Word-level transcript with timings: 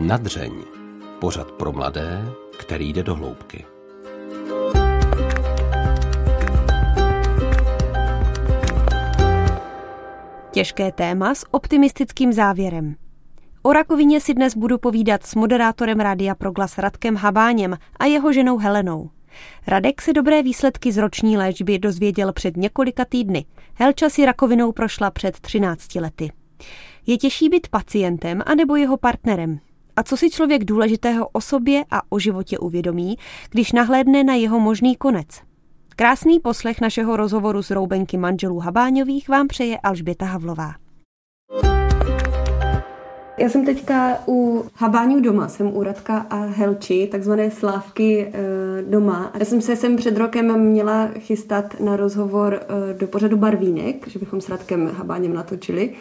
Nadřeň. 0.00 0.52
Pořad 1.18 1.52
pro 1.52 1.72
mladé, 1.72 2.28
který 2.58 2.92
jde 2.92 3.02
do 3.02 3.14
hloubky. 3.14 3.64
Těžké 10.50 10.92
téma 10.92 11.34
s 11.34 11.46
optimistickým 11.50 12.32
závěrem. 12.32 12.94
O 13.62 13.72
rakovině 13.72 14.20
si 14.20 14.34
dnes 14.34 14.56
budu 14.56 14.78
povídat 14.78 15.26
s 15.26 15.34
moderátorem 15.34 16.00
Rádia 16.00 16.34
Proglas 16.34 16.78
Radkem 16.78 17.16
Habáněm 17.16 17.76
a 17.98 18.04
jeho 18.04 18.32
ženou 18.32 18.58
Helenou. 18.58 19.10
Radek 19.66 20.02
se 20.02 20.12
dobré 20.12 20.42
výsledky 20.42 20.92
z 20.92 20.96
roční 20.96 21.36
léčby 21.36 21.78
dozvěděl 21.78 22.32
před 22.32 22.56
několika 22.56 23.04
týdny. 23.04 23.44
Helča 23.74 24.08
si 24.08 24.26
rakovinou 24.26 24.72
prošla 24.72 25.10
před 25.10 25.40
13 25.40 25.94
lety. 25.94 26.32
Je 27.06 27.16
těžší 27.16 27.48
být 27.48 27.68
pacientem 27.68 28.42
anebo 28.46 28.76
jeho 28.76 28.96
partnerem? 28.96 29.60
A 30.00 30.02
co 30.02 30.16
si 30.16 30.30
člověk 30.30 30.64
důležitého 30.64 31.28
o 31.28 31.40
sobě 31.40 31.84
a 31.90 32.00
o 32.08 32.18
životě 32.18 32.58
uvědomí, 32.58 33.16
když 33.50 33.72
nahlédne 33.72 34.24
na 34.24 34.34
jeho 34.34 34.60
možný 34.60 34.96
konec? 34.96 35.26
Krásný 35.96 36.40
poslech 36.40 36.80
našeho 36.80 37.16
rozhovoru 37.16 37.62
s 37.62 37.70
roubenky 37.70 38.16
manželů 38.16 38.58
Habáňových 38.58 39.28
vám 39.28 39.48
přeje 39.48 39.78
Alžběta 39.78 40.26
Havlová. 40.26 40.72
Já 43.38 43.48
jsem 43.48 43.64
teďka 43.64 44.18
u 44.28 44.64
Habáňů 44.74 45.20
doma, 45.20 45.48
jsem 45.48 45.76
u 45.76 45.82
Radka 45.82 46.18
a 46.18 46.36
Helči, 46.36 47.08
takzvané 47.12 47.50
slávky 47.50 48.26
e, 48.26 48.82
doma. 48.82 49.32
Já 49.38 49.44
jsem 49.44 49.60
se 49.60 49.76
sem 49.76 49.96
před 49.96 50.16
rokem 50.16 50.60
měla 50.60 51.08
chystat 51.18 51.80
na 51.80 51.96
rozhovor 51.96 52.54
e, 52.54 52.94
do 52.94 53.06
pořadu 53.06 53.36
Barvínek, 53.36 54.08
že 54.08 54.18
bychom 54.18 54.40
s 54.40 54.48
Radkem 54.48 54.86
Habáněm 54.86 55.34
natočili. 55.34 55.94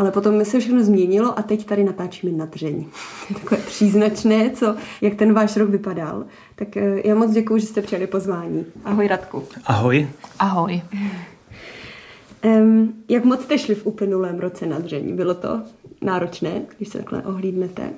Ale 0.00 0.10
potom 0.10 0.34
mi 0.38 0.44
se 0.44 0.60
všechno 0.60 0.84
změnilo 0.84 1.38
a 1.38 1.42
teď 1.42 1.66
tady 1.66 1.84
natáčíme 1.84 2.32
na 2.32 2.44
dřeň. 2.44 2.84
Je 3.30 3.34
takové 3.34 3.60
příznačné, 3.60 4.50
co, 4.50 4.76
jak 5.00 5.14
ten 5.14 5.34
váš 5.34 5.56
rok 5.56 5.70
vypadal. 5.70 6.24
Tak 6.54 6.76
eh, 6.76 7.08
já 7.08 7.14
moc 7.14 7.32
děkuji, 7.32 7.60
že 7.60 7.66
jste 7.66 7.82
přijali 7.82 8.06
pozvání. 8.06 8.64
Ahoj 8.84 9.08
Radku. 9.08 9.44
Ahoj. 9.64 10.08
Ahoj. 10.38 10.82
Um, 12.44 12.94
jak 13.08 13.24
moc 13.24 13.42
jste 13.42 13.58
šli 13.58 13.74
v 13.74 13.86
uplynulém 13.86 14.38
roce 14.38 14.66
na 14.66 14.78
dřeň? 14.78 15.16
Bylo 15.16 15.34
to 15.34 15.62
náročné, 16.02 16.62
když 16.76 16.88
se 16.88 16.98
takhle 16.98 17.22
ohlídnete? 17.22 17.90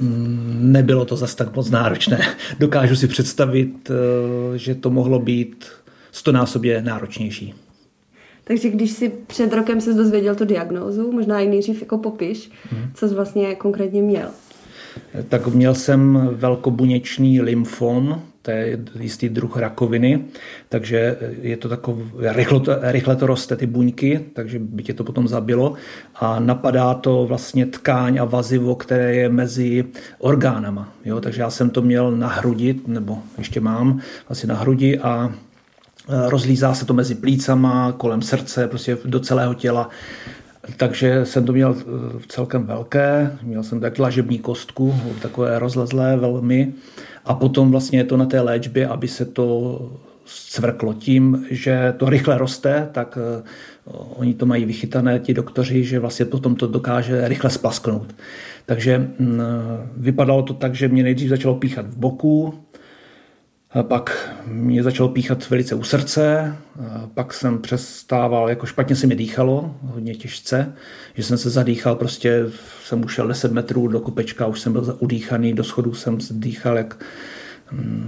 Mm, 0.00 0.58
nebylo 0.72 1.04
to 1.04 1.16
zas 1.16 1.34
tak 1.34 1.56
moc 1.56 1.70
náročné. 1.70 2.20
Dokážu 2.58 2.96
si 2.96 3.08
představit, 3.08 3.90
eh, 3.90 4.58
že 4.58 4.74
to 4.74 4.90
mohlo 4.90 5.18
být 5.18 5.66
stonásobně 6.12 6.82
náročnější. 6.82 7.54
Takže 8.44 8.70
když 8.70 8.90
si 8.90 9.12
před 9.26 9.52
rokem 9.52 9.80
se 9.80 9.94
dozvěděl 9.94 10.34
tu 10.34 10.44
diagnózu, 10.44 11.12
možná 11.12 11.40
i 11.40 11.48
nejdřív 11.48 11.80
jako 11.80 11.98
popiš, 11.98 12.50
hmm. 12.70 12.90
co 12.94 13.08
jsi 13.08 13.14
vlastně 13.14 13.54
konkrétně 13.54 14.02
měl. 14.02 14.28
Tak 15.28 15.46
měl 15.46 15.74
jsem 15.74 16.28
velkobuněčný 16.32 17.40
lymfom, 17.40 18.22
to 18.42 18.50
je 18.50 18.78
jistý 19.00 19.28
druh 19.28 19.56
rakoviny, 19.56 20.24
takže 20.68 21.16
je 21.42 21.56
to 21.56 21.68
takové, 21.68 22.32
rychle 22.32 22.60
to, 22.60 22.72
rychle 22.80 23.16
to 23.16 23.26
roste 23.26 23.56
ty 23.56 23.66
buňky, 23.66 24.20
takže 24.32 24.58
by 24.58 24.82
tě 24.82 24.94
to 24.94 25.04
potom 25.04 25.28
zabilo 25.28 25.74
a 26.14 26.40
napadá 26.40 26.94
to 26.94 27.26
vlastně 27.26 27.66
tkáň 27.66 28.18
a 28.18 28.24
vazivo, 28.24 28.74
které 28.74 29.14
je 29.14 29.28
mezi 29.28 29.84
orgánama. 30.18 30.92
Jo? 31.04 31.20
Takže 31.20 31.42
já 31.42 31.50
jsem 31.50 31.70
to 31.70 31.82
měl 31.82 32.16
na 32.16 32.28
hrudi, 32.28 32.74
nebo 32.86 33.18
ještě 33.38 33.60
mám 33.60 34.00
asi 34.28 34.46
na 34.46 34.54
hrudi 34.54 34.98
a 34.98 35.34
rozlízá 36.08 36.74
se 36.74 36.86
to 36.86 36.94
mezi 36.94 37.14
plícama, 37.14 37.92
kolem 37.92 38.22
srdce, 38.22 38.68
prostě 38.68 38.98
do 39.04 39.20
celého 39.20 39.54
těla. 39.54 39.88
Takže 40.76 41.26
jsem 41.26 41.46
to 41.46 41.52
měl 41.52 41.76
eh, 41.78 41.84
celkem 42.28 42.66
velké, 42.66 43.36
měl 43.42 43.62
jsem 43.62 43.80
tak 43.80 43.94
dlažební 43.94 44.38
kostku, 44.38 44.94
takové 45.22 45.58
rozlezlé 45.58 46.16
velmi. 46.16 46.72
A 47.24 47.34
potom 47.34 47.70
vlastně 47.70 47.98
je 47.98 48.04
to 48.04 48.16
na 48.16 48.26
té 48.26 48.40
léčbě, 48.40 48.88
aby 48.88 49.08
se 49.08 49.24
to 49.24 49.78
cvrklo 50.24 50.94
tím, 50.94 51.46
že 51.50 51.94
to 51.96 52.08
rychle 52.08 52.38
roste, 52.38 52.88
tak 52.92 53.18
eh, 53.20 53.42
oni 54.16 54.34
to 54.34 54.46
mají 54.46 54.64
vychytané, 54.64 55.18
ti 55.18 55.34
doktoři, 55.34 55.84
že 55.84 55.98
vlastně 55.98 56.24
potom 56.24 56.56
to 56.56 56.66
dokáže 56.66 57.28
rychle 57.28 57.50
splasknout. 57.50 58.14
Takže 58.66 58.98
mm, 58.98 59.40
vypadalo 59.96 60.42
to 60.42 60.54
tak, 60.54 60.74
že 60.74 60.88
mě 60.88 61.02
nejdřív 61.02 61.28
začalo 61.28 61.54
píchat 61.54 61.86
v 61.86 61.96
boku, 61.96 62.54
pak 63.82 64.34
mě 64.46 64.82
začalo 64.82 65.08
píchat 65.08 65.50
velice 65.50 65.74
u 65.74 65.82
srdce, 65.82 66.56
pak 67.14 67.34
jsem 67.34 67.58
přestával, 67.58 68.48
jako 68.48 68.66
špatně 68.66 68.96
se 68.96 69.06
mi 69.06 69.16
dýchalo, 69.16 69.74
hodně 69.82 70.14
těžce, 70.14 70.74
že 71.14 71.22
jsem 71.22 71.38
se 71.38 71.50
zadýchal, 71.50 71.96
prostě 71.96 72.44
jsem 72.84 73.04
ušel 73.04 73.28
10 73.28 73.52
metrů 73.52 73.88
do 73.88 74.00
kopečka, 74.00 74.46
už 74.46 74.60
jsem 74.60 74.72
byl 74.72 74.96
udýchaný, 74.98 75.52
do 75.52 75.64
schodu 75.64 75.94
jsem 75.94 76.18
dýchal 76.30 76.76
jak, 76.76 77.04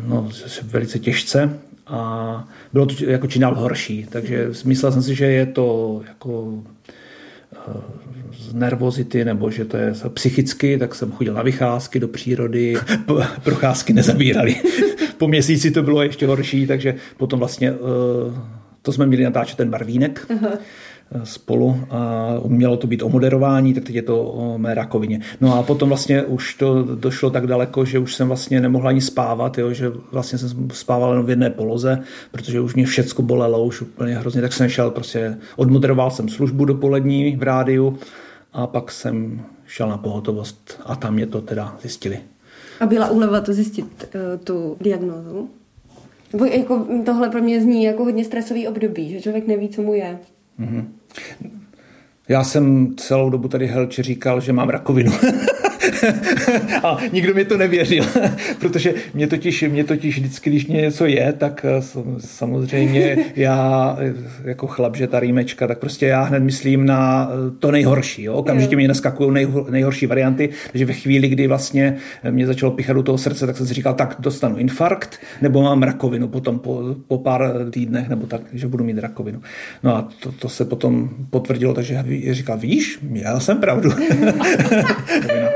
no, 0.06 0.30
velice 0.62 0.98
těžce. 0.98 1.58
A 1.86 2.48
bylo 2.72 2.86
to 2.86 3.04
jako 3.04 3.26
činál 3.26 3.54
horší, 3.54 4.06
takže 4.10 4.50
myslel 4.64 4.92
jsem 4.92 5.03
si, 5.03 5.14
že 5.14 5.26
je 5.26 5.47
to 5.47 6.00
jako 6.08 6.62
z 8.39 8.55
nervozity 8.55 9.25
nebo 9.25 9.50
že 9.50 9.65
to 9.65 9.77
je 9.77 9.93
psychicky, 10.09 10.78
tak 10.78 10.95
jsem 10.95 11.12
chodil 11.12 11.34
na 11.34 11.43
vycházky 11.43 12.00
do 12.00 12.09
přírody, 12.09 12.75
procházky 13.43 13.93
nezabírali. 13.93 14.56
po 15.19 15.28
měsíci 15.28 15.71
to 15.71 15.83
bylo 15.83 16.03
ještě 16.03 16.27
horší, 16.27 16.67
takže 16.67 16.95
potom 17.17 17.39
vlastně 17.39 17.71
eh, 17.71 18.41
to 18.83 18.93
jsme 18.93 19.06
měli 19.06 19.25
natáčet 19.25 19.56
ten 19.56 19.71
barvínek. 19.71 20.27
Aha 20.31 20.59
spolu 21.25 21.81
a 21.91 22.28
mělo 22.47 22.77
to 22.77 22.87
být 22.87 23.03
o 23.03 23.09
moderování, 23.09 23.75
tak 23.75 23.84
teď 23.84 23.95
je 23.95 24.03
to 24.03 24.22
o 24.22 24.59
mé 24.59 24.75
rakovině. 24.75 25.21
No 25.41 25.55
a 25.55 25.62
potom 25.62 25.89
vlastně 25.89 26.22
už 26.22 26.55
to 26.55 26.83
došlo 26.83 27.31
tak 27.31 27.47
daleko, 27.47 27.84
že 27.84 27.99
už 27.99 28.15
jsem 28.15 28.28
vlastně 28.28 28.61
nemohla 28.61 28.89
ani 28.89 29.01
spávat, 29.01 29.59
jo, 29.59 29.72
že 29.72 29.93
vlastně 30.12 30.39
jsem 30.39 30.69
spával 30.72 31.11
jenom 31.11 31.27
v 31.27 31.31
jedné 31.31 31.51
poloze, 31.51 31.99
protože 32.31 32.61
už 32.61 32.75
mě 32.75 32.87
všecko 32.87 33.22
bolelo, 33.22 33.65
už 33.65 33.81
úplně 33.81 34.15
hrozně, 34.15 34.41
tak 34.41 34.53
jsem 34.53 34.69
šel 34.69 34.91
prostě, 34.91 35.37
odmoderoval 35.56 36.11
jsem 36.11 36.28
službu 36.28 36.65
dopolední 36.65 37.37
v 37.37 37.43
rádiu 37.43 37.99
a 38.54 38.66
pak 38.66 38.92
jsem 38.92 39.42
šel 39.66 39.88
na 39.88 39.98
pohotovost 39.98 40.81
a 40.84 40.97
tam 40.97 41.15
mě 41.15 41.26
to 41.26 41.41
teda 41.41 41.76
zjistili. 41.81 42.20
A 42.81 42.87
byla 42.87 43.10
úleva 43.10 43.41
to 43.41 43.53
zjistit, 43.53 44.09
eh, 44.15 44.38
tu 44.38 44.76
diagnózu? 44.81 45.50
Nebo 46.32 46.44
jako 46.44 46.87
tohle 47.04 47.31
pro 47.31 47.42
mě 47.42 47.60
zní 47.60 47.84
jako 47.84 48.04
hodně 48.04 48.25
stresový 48.25 48.69
období, 48.69 49.10
že 49.10 49.20
člověk 49.20 49.47
neví, 49.47 49.69
co 49.69 49.82
mu 49.82 49.94
je. 49.94 50.19
Mm-hmm. 50.60 50.84
Já 52.28 52.44
jsem 52.44 52.94
celou 52.97 53.31
dobu 53.31 53.48
tady 53.48 53.66
Helče 53.66 54.03
říkal, 54.03 54.41
že 54.41 54.53
mám 54.53 54.69
rakovinu. 54.69 55.12
a 56.82 56.99
nikdo 57.12 57.34
mi 57.34 57.44
to 57.44 57.56
nevěřil, 57.56 58.05
protože 58.60 58.94
mě 59.15 59.27
totiž, 59.27 59.62
mě 59.62 59.84
totiž 59.84 60.19
vždycky, 60.19 60.50
když 60.50 60.66
mě 60.66 60.81
něco 60.81 61.06
je, 61.06 61.32
tak 61.32 61.66
eh, 61.69 61.82
samozřejmě 62.19 63.16
já 63.37 63.97
eh, 64.00 64.15
jako 64.44 64.66
chlap, 64.66 64.97
že 64.97 65.06
ta 65.06 65.21
rýmečka, 65.21 65.66
tak 65.66 65.78
prostě 65.78 66.06
já 66.06 66.22
hned 66.22 66.43
myslím 66.43 66.87
na 66.87 67.31
eh, 67.31 67.50
to 67.59 67.71
nejhorší. 67.71 68.22
Jo? 68.22 68.34
Okamžitě 68.34 68.77
mě 68.77 68.88
naskakují 68.88 69.33
nejhor, 69.33 69.71
nejhorší 69.71 70.06
varianty, 70.06 70.49
takže 70.72 70.87
ve 70.87 70.93
chvíli, 70.93 71.28
kdy 71.28 71.47
vlastně 71.47 71.97
mě 72.31 72.47
začalo 72.47 72.72
pichat 72.72 72.97
do 72.97 73.03
toho 73.03 73.19
srdce, 73.19 73.47
tak 73.47 73.56
jsem 73.56 73.66
si 73.66 73.75
říkal, 73.75 73.94
tak 73.94 74.16
dostanu 74.19 74.56
infarkt, 74.56 75.19
nebo 75.43 75.62
mám 75.62 75.83
rakovinu 75.83 76.28
potom 76.28 76.59
po, 76.59 76.83
po 77.09 77.19
pár 77.19 77.53
týdnech, 77.71 78.09
nebo 78.09 78.27
tak, 78.27 78.41
že 78.53 78.69
budu 78.69 78.84
mít 78.84 78.99
rakovinu. 78.99 79.43
No 79.83 79.97
a 79.97 80.09
to, 80.21 80.33
to 80.33 80.49
se 80.49 80.65
potom 80.65 81.10
potvrdilo, 81.31 81.75
takže 81.75 82.04
říkal, 82.31 82.59
víš, 82.59 82.99
měl 83.03 83.41
jsem 83.41 83.59
pravdu. 83.59 83.91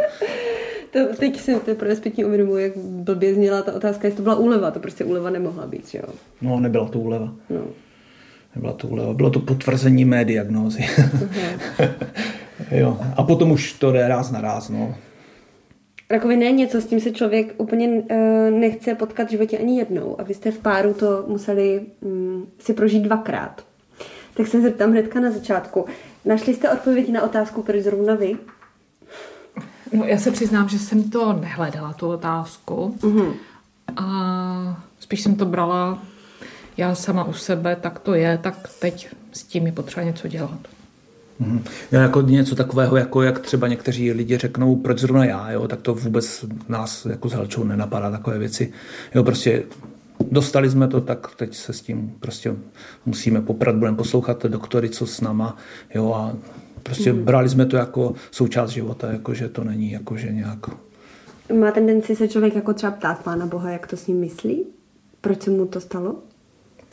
to, 0.91 1.17
teď 1.17 1.41
si 1.41 1.55
teprve 1.55 1.97
zpětně 1.97 2.27
uvědomuji, 2.27 2.65
jak 2.65 2.77
blbě 2.77 3.35
zněla 3.35 3.63
ta 3.63 3.75
otázka, 3.75 4.09
jestli 4.09 4.17
to 4.17 4.23
byla 4.23 4.35
úleva, 4.35 4.71
to 4.71 4.81
prostě 4.81 5.05
úleva 5.05 5.31
nemohla 5.31 5.67
být, 5.67 5.89
že 5.89 5.99
jo? 5.99 6.15
No, 6.43 6.61
nebyla 6.61 6.89
to 6.89 6.99
úleva. 6.99 7.35
No. 7.51 7.61
Nebyla 8.57 8.73
to 8.73 8.89
úleva, 8.89 9.15
bylo 9.15 9.31
to 9.31 9.41
potvrzení 9.41 10.05
mé 10.05 10.25
diagnózy. 10.25 10.87
jo. 12.71 12.99
A 13.17 13.23
potom 13.23 13.51
už 13.51 13.73
to 13.73 13.93
jde 13.93 14.09
ráz 14.09 14.31
na 14.31 14.41
ráz, 14.41 14.69
no. 14.69 14.95
Rakovina 16.11 16.45
je 16.45 16.53
něco, 16.53 16.81
s 16.81 16.87
tím 16.87 17.01
se 17.01 17.11
člověk 17.11 17.55
úplně 17.59 17.89
uh, 17.89 18.51
nechce 18.51 18.95
potkat 18.95 19.29
v 19.29 19.31
životě 19.31 19.59
ani 19.59 19.79
jednou. 19.79 20.21
A 20.21 20.23
vy 20.23 20.35
jste 20.35 20.51
v 20.51 20.59
páru 20.59 20.95
to 20.95 21.25
museli 21.27 21.81
um, 22.01 22.47
si 22.59 22.75
prožít 22.75 23.03
dvakrát. 23.03 23.65
Tak 24.35 24.47
se 24.47 24.61
zeptám 24.61 24.91
hnedka 24.91 25.21
na 25.21 25.31
začátku. 25.31 25.85
Našli 26.25 26.55
jste 26.55 26.71
odpověď 26.71 27.09
na 27.09 27.23
otázku, 27.23 27.63
proč 27.63 27.83
zrovna 27.83 28.15
vy? 28.15 28.37
No, 29.93 30.05
já 30.05 30.19
se 30.19 30.31
přiznám, 30.31 30.69
že 30.69 30.79
jsem 30.79 31.11
to 31.11 31.33
nehledala, 31.33 31.93
tu 31.93 32.09
otázku. 32.09 32.97
Mm-hmm. 33.01 33.33
A 33.97 34.83
spíš 35.01 35.21
jsem 35.21 35.35
to 35.35 35.47
brala 35.47 36.03
já 36.77 36.95
sama 36.95 37.25
u 37.25 37.33
sebe, 37.33 37.77
tak 37.77 37.99
to 37.99 38.15
je, 38.15 38.39
tak 38.39 38.71
teď 38.79 39.09
s 39.33 39.43
tím 39.43 39.67
je 39.67 39.73
potřeba 39.73 40.07
něco 40.07 40.29
dělat. 40.29 40.59
Mm-hmm. 41.41 41.63
Já 41.93 42.03
jako 42.03 42.21
něco 42.21 42.55
takového, 42.55 42.97
jako 42.97 43.23
jak 43.23 43.39
třeba 43.39 43.69
někteří 43.69 44.13
lidi 44.13 44.39
řeknou, 44.39 44.77
proč 44.77 44.99
zrovna 44.99 45.25
já, 45.25 45.51
jo, 45.51 45.69
tak 45.69 45.83
to 45.83 45.95
vůbec 45.95 46.45
nás 46.69 47.07
jako 47.07 47.29
s 47.29 47.33
Helčou 47.33 47.65
nenapadá 47.65 48.11
takové 48.11 48.39
věci. 48.39 48.73
Jo, 49.15 49.25
prostě 49.25 49.63
dostali 50.31 50.71
jsme 50.71 50.89
to, 50.89 51.01
tak 51.01 51.35
teď 51.37 51.57
se 51.57 51.73
s 51.73 51.81
tím 51.81 52.15
prostě 52.21 52.55
musíme 53.07 53.41
poprat, 53.41 53.77
budeme 53.77 53.97
poslouchat 53.97 54.47
doktory, 54.47 54.89
co 54.89 55.07
s 55.07 55.21
náma, 55.21 55.57
jo, 55.95 56.13
a 56.15 56.33
Prostě 56.83 57.13
mm. 57.13 57.25
brali 57.25 57.49
jsme 57.49 57.67
to 57.67 57.77
jako 57.77 58.15
součást 58.31 58.71
života, 58.71 59.13
jako 59.13 59.35
že 59.35 59.49
to 59.49 59.65
není 59.65 59.91
jako 59.91 60.17
že 60.17 60.33
nějak... 60.33 60.59
Má 61.61 61.71
tendenci 61.71 62.17
se 62.17 62.29
člověk 62.29 62.55
jako 62.55 62.75
třeba 62.75 62.93
ptát 62.93 63.23
Pána 63.23 63.47
Boha, 63.47 63.71
jak 63.71 63.87
to 63.87 63.97
s 63.97 64.07
ním 64.07 64.21
myslí? 64.21 64.65
Proč 65.21 65.43
se 65.43 65.51
mu 65.51 65.67
to 65.67 65.81
stalo? 65.81 66.17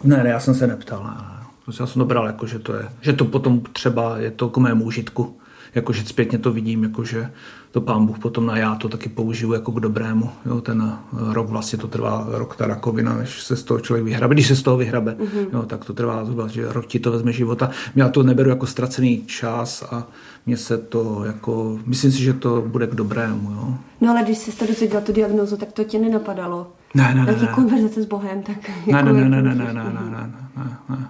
Ne, 0.03 0.23
ne, 0.23 0.29
já 0.29 0.39
jsem 0.39 0.55
se 0.55 0.67
neptal. 0.67 1.03
Ne, 1.03 1.09
ne. 1.09 1.45
Prostě 1.63 1.83
já 1.83 1.87
jsem 1.87 1.99
to 1.99 2.05
bral 2.05 2.25
jako, 2.27 2.47
že 2.47 2.59
to 2.59 2.73
je, 2.73 2.89
že 3.01 3.13
to 3.13 3.25
potom 3.25 3.61
třeba 3.61 4.17
je 4.17 4.31
to 4.31 4.49
k 4.49 4.57
mému 4.57 4.85
užitku. 4.85 5.37
Jakože 5.75 6.05
zpětně 6.05 6.37
to 6.37 6.51
vidím, 6.51 6.83
jakože 6.83 7.31
to 7.75 7.81
pán 7.81 8.05
Bůh 8.05 8.19
potom 8.19 8.45
na 8.45 8.57
já 8.57 8.75
to 8.75 8.89
taky 8.89 9.09
použiju 9.09 9.53
jako 9.53 9.71
k 9.71 9.79
dobrému. 9.79 10.29
Jo, 10.45 10.61
ten 10.61 10.97
rok 11.13 11.49
vlastně 11.49 11.79
to 11.79 11.87
trvá, 11.87 12.27
rok 12.27 12.55
ta 12.55 12.67
rakovina, 12.67 13.17
než 13.17 13.43
se 13.43 13.55
z 13.55 13.63
toho 13.63 13.79
člověk 13.79 14.05
vyhrabe. 14.05 14.35
Když 14.35 14.47
se 14.47 14.55
z 14.55 14.63
toho 14.63 14.77
vyhrabe, 14.77 15.15
mm-hmm. 15.19 15.47
jo, 15.53 15.63
tak 15.63 15.85
to 15.85 15.93
trvá 15.93 16.25
zhruba, 16.25 16.47
že 16.47 16.73
rok 16.73 16.85
ti 16.85 16.99
to 16.99 17.11
vezme 17.11 17.31
života. 17.31 17.69
Já 17.95 18.09
to 18.09 18.23
neberu 18.23 18.49
jako 18.49 18.67
ztracený 18.67 19.23
čas 19.25 19.83
a 19.91 20.07
mně 20.45 20.57
se 20.57 20.77
to 20.77 21.23
jako, 21.25 21.79
myslím 21.85 22.11
si, 22.11 22.23
že 22.23 22.33
to 22.33 22.63
bude 22.67 22.87
k 22.87 22.95
dobrému. 22.95 23.51
Jo. 23.51 23.73
No 24.01 24.11
ale 24.11 24.23
když 24.23 24.37
jsi 24.37 24.51
to 24.51 24.67
dozvěděla 24.67 25.01
tu 25.01 25.13
diagnozu, 25.13 25.57
tak 25.57 25.71
to 25.71 25.83
tě 25.83 25.99
nenapadalo. 25.99 26.71
Ne, 26.93 27.15
ne, 27.15 27.25
ne. 27.25 27.33
Taky 27.33 27.47
konverzace 27.47 28.03
s 28.03 28.05
Bohem, 28.05 28.43
tak... 28.43 28.57
Ne, 28.87 29.03
ne, 29.03 29.13
ne, 29.13 29.29
ne, 29.29 29.41
ne, 29.41 29.55
ne, 29.55 29.55
ne, 29.55 29.73
ne, 29.73 29.83
ne, 29.83 30.33
ne, 30.57 30.67
ne. 30.89 31.09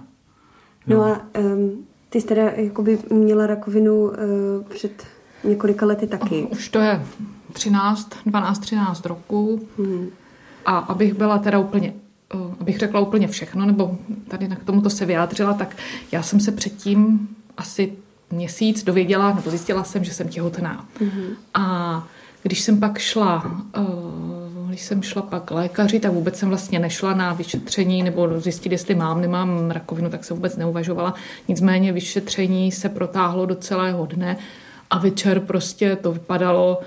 No 0.86 1.02
a 1.02 1.20
um, 1.38 1.84
ty 2.08 2.20
jsi 2.20 2.26
teda 2.26 2.42
jakoby 2.42 2.98
měla 3.12 3.46
rakovinu 3.46 3.94
uh, 3.94 4.12
před 4.68 5.15
několika 5.44 5.86
lety 5.86 6.06
taky. 6.06 6.42
Už 6.42 6.68
to 6.68 6.78
je 6.78 7.02
13, 7.52 8.10
12, 8.26 8.58
13 8.58 9.06
roků. 9.06 9.68
Hmm. 9.78 10.08
A 10.66 10.78
abych 10.78 11.14
byla 11.14 11.38
teda 11.38 11.58
úplně 11.58 11.92
uh, 12.34 12.54
abych 12.60 12.78
řekla 12.78 13.00
úplně 13.00 13.28
všechno, 13.28 13.66
nebo 13.66 13.98
tady 14.28 14.48
k 14.48 14.64
tomuto 14.64 14.90
se 14.90 15.06
vyjádřila, 15.06 15.54
tak 15.54 15.76
já 16.12 16.22
jsem 16.22 16.40
se 16.40 16.52
předtím 16.52 17.28
asi 17.56 17.92
měsíc 18.30 18.84
dověděla, 18.84 19.34
nebo 19.34 19.50
zjistila 19.50 19.84
jsem, 19.84 20.04
že 20.04 20.14
jsem 20.14 20.28
těhotná. 20.28 20.86
Mm-hmm. 21.00 21.34
A 21.54 22.06
když 22.42 22.60
jsem 22.60 22.80
pak 22.80 22.98
šla, 22.98 23.60
uh, 23.78 24.68
když 24.68 24.82
jsem 24.82 25.02
šla 25.02 25.22
pak 25.22 25.44
k 25.44 25.50
lékaři, 25.50 26.00
tak 26.00 26.12
vůbec 26.12 26.36
jsem 26.38 26.48
vlastně 26.48 26.78
nešla 26.78 27.14
na 27.14 27.32
vyšetření 27.32 28.02
nebo 28.02 28.40
zjistit, 28.40 28.72
jestli 28.72 28.94
mám, 28.94 29.20
nemám 29.20 29.70
rakovinu, 29.70 30.10
tak 30.10 30.24
jsem 30.24 30.36
vůbec 30.36 30.56
neuvažovala. 30.56 31.14
Nicméně 31.48 31.92
vyšetření 31.92 32.72
se 32.72 32.88
protáhlo 32.88 33.46
do 33.46 33.54
celého 33.54 34.06
dne 34.06 34.36
a 34.90 34.98
večer 34.98 35.40
prostě 35.40 35.96
to 35.96 36.12
vypadalo 36.12 36.80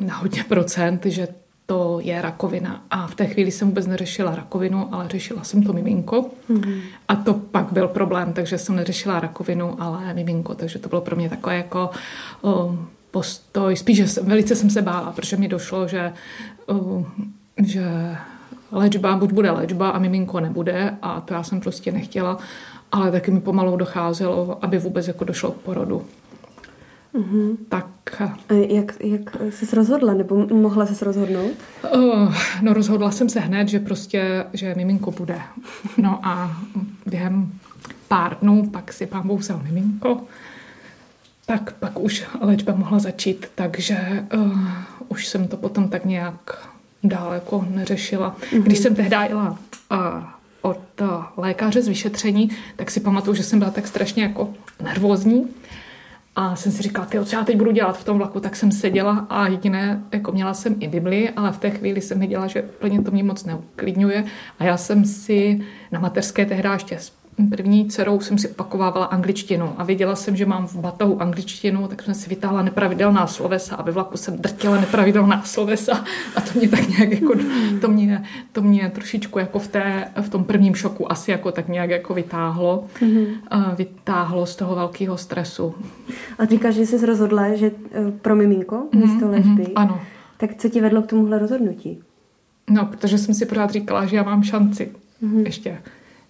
na 0.00 0.16
hodně 0.16 0.44
procent, 0.44 1.06
že 1.06 1.28
to 1.66 1.98
je 2.02 2.22
rakovina. 2.22 2.84
A 2.90 3.06
v 3.06 3.14
té 3.14 3.26
chvíli 3.26 3.50
jsem 3.50 3.68
vůbec 3.68 3.86
neřešila 3.86 4.34
rakovinu, 4.34 4.94
ale 4.94 5.08
řešila 5.08 5.44
jsem 5.44 5.62
to 5.62 5.72
miminko. 5.72 6.30
Mm-hmm. 6.50 6.80
A 7.08 7.16
to 7.16 7.34
pak 7.34 7.72
byl 7.72 7.88
problém, 7.88 8.32
takže 8.32 8.58
jsem 8.58 8.76
neřešila 8.76 9.20
rakovinu, 9.20 9.82
ale 9.82 10.14
miminko. 10.14 10.54
Takže 10.54 10.78
to 10.78 10.88
bylo 10.88 11.00
pro 11.00 11.16
mě 11.16 11.30
takové 11.30 11.56
jako 11.56 11.90
o, 12.42 12.78
postoj. 13.10 13.76
Spíš, 13.76 13.96
že 13.96 14.08
jsem, 14.08 14.26
velice 14.26 14.56
jsem 14.56 14.70
se 14.70 14.82
bála, 14.82 15.12
protože 15.12 15.36
mi 15.36 15.48
došlo, 15.48 15.88
že, 15.88 16.12
o, 16.66 17.06
že 17.62 18.16
léčba 18.72 19.16
buď 19.16 19.32
bude 19.32 19.50
léčba 19.50 19.90
a 19.90 19.98
miminko 19.98 20.40
nebude 20.40 20.96
a 21.02 21.20
to 21.20 21.34
já 21.34 21.42
jsem 21.42 21.60
prostě 21.60 21.92
nechtěla, 21.92 22.38
ale 22.92 23.10
taky 23.10 23.30
mi 23.30 23.40
pomalu 23.40 23.76
docházelo, 23.76 24.58
aby 24.64 24.78
vůbec 24.78 25.08
jako 25.08 25.24
došlo 25.24 25.50
k 25.50 25.56
porodu. 25.56 26.06
Mm-hmm. 27.14 27.56
Tak. 27.68 27.86
A 28.20 28.52
jak, 28.52 28.94
jak 29.00 29.36
jsi 29.50 29.76
rozhodla, 29.76 30.14
nebo 30.14 30.46
mohla 30.46 30.86
se 30.86 31.04
rozhodnout? 31.04 31.52
Uh, 31.94 32.34
no 32.62 32.72
rozhodla 32.72 33.10
jsem 33.10 33.28
se 33.28 33.40
hned, 33.40 33.68
že 33.68 33.78
prostě, 33.78 34.44
že 34.52 34.74
miminko 34.74 35.10
bude. 35.10 35.40
No 35.96 36.20
a 36.22 36.56
během 37.06 37.52
pár 38.08 38.36
dnů 38.42 38.70
pak 38.70 38.92
si 38.92 39.06
pán 39.06 39.26
Bůh 39.26 39.40
vzal 39.40 39.60
miminko, 39.62 40.20
tak 41.46 41.72
pak 41.72 42.00
už 42.00 42.24
léčba 42.40 42.74
mohla 42.74 42.98
začít, 42.98 43.46
takže 43.54 44.26
uh, 44.36 44.60
už 45.08 45.26
jsem 45.26 45.48
to 45.48 45.56
potom 45.56 45.88
tak 45.88 46.04
nějak 46.04 46.68
dál 47.04 47.32
jako 47.34 47.66
neřešila. 47.70 48.36
Mm-hmm. 48.40 48.62
Když 48.62 48.78
jsem 48.78 48.94
tehdy 48.94 49.16
jela 49.28 49.58
uh, 49.90 49.98
od 50.62 51.00
uh, 51.00 51.08
lékaře 51.36 51.82
z 51.82 51.88
vyšetření, 51.88 52.50
tak 52.76 52.90
si 52.90 53.00
pamatuju, 53.00 53.34
že 53.34 53.42
jsem 53.42 53.58
byla 53.58 53.70
tak 53.70 53.86
strašně 53.86 54.22
jako 54.22 54.54
nervózní, 54.82 55.48
a 56.36 56.56
jsem 56.56 56.72
si 56.72 56.82
říkala, 56.82 57.06
ty, 57.06 57.24
co 57.24 57.36
já 57.36 57.44
teď 57.44 57.56
budu 57.56 57.70
dělat 57.70 57.98
v 57.98 58.04
tom 58.04 58.18
vlaku, 58.18 58.40
tak 58.40 58.56
jsem 58.56 58.72
seděla 58.72 59.26
a 59.30 59.46
jediné, 59.46 60.02
jako 60.12 60.32
měla 60.32 60.54
jsem 60.54 60.76
i 60.80 60.88
Bibli, 60.88 61.30
ale 61.30 61.52
v 61.52 61.58
té 61.58 61.70
chvíli 61.70 62.00
jsem 62.00 62.20
viděla, 62.20 62.46
že 62.46 62.62
úplně 62.62 63.02
to 63.02 63.10
mě 63.10 63.24
moc 63.24 63.44
neuklidňuje. 63.44 64.24
A 64.58 64.64
já 64.64 64.76
jsem 64.76 65.04
si 65.04 65.60
na 65.92 66.00
mateřské 66.00 66.46
tehdy 66.46 66.68
ještě 66.72 66.98
první 67.50 67.88
dcerou 67.88 68.20
jsem 68.20 68.38
si 68.38 68.48
opakovávala 68.48 69.06
angličtinu 69.06 69.74
a 69.76 69.84
věděla 69.84 70.16
jsem, 70.16 70.36
že 70.36 70.46
mám 70.46 70.66
v 70.66 70.76
batohu 70.76 71.22
angličtinu, 71.22 71.88
tak 71.88 72.02
jsem 72.02 72.14
si 72.14 72.30
vytáhla 72.30 72.62
nepravidelná 72.62 73.26
slovesa 73.26 73.76
a 73.76 73.82
ve 73.82 73.92
vlaku 73.92 74.16
jsem 74.16 74.38
drtila 74.38 74.80
nepravidelná 74.80 75.42
slovesa 75.42 76.04
a 76.36 76.40
to 76.40 76.58
mě 76.58 76.68
tak 76.68 76.88
nějak 76.88 77.12
jako, 77.12 77.34
to 77.80 77.88
mě, 77.88 78.24
to 78.52 78.62
mě 78.62 78.90
trošičku 78.94 79.38
jako 79.38 79.58
v, 79.58 79.68
té, 79.68 80.08
v 80.20 80.28
tom 80.28 80.44
prvním 80.44 80.74
šoku 80.74 81.12
asi 81.12 81.30
jako 81.30 81.52
tak 81.52 81.68
nějak 81.68 81.90
jako 81.90 82.14
vytáhlo, 82.14 82.86
mm-hmm. 83.00 83.74
vytáhlo 83.76 84.46
z 84.46 84.56
toho 84.56 84.74
velkého 84.74 85.16
stresu. 85.16 85.74
A 86.38 86.46
ty 86.46 86.56
říkáš, 86.56 86.74
že 86.74 86.86
jsi 86.86 87.06
rozhodla, 87.06 87.54
že 87.54 87.70
eh, 87.92 88.10
pro 88.22 88.36
miminko 88.36 88.76
mm-hmm, 88.76 89.00
místo 89.00 89.28
léčby. 89.30 89.62
Mm-hmm, 89.62 89.72
ano. 89.76 90.00
Tak 90.36 90.54
co 90.54 90.68
ti 90.68 90.80
vedlo 90.80 91.02
k 91.02 91.06
tomuhle 91.06 91.38
rozhodnutí? 91.38 92.00
No, 92.70 92.86
protože 92.86 93.18
jsem 93.18 93.34
si 93.34 93.46
pořád 93.46 93.70
říkala, 93.70 94.06
že 94.06 94.16
já 94.16 94.22
mám 94.22 94.42
šanci 94.42 94.92
mm-hmm. 95.22 95.44
ještě 95.44 95.78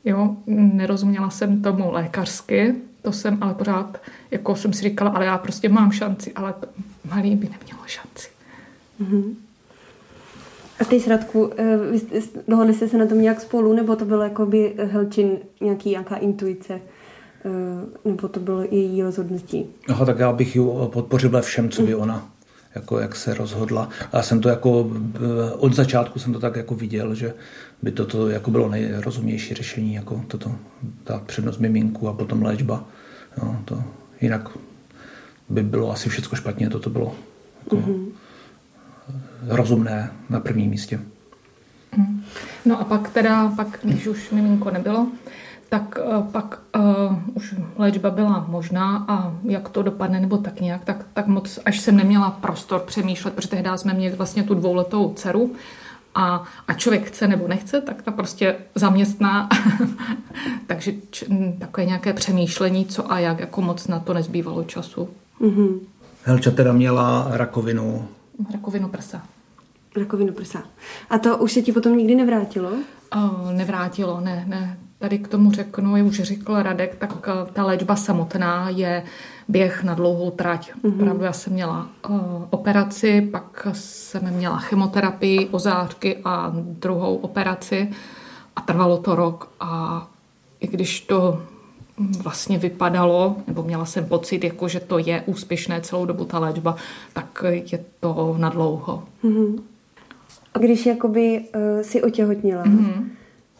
Jo, 0.06 0.36
nerozuměla 0.46 1.30
jsem 1.30 1.62
tomu 1.62 1.92
lékařsky, 1.92 2.74
to 3.02 3.12
jsem 3.12 3.38
ale 3.40 3.54
pořád, 3.54 4.00
jako 4.30 4.56
jsem 4.56 4.72
si 4.72 4.82
říkala, 4.82 5.10
ale 5.10 5.26
já 5.26 5.38
prostě 5.38 5.68
mám 5.68 5.92
šanci, 5.92 6.32
ale 6.32 6.54
to 6.60 6.66
malý 7.10 7.36
by 7.36 7.48
nemělo 7.48 7.80
šanci. 7.86 8.28
Mm-hmm. 9.00 9.34
A 10.80 10.84
ty 10.84 11.00
s 11.00 11.06
Radku, 11.06 11.50
eh, 11.58 11.78
dohodli 12.48 12.74
jste 12.74 12.88
se 12.88 12.98
na 12.98 13.06
tom 13.06 13.20
nějak 13.20 13.40
spolu, 13.40 13.72
nebo 13.72 13.96
to 13.96 14.04
bylo 14.04 14.22
jakoby 14.22 14.74
Helčin 14.92 15.38
nějaký, 15.60 15.90
nějaká 15.90 16.16
intuice? 16.16 16.74
Eh, 16.74 18.08
nebo 18.08 18.28
to 18.28 18.40
bylo 18.40 18.62
její 18.62 19.02
rozhodnutí? 19.02 19.66
Aha, 19.88 20.04
tak 20.04 20.18
já 20.18 20.32
bych 20.32 20.56
ji 20.56 20.62
podpořil 20.92 21.30
ve 21.30 21.42
všem, 21.42 21.70
co 21.70 21.82
by 21.82 21.94
mm. 21.94 22.00
ona 22.00 22.28
jako 22.74 22.98
jak 22.98 23.16
se 23.16 23.34
rozhodla. 23.34 23.88
A 24.12 24.22
jsem 24.22 24.40
to 24.40 24.48
jako 24.48 24.90
eh, 25.14 25.52
od 25.52 25.74
začátku 25.74 26.18
jsem 26.18 26.32
to 26.32 26.40
tak 26.40 26.56
jako 26.56 26.74
viděl, 26.74 27.14
že 27.14 27.34
by 27.82 27.92
toto 27.92 28.28
jako 28.28 28.50
bylo 28.50 28.68
nejrozumější 28.68 29.54
řešení, 29.54 29.94
jako 29.94 30.24
toto, 30.28 30.52
ta 31.04 31.18
přednost 31.26 31.58
miminku 31.58 32.08
a 32.08 32.12
potom 32.12 32.42
léčba. 32.42 32.84
Jo, 33.42 33.56
to, 33.64 33.82
jinak 34.20 34.48
by 35.48 35.62
bylo 35.62 35.92
asi 35.92 36.08
všechno 36.08 36.36
špatně, 36.36 36.70
toto 36.70 36.90
bylo 36.90 37.14
jako 37.64 37.76
mm-hmm. 37.76 38.06
rozumné 39.48 40.10
na 40.30 40.40
prvním 40.40 40.70
místě. 40.70 41.00
Mhm. 41.96 42.22
No 42.64 42.80
a 42.80 42.84
pak 42.84 43.10
teda, 43.10 43.52
pak, 43.56 43.78
když 43.82 44.06
už 44.06 44.30
miminko 44.30 44.70
nebylo, 44.70 45.06
tak 45.68 45.98
uh, 46.04 46.26
pak 46.26 46.60
uh, 46.76 47.18
už 47.34 47.54
léčba 47.76 48.10
byla 48.10 48.46
možná 48.48 49.04
a 49.08 49.32
jak 49.44 49.68
to 49.68 49.82
dopadne 49.82 50.20
nebo 50.20 50.38
tak 50.38 50.60
nějak, 50.60 50.84
tak, 50.84 51.04
tak 51.12 51.26
moc, 51.26 51.58
až 51.64 51.80
jsem 51.80 51.96
neměla 51.96 52.30
prostor 52.30 52.80
přemýšlet, 52.80 53.34
protože 53.34 53.48
tehdy 53.48 53.70
jsme 53.76 53.94
měli 53.94 54.16
vlastně 54.16 54.42
tu 54.42 54.54
dvouletou 54.54 55.12
dceru 55.14 55.54
a, 56.16 56.44
a 56.68 56.74
člověk 56.74 57.06
chce 57.06 57.28
nebo 57.28 57.48
nechce, 57.48 57.80
tak 57.80 58.02
ta 58.02 58.10
prostě 58.10 58.56
zaměstná. 58.74 59.48
Takže 60.66 60.92
č, 61.10 61.26
takové 61.58 61.86
nějaké 61.86 62.12
přemýšlení, 62.12 62.86
co 62.86 63.12
a 63.12 63.18
jak, 63.18 63.40
jako 63.40 63.62
moc 63.62 63.86
na 63.86 63.98
to 63.98 64.14
nezbývalo 64.14 64.64
času. 64.64 65.08
Mm-hmm. 65.40 65.78
Helča 66.24 66.50
teda 66.50 66.72
měla 66.72 67.26
rakovinu. 67.30 68.08
Rakovinu 68.52 68.88
prsa. 68.88 69.22
Rakovinu 69.96 70.32
prsa. 70.32 70.62
A 71.10 71.18
to 71.18 71.36
už 71.38 71.52
se 71.52 71.62
ti 71.62 71.72
potom 71.72 71.98
nikdy 71.98 72.14
nevrátilo? 72.14 72.70
Uh, 73.16 73.52
nevrátilo, 73.52 74.20
ne, 74.20 74.44
ne 74.46 74.78
tady 74.98 75.18
k 75.18 75.28
tomu 75.28 75.52
řeknu, 75.52 75.96
je 75.96 76.02
už 76.02 76.20
řekl 76.20 76.62
Radek, 76.62 76.96
tak 76.96 77.28
eh, 77.28 77.52
ta 77.52 77.64
léčba 77.64 77.96
samotná 77.96 78.70
je 78.70 79.02
běh 79.48 79.84
na 79.84 79.94
dlouhou 79.94 80.30
trať. 80.30 80.72
Mm-hmm. 80.72 80.94
Opravdu 80.94 81.24
já 81.24 81.32
jsem 81.32 81.52
měla 81.52 81.88
uh, 82.08 82.16
operaci, 82.50 83.28
pak 83.32 83.66
jsem 83.72 84.30
měla 84.34 84.58
chemoterapii, 84.58 85.46
ozářky 85.46 86.16
a 86.24 86.52
druhou 86.56 87.16
operaci 87.16 87.90
a 88.56 88.60
trvalo 88.60 88.96
to 88.96 89.14
rok 89.14 89.50
a 89.60 90.06
i 90.60 90.66
když 90.66 91.00
to 91.00 91.42
vlastně 92.22 92.58
vypadalo, 92.58 93.36
nebo 93.46 93.62
měla 93.62 93.84
jsem 93.84 94.04
pocit, 94.04 94.44
jako 94.44 94.68
že 94.68 94.80
to 94.80 94.98
je 94.98 95.22
úspěšné 95.26 95.80
celou 95.80 96.06
dobu 96.06 96.24
ta 96.24 96.38
léčba, 96.38 96.76
tak 97.12 97.44
je 97.72 97.84
to 98.00 98.36
na 98.38 98.48
dlouho. 98.48 99.02
Mm-hmm. 99.24 99.60
A 100.54 100.58
když 100.58 100.86
jakoby 100.86 101.40
uh, 101.40 101.82
si 101.82 102.02
otěhotnila, 102.02 102.64
mm-hmm 102.64 103.04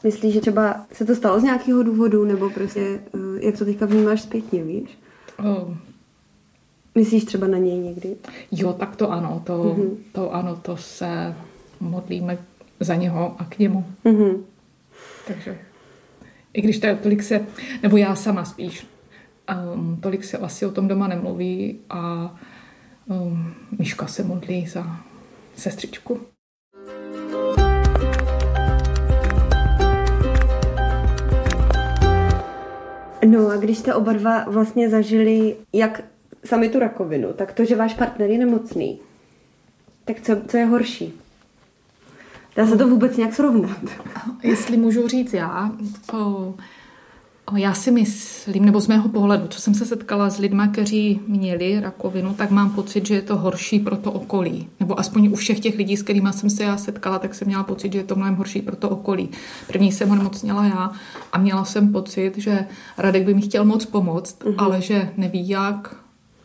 Myslíš, 0.04 0.34
že 0.34 0.40
třeba 0.40 0.86
se 0.92 1.04
to 1.04 1.14
stalo 1.14 1.40
z 1.40 1.42
nějakého 1.42 1.82
důvodu, 1.82 2.24
nebo 2.24 2.50
prostě, 2.50 3.00
eh, 3.14 3.46
jak 3.46 3.58
to 3.58 3.64
teďka 3.64 3.86
vnímáš 3.86 4.22
zpětně, 4.22 4.64
víš? 4.64 4.98
Oh. 5.38 5.74
Myslíš 6.94 7.24
třeba 7.24 7.46
na 7.46 7.58
něj 7.58 7.78
někdy? 7.78 8.16
Jo, 8.52 8.72
tak 8.72 8.96
to 8.96 9.10
ano, 9.10 9.42
to, 9.46 9.64
mm-hmm. 9.64 9.96
to 10.12 10.34
ano, 10.34 10.56
to 10.56 10.76
se 10.76 11.34
modlíme 11.80 12.38
za 12.80 12.94
něho 12.94 13.36
a 13.38 13.44
k 13.44 13.58
němu. 13.58 13.84
Mm-hmm. 14.04 14.38
Takže 15.26 15.58
i 16.52 16.62
když 16.62 16.78
tady 16.78 16.96
tolik 16.96 17.22
se, 17.22 17.46
nebo 17.82 17.96
já 17.96 18.14
sama 18.14 18.44
spíš, 18.44 18.86
Um, 19.72 19.96
tolik 20.00 20.24
se 20.24 20.38
asi 20.38 20.66
o 20.66 20.70
tom 20.70 20.88
doma 20.88 21.08
nemluví 21.08 21.78
a 21.90 22.34
um, 23.06 23.54
Miška 23.78 24.06
se 24.06 24.24
modlí 24.24 24.66
za 24.66 25.00
sestřičku. 25.56 26.20
No 33.26 33.48
a 33.48 33.56
když 33.56 33.78
jste 33.78 33.94
oba 33.94 34.12
dva 34.12 34.44
vlastně 34.44 34.90
zažili, 34.90 35.56
jak 35.72 36.04
sami 36.44 36.68
tu 36.68 36.78
rakovinu, 36.78 37.32
tak 37.32 37.52
to, 37.52 37.64
že 37.64 37.76
váš 37.76 37.94
partner 37.94 38.30
je 38.30 38.38
nemocný, 38.38 39.00
tak 40.04 40.20
co, 40.20 40.36
co 40.48 40.56
je 40.56 40.64
horší? 40.64 41.14
Dá 42.56 42.66
se 42.66 42.76
to 42.76 42.88
vůbec 42.88 43.16
nějak 43.16 43.34
srovnat? 43.34 43.78
Jestli 44.42 44.76
můžu 44.76 45.08
říct 45.08 45.34
já, 45.34 45.70
to, 46.10 46.54
já 47.54 47.74
si 47.74 47.90
myslím, 47.90 48.64
nebo 48.64 48.80
z 48.80 48.86
mého 48.86 49.08
pohledu, 49.08 49.46
co 49.48 49.60
jsem 49.60 49.74
se 49.74 49.86
setkala 49.86 50.30
s 50.30 50.38
lidmi, 50.38 50.62
kteří 50.72 51.20
měli 51.26 51.80
rakovinu, 51.80 52.34
tak 52.34 52.50
mám 52.50 52.70
pocit, 52.70 53.06
že 53.06 53.14
je 53.14 53.22
to 53.22 53.36
horší 53.36 53.80
pro 53.80 53.96
to 53.96 54.12
okolí. 54.12 54.68
Nebo 54.80 55.00
aspoň 55.00 55.28
u 55.32 55.34
všech 55.34 55.60
těch 55.60 55.76
lidí, 55.76 55.96
s 55.96 56.02
kterými 56.02 56.28
jsem 56.32 56.50
se 56.50 56.64
já 56.64 56.76
setkala, 56.76 57.18
tak 57.18 57.34
jsem 57.34 57.48
měla 57.48 57.62
pocit, 57.62 57.92
že 57.92 57.98
je 57.98 58.04
to 58.04 58.14
mnohem 58.14 58.34
horší 58.34 58.62
pro 58.62 58.76
to 58.76 58.88
okolí. 58.88 59.28
První 59.66 59.92
jsem 59.92 60.10
onemocněla 60.10 60.64
já 60.64 60.92
a 61.32 61.38
měla 61.38 61.64
jsem 61.64 61.92
pocit, 61.92 62.32
že 62.36 62.66
Radek 62.98 63.24
by 63.24 63.34
mi 63.34 63.42
chtěl 63.42 63.64
moc 63.64 63.84
pomoct, 63.84 64.44
mm-hmm. 64.44 64.54
ale 64.58 64.80
že 64.80 65.10
neví 65.16 65.48
jak 65.48 65.96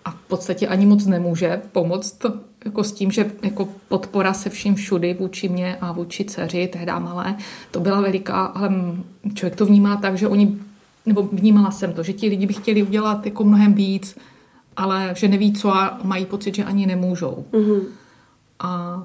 a 0.06 0.12
v 0.12 0.16
podstatě 0.28 0.68
ani 0.68 0.86
moc 0.86 1.06
nemůže 1.06 1.62
pomoct 1.72 2.26
jako 2.66 2.84
s 2.84 2.92
tím, 2.92 3.12
že 3.12 3.32
jako 3.44 3.70
podpora 3.88 4.34
se 4.34 4.50
vším 4.50 4.76
všudy 4.76 5.14
vůči 5.14 5.50
mě 5.50 5.78
a 5.82 5.92
vůči 5.92 6.26
dceři, 6.26 6.68
tehdy 6.68 6.92
malé, 7.00 7.36
to 7.72 7.80
byla 7.80 8.02
veliká, 8.02 8.46
ale 8.46 8.72
člověk 9.34 9.56
to 9.56 9.66
vnímá 9.66 9.98
tak, 9.98 10.18
že 10.18 10.28
oni 10.28 10.58
nebo 11.06 11.24
vnímala 11.32 11.72
jsem 11.72 11.94
to, 11.94 12.04
že 12.04 12.14
ti 12.14 12.28
lidi 12.28 12.46
by 12.46 12.54
chtěli 12.54 12.84
udělat 12.84 13.26
jako 13.26 13.44
mnohem 13.44 13.74
víc, 13.74 14.18
ale 14.78 15.14
že 15.18 15.28
neví 15.28 15.54
co 15.54 15.76
a 15.76 16.00
mají 16.04 16.26
pocit, 16.26 16.56
že 16.56 16.64
ani 16.64 16.86
nemůžou. 16.86 17.46
Mm-hmm. 17.52 17.82
A 18.60 19.04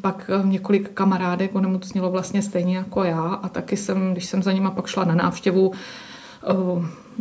pak 0.00 0.30
několik 0.44 0.90
kamarádek 0.90 1.54
onemocnilo 1.54 2.10
vlastně 2.10 2.42
stejně 2.42 2.76
jako 2.76 3.04
já 3.04 3.22
a 3.22 3.48
taky 3.48 3.76
jsem, 3.76 4.12
když 4.12 4.26
jsem 4.26 4.42
za 4.42 4.52
nima 4.52 4.70
pak 4.70 4.86
šla 4.86 5.04
na 5.04 5.14
návštěvu, 5.14 5.72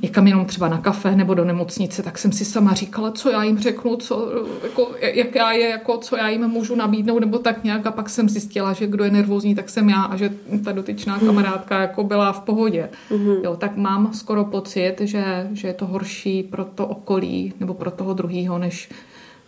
někam 0.01 0.27
jenom 0.27 0.45
třeba 0.45 0.67
na 0.67 0.77
kafe 0.77 1.15
nebo 1.15 1.33
do 1.33 1.45
nemocnice, 1.45 2.03
tak 2.03 2.17
jsem 2.17 2.31
si 2.31 2.45
sama 2.45 2.73
říkala, 2.73 3.11
co 3.11 3.29
já 3.29 3.43
jim 3.43 3.59
řeknu, 3.59 3.95
co, 3.95 4.31
jako, 4.63 4.91
jak 5.01 5.35
já 5.35 5.51
je, 5.51 5.69
jako, 5.69 5.97
co 5.97 6.17
já 6.17 6.29
jim 6.29 6.47
můžu 6.47 6.75
nabídnout, 6.75 7.19
nebo 7.19 7.39
tak 7.39 7.63
nějak. 7.63 7.85
A 7.85 7.91
pak 7.91 8.09
jsem 8.09 8.29
zjistila, 8.29 8.73
že 8.73 8.87
kdo 8.87 9.03
je 9.03 9.11
nervózní, 9.11 9.55
tak 9.55 9.69
jsem 9.69 9.89
já 9.89 10.01
a 10.03 10.15
že 10.15 10.33
ta 10.63 10.71
dotyčná 10.71 11.17
mhm. 11.17 11.25
kamarádka 11.25 11.81
jako 11.81 12.03
byla 12.03 12.31
v 12.31 12.39
pohodě. 12.39 12.89
Mm-hmm. 13.11 13.43
Jo, 13.43 13.55
tak 13.55 13.77
mám 13.77 14.13
skoro 14.13 14.45
pocit, 14.45 14.95
že, 14.99 15.49
že 15.51 15.67
je 15.67 15.73
to 15.73 15.85
horší 15.85 16.43
pro 16.43 16.65
to 16.65 16.87
okolí 16.87 17.53
nebo 17.59 17.73
pro 17.73 17.91
toho 17.91 18.13
druhého, 18.13 18.57
než, 18.57 18.89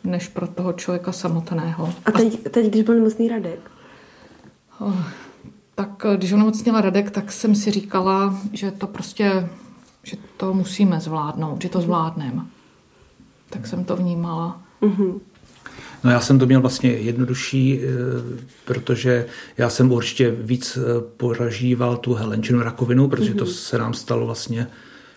než 0.04 0.28
pro 0.28 0.48
toho 0.48 0.74
člověka 0.74 1.12
samotného. 1.12 1.94
A 2.06 2.12
teď, 2.12 2.44
teď 2.52 2.66
když 2.66 2.84
byl 2.84 2.96
nemocný 2.96 3.28
Radek? 3.30 3.60
Oh, 4.80 5.04
tak 5.76 6.06
když 6.16 6.32
onemocněla 6.32 6.82
Radek, 6.82 7.12
tak 7.12 7.32
jsem 7.32 7.56
si 7.56 7.72
říkala, 7.72 8.40
že 8.54 8.72
to 8.72 8.88
prostě 8.88 9.50
že 10.04 10.18
to 10.38 10.54
musíme 10.54 11.00
zvládnout, 11.00 11.62
že 11.62 11.70
to 11.70 11.78
mhm. 11.78 11.86
zvládneme. 11.86 12.42
Tak 13.50 13.68
jsem 13.68 13.86
to 13.86 13.96
vnímala. 13.96 14.62
Mm-hmm. 14.82 15.20
No 16.04 16.12
já 16.12 16.20
jsem 16.20 16.40
to 16.40 16.46
měl 16.46 16.62
vlastně 16.62 16.90
jednodušší, 16.92 17.80
eh, 17.82 17.88
protože 18.66 19.26
já 19.58 19.70
jsem 19.70 19.92
určitě 19.92 20.32
víc 20.32 20.78
eh, 20.78 21.02
poražíval 21.18 21.98
tu 21.98 22.14
helenčinu 22.14 22.64
rakovinu, 22.64 23.08
protože 23.08 23.34
to 23.34 23.46
mhm. 23.46 23.54
se 23.54 23.78
nám 23.78 23.94
stalo 23.94 24.26
vlastně... 24.26 24.68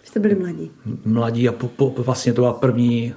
Jste 0.05 0.21
byli 0.21 0.35
mladí. 0.35 0.71
Mladí 1.05 1.49
a 1.49 1.53
po, 1.53 1.69
po, 1.69 1.95
vlastně 2.03 2.33
to 2.33 2.43
byla 2.43 2.53
první 2.53 3.15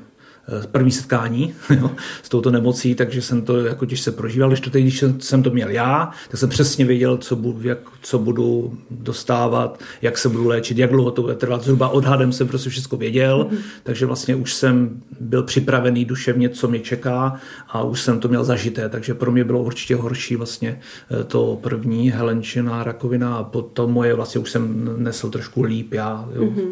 první 0.72 0.92
setkání 0.92 1.54
jo, 1.80 1.92
s 2.24 2.30
touto 2.30 2.52
nemocí, 2.52 2.96
takže 2.96 3.22
jsem 3.22 3.42
to 3.42 3.58
jako 3.58 3.86
těžce 3.86 4.12
prožíval. 4.12 4.50
Když 4.50 4.62
to 4.62 4.70
teď, 4.70 4.84
když 4.84 5.04
jsem 5.20 5.44
to 5.44 5.50
měl 5.50 5.70
já, 5.70 6.12
tak 6.32 6.40
jsem 6.40 6.50
přesně 6.50 6.86
věděl, 6.86 7.18
co 7.18 7.36
budu, 7.36 7.68
jak, 7.68 7.80
co 8.02 8.20
budu 8.20 8.78
dostávat, 8.92 9.80
jak 10.02 10.18
se 10.18 10.30
budu 10.30 10.48
léčit, 10.48 10.78
jak 10.78 10.90
dlouho 10.90 11.12
to 11.12 11.22
bude 11.22 11.36
trvat. 11.36 11.64
Zhruba 11.64 11.90
odhadem 11.90 12.32
jsem 12.32 12.48
prostě 12.48 12.70
všechno 12.70 12.98
věděl, 12.98 13.48
mm-hmm. 13.52 13.58
takže 13.84 14.06
vlastně 14.06 14.36
už 14.36 14.54
jsem 14.54 15.02
byl 15.20 15.44
připravený 15.44 16.06
duševně, 16.06 16.50
co 16.50 16.68
mě 16.68 16.80
čeká 16.80 17.40
a 17.68 17.84
už 17.84 18.02
jsem 18.02 18.20
to 18.20 18.28
měl 18.28 18.44
zažité, 18.44 18.90
takže 18.90 19.14
pro 19.14 19.32
mě 19.32 19.44
bylo 19.44 19.64
určitě 19.64 19.96
horší 19.96 20.36
vlastně 20.36 20.80
eh, 21.12 21.24
to 21.24 21.60
první 21.62 22.12
helenčina 22.12 22.84
rakovina 22.84 23.36
a 23.36 23.44
potom 23.44 23.92
moje 23.92 24.14
vlastně 24.14 24.42
už 24.42 24.52
jsem 24.52 24.90
nesl 25.04 25.30
trošku 25.30 25.62
líp 25.62 25.94
já. 25.94 26.30
Jo. 26.36 26.44
Mm-hmm. 26.44 26.72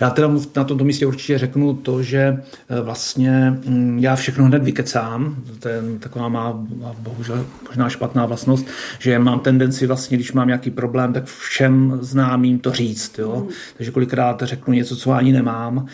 Já 0.00 0.10
teda 0.10 0.28
na 0.56 0.64
tomto 0.64 0.84
místě 0.84 1.06
určitě 1.06 1.38
řeknu 1.38 1.74
to, 1.74 2.02
že 2.02 2.18
eh, 2.18 2.80
vlastně 2.80 3.50
mm, 3.50 3.98
já 3.98 4.16
všechno 4.16 4.44
hned 4.44 4.62
vykecám. 4.62 5.36
To 5.60 5.68
je 5.68 5.82
taková 6.00 6.28
má 6.28 6.66
bohužel 6.98 7.46
možná 7.68 7.88
špatná 7.88 8.26
vlastnost, 8.26 8.66
že 8.98 9.18
mám 9.18 9.40
tendenci 9.40 9.86
vlastně, 9.86 10.16
když 10.16 10.32
mám 10.32 10.46
nějaký 10.46 10.70
problém, 10.70 11.12
tak 11.12 11.24
všem 11.24 11.98
známým 12.00 12.58
to 12.58 12.72
říct. 12.72 13.18
Jo? 13.18 13.36
Mm. 13.36 13.48
Takže 13.76 13.90
kolikrát 13.90 14.42
řeknu 14.42 14.74
něco, 14.74 14.96
co 14.96 15.12
ani 15.12 15.32
nemám 15.32 15.86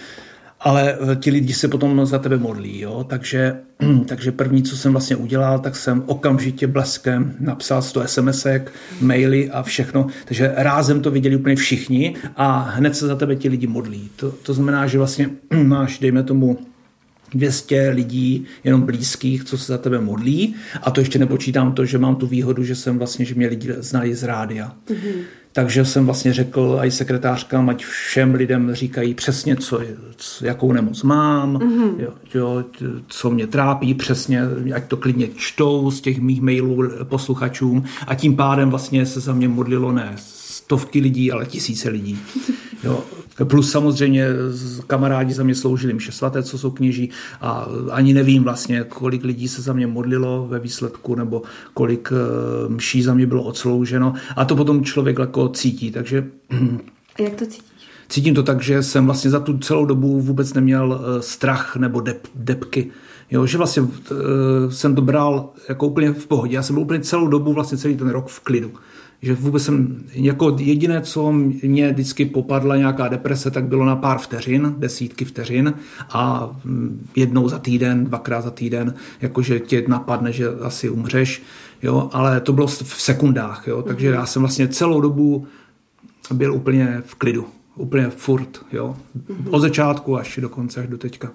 ale 0.65 0.95
eh, 1.13 1.17
ti 1.17 1.31
lidi 1.31 1.53
se 1.53 1.69
potom 1.69 2.07
za 2.07 2.19
tebe 2.19 2.37
modlí. 2.37 2.81
Jo? 2.81 3.05
Takže, 3.09 3.57
takže 4.07 4.33
první, 4.33 4.63
co 4.63 4.77
jsem 4.77 4.93
vlastně 4.93 5.17
udělal, 5.17 5.59
tak 5.59 5.77
jsem 5.77 6.03
okamžitě 6.07 6.67
bleskem 6.67 7.35
napsal 7.41 7.83
100 7.83 8.03
SMSek, 8.07 8.73
maily 9.01 9.51
a 9.51 9.63
všechno. 9.63 10.07
Takže 10.25 10.53
rázem 10.57 11.01
to 11.01 11.11
viděli 11.11 11.37
úplně 11.37 11.57
všichni 11.57 12.15
a 12.37 12.59
hned 12.59 12.97
se 12.97 13.07
za 13.07 13.17
tebe 13.17 13.37
ti 13.37 13.49
lidi 13.49 13.67
modlí. 13.67 14.11
To, 14.17 14.31
to 14.31 14.55
znamená, 14.55 14.87
že 14.87 14.99
vlastně 14.99 15.31
máš, 15.63 15.99
dejme 15.99 16.23
tomu, 16.23 16.59
200 17.35 17.91
lidí 17.91 18.45
jenom 18.65 18.83
blízkých, 18.83 19.45
co 19.45 19.59
se 19.59 19.73
za 19.73 19.79
tebe 19.79 20.01
modlí 20.01 20.55
a 20.83 20.91
to 20.91 21.01
ještě 21.01 21.19
nepočítám 21.19 21.73
to, 21.73 21.85
že 21.85 21.99
mám 21.99 22.17
tu 22.17 22.27
výhodu, 22.27 22.65
že 22.65 22.75
jsem 22.75 22.99
vlastně, 22.99 23.25
že 23.25 23.35
mě 23.35 23.47
lidi 23.47 23.75
znali 23.79 24.15
z 24.15 24.23
rádia. 24.23 24.73
Mm-hmm. 24.87 25.15
Takže 25.53 25.85
jsem 25.85 26.05
vlastně 26.05 26.33
řekl 26.33 26.79
i 26.83 26.91
sekretářkám, 26.91 27.69
ať 27.69 27.85
všem 27.85 28.35
lidem 28.35 28.75
říkají 28.75 29.15
přesně, 29.15 29.57
co, 29.57 29.81
co 30.17 30.47
jakou 30.47 30.73
nemoc 30.73 31.03
mám, 31.03 31.57
mm-hmm. 31.57 32.01
jo, 32.01 32.13
jo, 32.35 32.65
co 33.09 33.31
mě 33.31 33.47
trápí, 33.47 33.95
přesně, 33.95 34.43
ať 34.75 34.85
to 34.85 34.97
klidně 34.97 35.29
čtou 35.37 35.91
z 35.91 36.01
těch 36.01 36.21
mých 36.21 36.43
mailů 36.43 36.91
posluchačům 37.05 37.85
a 38.07 38.15
tím 38.15 38.37
pádem 38.37 38.71
vlastně 38.71 39.07
se 39.07 39.21
za 39.21 39.35
mě 39.35 39.49
modlilo 39.49 39.93
ne 39.93 40.13
stovky 40.17 41.01
lidí, 41.01 41.33
ale 41.33 41.47
tisíce 41.47 41.89
lidí. 41.89 42.19
Jo. 42.85 43.05
Plus 43.45 43.71
samozřejmě 43.71 44.29
kamarádi 44.87 45.35
za 45.35 45.43
mě 45.43 45.55
sloužili 45.55 45.95
mše 45.95 46.13
svaté, 46.13 46.43
co 46.43 46.59
jsou 46.59 46.71
kněží 46.71 47.11
a 47.41 47.69
ani 47.91 48.15
nevím 48.15 48.45
vlastně, 48.45 48.85
kolik 48.89 49.25
lidí 49.25 49.49
se 49.49 49.63
za 49.63 49.73
mě 49.73 49.87
modlilo 49.87 50.47
ve 50.49 50.59
výsledku 50.59 51.15
nebo 51.15 51.43
kolik 51.75 52.13
eh, 52.13 52.69
mší 52.69 53.03
za 53.03 53.15
mě 53.15 53.27
bylo 53.27 53.43
odslouženo 53.43 54.15
a 54.37 54.45
to 54.45 54.57
potom 54.57 54.85
člověk 54.85 55.19
jako 55.19 55.49
cítí, 55.49 55.91
takže... 55.91 56.27
A 57.19 57.23
jak 57.23 57.35
to 57.35 57.47
cítíš? 57.47 57.75
Cítím 58.09 58.35
to 58.35 58.43
tak, 58.43 58.63
že 58.63 58.83
jsem 58.83 59.07
vlastně 59.07 59.31
za 59.31 59.41
tu 59.41 59.59
celou 59.59 59.87
dobu 59.87 60.21
vůbec 60.21 60.55
neměl 60.55 61.01
eh, 61.01 61.23
strach 61.23 61.77
nebo 61.77 62.01
dep, 62.01 62.27
depky. 62.35 62.91
Jo, 63.31 63.47
že 63.47 63.59
vlastně 63.59 63.83
uh, 63.83 63.89
jsem 64.71 64.95
to 64.95 65.03
bral 65.03 65.51
jako 65.69 65.87
úplně 65.87 66.13
v 66.13 66.27
pohodě. 66.27 66.55
Já 66.55 66.63
jsem 66.63 66.75
byl 66.75 66.83
úplně 66.83 67.01
celou 67.01 67.27
dobu, 67.29 67.53
vlastně 67.53 67.79
celý 67.79 67.97
ten 67.97 68.09
rok 68.09 68.29
v 68.29 68.41
klidu 68.41 68.73
že 69.25 69.35
vůbec 69.35 69.63
jsem, 69.63 70.05
jako 70.13 70.57
jediné, 70.59 71.01
co 71.01 71.33
mě 71.63 71.93
vždycky 71.93 72.25
popadla 72.25 72.77
nějaká 72.77 73.09
deprese, 73.09 73.51
tak 73.51 73.65
bylo 73.65 73.85
na 73.85 73.97
pár 73.97 74.19
vteřin, 74.19 74.75
desítky 74.79 75.25
vteřin 75.25 75.75
a 76.11 76.51
mm, 76.65 77.07
jednou 77.17 77.49
za 77.49 77.59
týden, 77.59 78.05
dvakrát 78.05 78.41
za 78.41 78.51
týden, 78.51 78.95
jakože 79.21 79.61
tě 79.61 79.85
napadne, 79.89 80.33
že 80.33 80.49
asi 80.49 80.89
umřeš, 80.89 81.43
jo, 81.83 82.09
ale 82.13 82.41
to 82.41 82.53
bylo 82.53 82.67
v 82.67 83.03
sekundách, 83.03 83.65
jo, 83.67 83.83
takže 83.83 84.07
já 84.07 84.27
jsem 84.27 84.43
vlastně 84.43 84.69
celou 84.69 85.01
dobu 85.01 85.47
byl 86.33 86.55
úplně 86.55 87.03
v 87.07 87.15
klidu, 87.15 87.47
úplně 87.77 88.11
furt, 88.11 88.67
jo, 88.73 88.97
od 89.51 89.61
začátku 89.61 90.17
až 90.17 90.39
do 90.43 90.49
konce, 90.49 90.81
až 90.81 90.87
do 90.87 90.99
teďka 90.99 91.31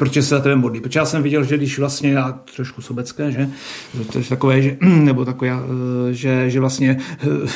protože 0.00 0.22
se 0.22 0.28
za 0.28 0.40
tebe 0.40 0.56
modlí. 0.56 0.80
Protože 0.80 0.98
já 0.98 1.06
jsem 1.06 1.22
viděl, 1.22 1.44
že 1.44 1.56
když 1.56 1.78
vlastně 1.78 2.12
já 2.12 2.40
trošku 2.56 2.82
sobecké, 2.82 3.32
že, 3.32 3.48
to 4.12 4.18
je 4.18 4.24
takové, 4.24 4.62
že, 4.62 4.76
nebo 4.80 5.24
takové, 5.24 5.50
eh, 5.50 6.14
že, 6.14 6.50
že 6.50 6.60
vlastně 6.60 6.96
eh, 7.20 7.48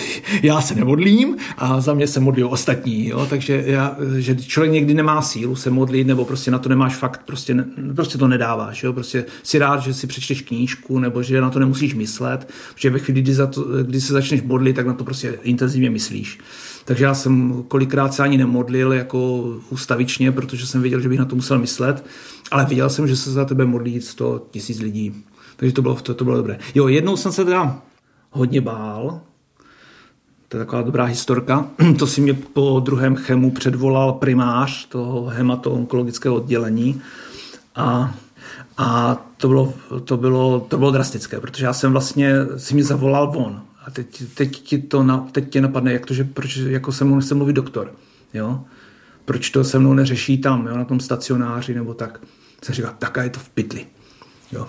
já 0.43 0.61
se 0.61 0.75
nemodlím 0.75 1.37
a 1.59 1.81
za 1.81 1.95
mě 1.95 2.07
se 2.07 2.21
modlí 2.21 2.45
ostatní, 2.45 3.09
jo? 3.09 3.27
takže 3.31 3.63
já, 3.67 3.97
že 4.17 4.37
člověk 4.37 4.73
někdy 4.73 4.95
nemá 4.95 5.23
sílu 5.23 5.57
se 5.57 5.71
modlit, 5.71 6.07
nebo 6.07 6.25
prostě 6.25 6.51
na 6.51 6.59
to 6.59 6.69
nemáš 6.69 6.97
fakt, 6.97 7.21
prostě, 7.27 7.65
prostě 7.95 8.19
to 8.19 8.29
nedáváš, 8.29 8.83
jo? 8.83 8.93
prostě 8.93 9.25
si 9.43 9.59
rád, 9.59 9.83
že 9.83 9.95
si 9.95 10.07
přečteš 10.07 10.43
knížku, 10.43 10.99
nebo 10.99 11.23
že 11.23 11.41
na 11.41 11.51
to 11.51 11.59
nemusíš 11.59 11.95
myslet, 11.95 12.49
protože 12.75 12.91
ve 12.91 12.99
chvíli, 12.99 13.23
kdy, 13.23 13.35
za 13.35 13.47
to, 13.47 13.63
kdy 13.63 14.01
se 14.01 14.13
začneš 14.13 14.43
modlit, 14.43 14.77
tak 14.77 14.87
na 14.87 14.95
to 14.95 15.05
prostě 15.05 15.39
intenzivně 15.43 15.91
myslíš. 15.91 16.39
Takže 16.85 17.05
já 17.05 17.15
jsem 17.15 17.65
kolikrát 17.69 18.15
se 18.15 18.23
ani 18.23 18.39
nemodlil 18.39 18.93
jako 18.93 19.41
ustavičně, 19.71 20.33
protože 20.33 20.67
jsem 20.67 20.83
věděl, 20.83 21.01
že 21.01 21.09
bych 21.09 21.19
na 21.19 21.25
to 21.25 21.37
musel 21.37 21.59
myslet, 21.59 22.05
ale 22.51 22.65
viděl 22.65 22.91
jsem, 22.91 23.09
že 23.09 23.17
se 23.17 23.33
za 23.33 23.45
tebe 23.45 23.65
modlí 23.65 24.01
100 24.01 24.47
tisíc 24.51 24.81
lidí. 24.81 25.25
Takže 25.57 25.75
to 25.75 25.83
bylo, 25.83 25.95
to, 25.95 26.15
to 26.15 26.25
bylo 26.25 26.37
dobré. 26.37 26.59
Jo, 26.75 26.89
jednou 26.89 27.17
jsem 27.17 27.33
se 27.33 27.45
teda 27.45 27.79
hodně 28.31 28.61
bál, 28.61 29.21
To 30.49 30.57
je 30.57 30.65
taková 30.65 30.83
dobrá 30.83 31.05
historka. 31.05 31.69
To 31.99 32.07
si 32.07 32.21
mě 32.21 32.35
po 32.35 32.81
druhém 32.85 33.17
chemu 33.17 33.51
předvolal 33.51 34.13
primář 34.13 34.87
toho 34.89 35.31
hemato-onkologického 35.31 36.35
oddělení 36.35 37.03
a 37.77 38.15
a 38.79 39.17
to 39.37 39.49
bylo, 39.49 39.75
to, 40.05 40.17
bylo, 40.17 40.61
to 40.61 40.79
bylo 40.79 40.91
drastické, 40.91 41.41
protože 41.41 41.65
já 41.65 41.73
jsem 41.73 41.93
vlastně, 41.93 42.35
si 42.57 42.75
mi 42.75 42.83
zavolal 42.83 43.33
on. 43.37 43.63
A 43.85 43.91
teď, 43.91 44.23
teď, 44.35 44.51
ti 44.51 44.79
to 44.79 45.03
na, 45.03 45.19
teď 45.33 45.51
tě 45.51 45.61
napadne, 45.61 45.93
jak 45.93 46.07
to, 46.07 46.15
že 46.15 46.25
proč 46.25 46.57
jako 46.57 46.93
se 46.93 47.05
mnou 47.05 47.17
nechce 47.17 47.35
mluvit 47.35 47.53
doktor. 47.53 47.93
Jo? 48.35 48.65
Proč 49.25 49.51
to 49.51 49.65
se 49.65 49.79
mnou 49.79 49.95
neřeší 49.95 50.39
tam, 50.39 50.67
jo? 50.67 50.77
na 50.77 50.85
tom 50.85 51.01
stacionáři 51.01 51.75
nebo 51.75 51.95
tak. 51.95 52.21
Jsem 52.63 52.75
říkal, 52.75 52.95
tak 52.99 53.19
a 53.19 53.23
je 53.23 53.31
to 53.31 53.41
v 53.41 53.49
pytli. 53.49 53.87
Jo 54.53 54.69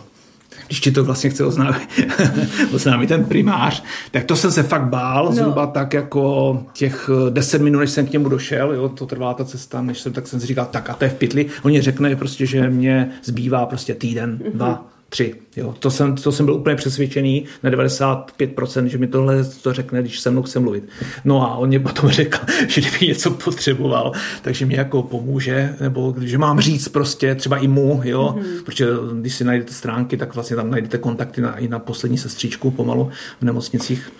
když 0.67 0.79
ti 0.79 0.91
to 0.91 1.03
vlastně 1.03 1.29
chce 1.29 1.45
oznámit, 1.45 1.87
oznámit 2.73 3.07
ten 3.07 3.25
primář, 3.25 3.83
tak 4.11 4.23
to 4.23 4.35
jsem 4.35 4.51
se 4.51 4.63
fakt 4.63 4.83
bál, 4.83 5.25
no. 5.25 5.31
zhruba 5.31 5.67
tak 5.67 5.93
jako 5.93 6.63
těch 6.73 7.09
deset 7.29 7.61
minut, 7.61 7.79
než 7.79 7.89
jsem 7.89 8.07
k 8.07 8.11
němu 8.11 8.29
došel, 8.29 8.73
jo, 8.73 8.89
to 8.89 9.05
trvá 9.05 9.33
ta 9.33 9.45
cesta, 9.45 9.81
než 9.81 9.99
jsem, 9.99 10.13
tak 10.13 10.27
jsem 10.27 10.39
si 10.39 10.47
říkal, 10.47 10.67
tak 10.71 10.89
a 10.89 10.93
to 10.93 11.03
je 11.03 11.09
v 11.09 11.15
pytli. 11.15 11.45
Oni 11.63 11.81
řekne 11.81 12.15
prostě, 12.15 12.45
že 12.45 12.69
mě 12.69 13.11
zbývá 13.23 13.65
prostě 13.65 13.95
týden, 13.95 14.37
mm-hmm. 14.37 14.77
Tři. 15.15 15.35
Jo. 15.55 15.75
To, 15.79 15.91
jsem, 15.91 16.15
to 16.15 16.31
jsem 16.31 16.45
byl 16.45 16.55
úplně 16.55 16.75
přesvědčený 16.75 17.45
na 17.63 17.69
95%, 17.69 18.85
že 18.85 18.97
mi 18.97 19.07
tohle 19.07 19.43
to 19.43 19.73
řekne, 19.73 20.01
když 20.01 20.19
se 20.19 20.31
mnou 20.31 20.41
chce 20.41 20.59
mluvit. 20.59 20.83
No 21.25 21.41
a 21.41 21.55
on 21.55 21.67
mě 21.67 21.79
potom 21.79 22.09
řekl, 22.19 22.37
že 22.67 22.81
kdyby 22.81 23.07
něco 23.07 23.31
potřeboval, 23.31 24.11
takže 24.41 24.65
mi 24.65 24.75
jako 24.75 25.03
pomůže, 25.03 25.75
nebo 25.81 26.11
když 26.11 26.35
mám 26.35 26.59
říct 26.59 26.87
prostě 26.87 27.35
třeba 27.35 27.57
i 27.57 27.67
mu, 27.67 28.01
jo, 28.03 28.35
mm-hmm. 28.37 28.63
protože 28.63 28.87
když 29.19 29.35
si 29.35 29.43
najdete 29.43 29.73
stránky, 29.73 30.17
tak 30.17 30.35
vlastně 30.35 30.55
tam 30.55 30.71
najdete 30.71 30.97
kontakty 30.97 31.41
na, 31.41 31.57
i 31.57 31.67
na 31.67 31.79
poslední 31.79 32.17
sestřičku 32.17 32.71
pomalu 32.71 33.09
v 33.41 33.43
nemocnicích. 33.43 34.11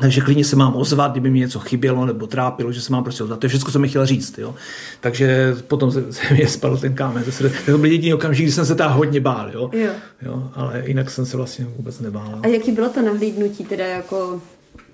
Takže 0.00 0.20
klidně 0.20 0.44
se 0.44 0.56
mám 0.56 0.76
ozvat, 0.76 1.12
kdyby 1.12 1.30
mi 1.30 1.38
něco 1.38 1.58
chybělo 1.58 2.06
nebo 2.06 2.26
trápilo, 2.26 2.72
že 2.72 2.80
se 2.80 2.92
mám 2.92 3.04
prostě 3.04 3.22
ozvat. 3.22 3.38
To 3.40 3.46
je 3.46 3.48
všechno, 3.48 3.70
co 3.70 3.78
mi 3.78 3.88
chtěl 3.88 4.06
říct. 4.06 4.38
Jo. 4.38 4.54
Takže 5.00 5.56
potom 5.66 5.92
se, 5.92 6.04
se 6.12 6.34
mě 6.34 6.48
spadl 6.48 6.76
ten 6.76 6.94
kámen. 6.94 7.24
To, 7.24 7.48
to 7.66 7.78
byl 7.78 7.90
jediný 7.90 8.14
okamžik, 8.14 8.46
kdy 8.46 8.52
jsem 8.52 8.66
se 8.66 8.74
tak 8.74 8.90
hodně 8.90 9.20
bál. 9.20 9.50
Jo. 9.50 9.70
Jo. 9.72 9.90
Jo, 10.22 10.50
ale 10.54 10.82
jinak 10.86 11.10
jsem 11.10 11.26
se 11.26 11.36
vlastně 11.36 11.66
vůbec 11.76 12.00
nebál. 12.00 12.40
A 12.42 12.46
jaký 12.46 12.72
bylo 12.72 12.88
to 12.88 13.02
nahlídnutí 13.02 13.64
teda 13.64 13.86
jako 13.86 14.40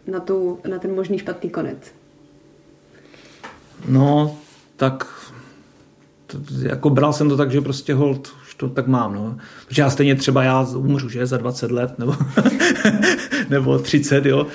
na, 0.07 0.21
tu, 0.21 0.59
na 0.71 0.79
ten 0.79 0.95
možný 0.95 1.19
špatný 1.19 1.51
konec? 1.51 1.79
No, 3.89 4.37
tak 4.77 5.07
to, 6.27 6.39
jako 6.63 6.91
bral 6.91 7.13
jsem 7.13 7.29
to 7.29 7.37
tak, 7.37 7.51
že 7.51 7.61
prostě 7.61 7.95
hold, 7.95 8.33
už 8.43 8.55
to 8.55 8.69
tak 8.69 8.87
mám, 8.87 9.15
no. 9.15 9.37
Protože 9.69 9.83
já 9.83 9.91
stejně 9.91 10.15
třeba 10.15 10.43
já 10.43 10.67
umřu, 10.77 11.09
že, 11.09 11.27
za 11.27 11.37
20 11.37 11.71
let, 11.71 11.99
nebo, 11.99 12.15
nebo 13.51 13.79
30, 13.79 14.27
jo. 14.27 14.47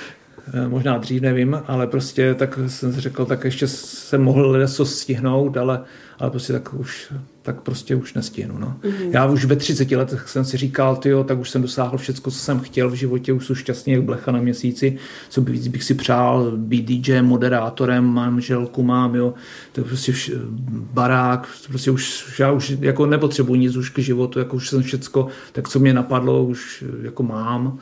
Eh, 0.52 0.68
možná 0.68 0.98
dřív, 0.98 1.22
nevím, 1.22 1.62
ale 1.66 1.86
prostě 1.86 2.34
tak 2.34 2.58
jsem 2.66 2.92
si 2.92 3.00
řekl, 3.00 3.24
tak 3.24 3.44
ještě 3.44 3.68
jsem 3.68 4.22
mohl 4.22 4.58
něco 4.60 4.86
stihnout, 4.86 5.56
ale, 5.56 5.80
ale 6.18 6.30
prostě 6.30 6.52
tak 6.52 6.74
už, 6.74 7.12
tak 7.42 7.60
prostě 7.60 7.96
už 7.96 8.14
nestihnu. 8.14 8.58
No. 8.58 8.76
Mm-hmm. 8.82 9.10
Já 9.10 9.26
už 9.26 9.44
ve 9.44 9.56
30 9.56 9.90
letech 9.90 10.28
jsem 10.28 10.44
si 10.44 10.56
říkal, 10.56 10.96
tyjo, 10.96 11.24
tak 11.24 11.38
už 11.38 11.50
jsem 11.50 11.62
dosáhl 11.62 11.98
všechno, 11.98 12.22
co 12.22 12.38
jsem 12.38 12.60
chtěl 12.60 12.90
v 12.90 12.94
životě, 12.94 13.32
už 13.32 13.46
jsem 13.46 13.56
šťastný 13.56 13.92
jak 13.92 14.02
blecha 14.02 14.32
na 14.32 14.40
měsíci, 14.40 14.96
co 15.28 15.40
víc 15.40 15.68
bych 15.68 15.84
si 15.84 15.94
přál, 15.94 16.52
být 16.56 16.84
DJ, 16.84 17.22
moderátorem, 17.22 18.04
manželku 18.04 18.82
mám, 18.82 19.14
jo, 19.14 19.34
to 19.72 19.80
je 19.80 19.84
prostě 19.84 20.12
vš- 20.12 20.38
barák, 20.92 21.48
prostě 21.68 21.90
už, 21.90 22.34
já 22.38 22.52
už 22.52 22.76
jako 22.80 23.06
nepotřebuji 23.06 23.54
nic 23.54 23.76
už 23.76 23.90
k 23.90 23.98
životu, 23.98 24.38
jako 24.38 24.56
už 24.56 24.68
jsem 24.68 24.82
všecko, 24.82 25.28
tak 25.52 25.68
co 25.68 25.78
mě 25.78 25.94
napadlo, 25.94 26.44
už 26.44 26.84
jako 27.02 27.22
mám, 27.22 27.78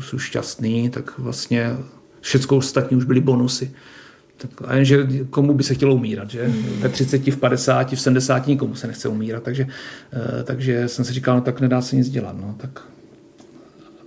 jsou 0.00 0.18
šťastný, 0.18 0.90
tak 0.90 1.18
vlastně 1.18 1.76
všechno 2.20 2.56
ostatní 2.56 2.96
už 2.96 3.04
byly 3.04 3.20
bonusy. 3.20 3.70
Tak, 4.36 4.50
a 4.64 4.74
jenže 4.74 5.08
komu 5.30 5.54
by 5.54 5.62
se 5.62 5.74
chtělo 5.74 5.94
umírat, 5.94 6.30
že? 6.30 6.52
Ve 6.78 6.88
30, 6.88 7.26
v 7.26 7.36
50, 7.36 7.92
v 7.92 8.00
70 8.00 8.46
nikomu 8.46 8.74
se 8.74 8.86
nechce 8.86 9.08
umírat, 9.08 9.42
takže, 9.42 9.66
eh, 10.12 10.44
takže 10.44 10.88
jsem 10.88 11.04
si 11.04 11.12
říkal, 11.12 11.36
no 11.36 11.42
tak 11.42 11.60
nedá 11.60 11.80
se 11.80 11.96
nic 11.96 12.08
dělat, 12.08 12.36
no, 12.40 12.54
tak, 12.58 12.82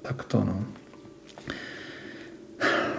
tak 0.02 0.24
to, 0.24 0.44
no. 0.44 0.66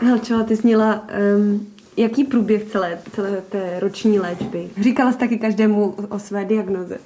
Helčela, 0.01 0.43
ty 0.43 0.57
jsi 0.57 0.67
měla 0.67 1.09
um, 1.37 1.67
jaký 1.97 2.25
průběh 2.25 2.65
celé, 2.65 2.99
celé 3.15 3.41
té 3.49 3.81
roční 3.81 4.19
léčby? 4.19 4.69
Říkala 4.83 5.13
jsi 5.13 5.19
taky 5.19 5.39
každému 5.39 5.91
o 6.09 6.19
své 6.19 6.45
diagnoze. 6.45 6.99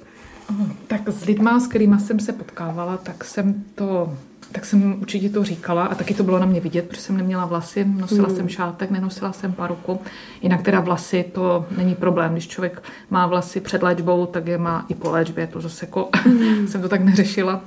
Tak 0.87 1.01
s 1.07 1.25
lidma, 1.25 1.59
s 1.59 1.67
kterými 1.67 1.99
jsem 1.99 2.19
se 2.19 2.33
potkávala, 2.33 2.97
tak 2.97 3.23
jsem 3.23 3.63
to 3.75 4.17
tak 4.51 4.65
jsem 4.65 5.01
určitě 5.01 5.29
to 5.29 5.43
říkala 5.43 5.85
a 5.85 5.95
taky 5.95 6.13
to 6.13 6.23
bylo 6.23 6.39
na 6.39 6.45
mě 6.45 6.59
vidět, 6.59 6.87
protože 6.87 7.01
jsem 7.01 7.17
neměla 7.17 7.45
vlasy, 7.45 7.85
nosila 7.85 8.27
mm. 8.27 8.35
jsem 8.35 8.49
šátek, 8.49 8.91
nenosila 8.91 9.33
jsem 9.33 9.53
paruku. 9.53 9.99
Jinak 10.41 10.61
teda 10.61 10.79
vlasy, 10.79 11.25
to 11.33 11.65
není 11.77 11.95
problém. 11.95 12.31
Když 12.31 12.47
člověk 12.47 12.83
má 13.09 13.27
vlasy 13.27 13.61
před 13.61 13.83
léčbou, 13.83 14.25
tak 14.25 14.47
je 14.47 14.57
má 14.57 14.85
i 14.89 14.95
po 14.95 15.11
léčbě. 15.11 15.47
To 15.47 15.61
zase 15.61 15.85
jako, 15.85 16.09
mm. 16.25 16.67
jsem 16.67 16.81
to 16.81 16.89
tak 16.89 17.01
neřešila. 17.01 17.61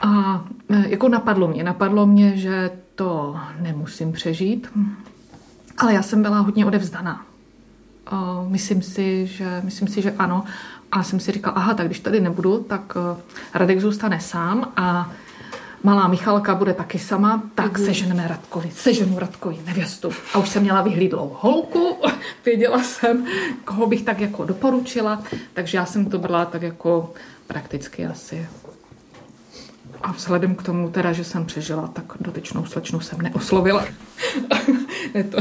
A 0.00 0.44
e, 0.68 0.88
jako 0.88 1.08
napadlo 1.08 1.48
mě, 1.48 1.64
napadlo 1.64 2.06
mě, 2.06 2.36
že 2.36 2.70
to 2.94 3.36
nemusím 3.60 4.12
přežít, 4.12 4.68
ale 5.78 5.94
já 5.94 6.02
jsem 6.02 6.22
byla 6.22 6.40
hodně 6.40 6.66
odevzdaná. 6.66 7.26
Myslím 8.48 8.82
si, 8.82 9.26
že, 9.26 9.60
myslím 9.64 9.88
si, 9.88 10.02
že 10.02 10.14
ano. 10.18 10.44
A 10.92 11.02
jsem 11.02 11.20
si 11.20 11.32
říkala, 11.32 11.56
aha, 11.56 11.74
tak 11.74 11.86
když 11.86 12.00
tady 12.00 12.20
nebudu, 12.20 12.58
tak 12.68 12.96
eh, 12.96 13.20
Radek 13.54 13.80
zůstane 13.80 14.20
sám 14.20 14.72
a 14.76 15.12
malá 15.82 16.08
Michalka 16.08 16.54
bude 16.54 16.74
taky 16.74 16.98
sama, 16.98 17.42
tak 17.54 17.78
mm. 17.78 17.84
seženeme 17.84 18.28
Radkovi, 18.28 18.70
seženu 18.74 19.18
Radkovi 19.18 19.58
nevěstu. 19.66 20.10
A 20.34 20.38
už 20.38 20.48
jsem 20.48 20.62
měla 20.62 20.82
vyhlídlou 20.82 21.36
holku, 21.40 21.96
věděla 22.44 22.82
jsem, 22.82 23.26
koho 23.64 23.86
bych 23.86 24.02
tak 24.02 24.20
jako 24.20 24.44
doporučila, 24.44 25.22
takže 25.54 25.78
já 25.78 25.86
jsem 25.86 26.06
to 26.06 26.18
brala 26.18 26.44
tak 26.44 26.62
jako 26.62 27.12
prakticky 27.46 28.06
asi. 28.06 28.48
A 30.02 30.12
vzhledem 30.12 30.54
k 30.54 30.62
tomu 30.62 30.90
teda, 30.90 31.12
že 31.12 31.24
jsem 31.24 31.46
přežila, 31.46 31.86
tak 31.86 32.04
dotyčnou 32.20 32.66
slečnu 32.66 33.00
jsem 33.00 33.20
neoslovila. 33.20 33.84
ne 35.14 35.24
to, 35.24 35.38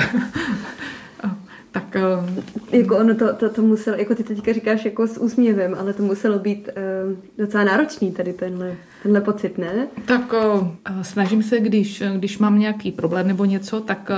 tak... 1.71 1.95
Uh... 1.95 2.29
Jako 2.71 2.97
ono 2.97 3.15
to, 3.15 3.33
to, 3.33 3.49
to 3.49 3.61
muselo, 3.61 3.97
jako 3.97 4.15
ty 4.15 4.23
teďka 4.23 4.53
říkáš 4.53 4.85
jako 4.85 5.07
s 5.07 5.17
úsměvem, 5.17 5.75
ale 5.79 5.93
to 5.93 6.03
muselo 6.03 6.39
být 6.39 6.69
uh, 7.07 7.17
docela 7.37 7.63
náročný 7.63 8.11
tady 8.11 8.33
tenhle, 8.33 8.75
tenhle 9.03 9.21
pocit, 9.21 9.57
ne? 9.57 9.87
Tak 10.05 10.33
uh, 10.33 10.67
snažím 11.01 11.43
se, 11.43 11.59
když, 11.59 12.03
když 12.17 12.37
mám 12.37 12.59
nějaký 12.59 12.91
problém 12.91 13.27
nebo 13.27 13.45
něco, 13.45 13.79
tak 13.79 14.11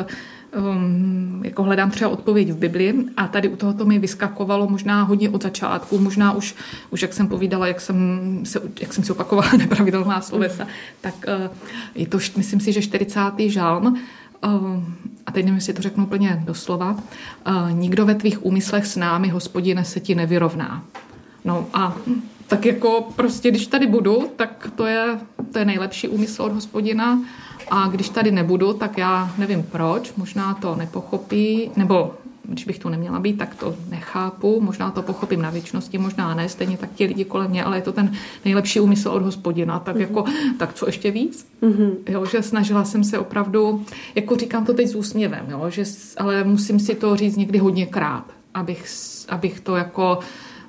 um, 0.57 1.41
jako 1.43 1.63
hledám 1.63 1.91
třeba 1.91 2.11
odpověď 2.11 2.49
v 2.49 2.57
Bibli 2.57 2.95
a 3.17 3.27
tady 3.27 3.49
u 3.49 3.55
tohoto 3.55 3.85
mi 3.85 3.99
vyskakovalo 3.99 4.67
možná 4.67 5.03
hodně 5.03 5.29
od 5.29 5.43
začátku, 5.43 5.97
možná 5.99 6.31
už, 6.33 6.55
už 6.89 7.01
jak 7.01 7.13
jsem 7.13 7.27
povídala, 7.27 7.67
jak 7.67 7.81
jsem 7.81 7.95
se, 8.43 8.61
jak 8.81 8.93
jsem 8.93 9.03
si 9.03 9.11
opakovala 9.11 9.49
nepravidelná 9.57 10.21
slovesa, 10.21 10.67
tak 11.01 11.13
uh, 11.27 11.55
je 11.95 12.07
to, 12.07 12.17
myslím 12.37 12.59
si, 12.59 12.73
že 12.73 12.81
40. 12.81 13.19
žalm, 13.37 13.97
a 15.25 15.31
teď 15.31 15.45
nevím, 15.45 15.55
jestli 15.55 15.73
to 15.73 15.81
řeknu 15.81 16.05
úplně 16.05 16.43
doslova, 16.45 16.95
nikdo 17.71 18.05
ve 18.05 18.15
tvých 18.15 18.45
úmyslech 18.45 18.85
s 18.85 18.95
námi, 18.95 19.27
hospodine, 19.29 19.85
se 19.85 19.99
ti 19.99 20.15
nevyrovná. 20.15 20.83
No 21.45 21.67
a 21.73 21.95
tak 22.47 22.65
jako 22.65 23.07
prostě, 23.15 23.51
když 23.51 23.67
tady 23.67 23.87
budu, 23.87 24.31
tak 24.35 24.71
to 24.75 24.85
je, 24.85 25.19
to 25.51 25.59
je 25.59 25.65
nejlepší 25.65 26.07
úmysl 26.07 26.41
od 26.43 26.53
hospodina 26.53 27.19
a 27.71 27.87
když 27.87 28.09
tady 28.09 28.31
nebudu, 28.31 28.73
tak 28.73 28.97
já 28.97 29.33
nevím 29.37 29.63
proč, 29.63 30.13
možná 30.17 30.53
to 30.53 30.75
nepochopí, 30.75 31.71
nebo 31.75 32.13
když 32.43 32.65
bych 32.65 32.79
tu 32.79 32.89
neměla 32.89 33.19
být, 33.19 33.37
tak 33.37 33.55
to 33.55 33.75
nechápu, 33.89 34.61
možná 34.61 34.91
to 34.91 35.01
pochopím 35.01 35.41
na 35.41 35.49
věčnosti, 35.49 35.97
možná 35.97 36.35
ne, 36.35 36.49
stejně 36.49 36.77
tak 36.77 36.93
ti 36.93 37.05
lidi 37.05 37.25
kolem 37.25 37.51
mě, 37.51 37.63
ale 37.63 37.77
je 37.77 37.81
to 37.81 37.91
ten 37.91 38.11
nejlepší 38.45 38.79
úmysl 38.79 39.09
od 39.09 39.23
hospodina, 39.23 39.79
tak 39.79 39.95
mm-hmm. 39.95 39.99
jako, 39.99 40.25
tak 40.59 40.73
co 40.73 40.85
ještě 40.85 41.11
víc? 41.11 41.47
Mm-hmm. 41.61 41.91
Jo, 42.09 42.25
že 42.25 42.43
snažila 42.43 42.85
jsem 42.85 43.03
se 43.03 43.19
opravdu, 43.19 43.85
jako 44.15 44.35
říkám 44.35 44.65
to 44.65 44.73
teď 44.73 44.87
s 44.87 44.95
úsměvem, 44.95 45.45
jo, 45.49 45.69
že, 45.69 45.83
ale 46.17 46.43
musím 46.43 46.79
si 46.79 46.95
to 46.95 47.15
říct 47.15 47.35
někdy 47.35 47.59
hodněkrát, 47.59 48.25
abych, 48.53 48.85
abych 49.29 49.59
to 49.59 49.75
jako 49.75 50.19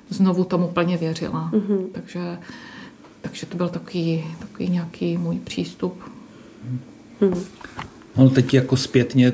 znovu 0.09 0.43
tomu 0.43 0.67
plně 0.67 0.97
věřila. 0.97 1.51
Mm-hmm. 1.53 1.85
Takže, 1.91 2.37
takže 3.21 3.45
to 3.45 3.57
byl 3.57 3.69
takový, 3.69 4.25
takový 4.39 4.69
nějaký 4.69 5.17
můj 5.17 5.39
přístup. 5.39 6.03
Mm-hmm. 7.21 7.43
No 8.17 8.29
teď 8.29 8.53
jako 8.53 8.77
zpětně, 8.77 9.33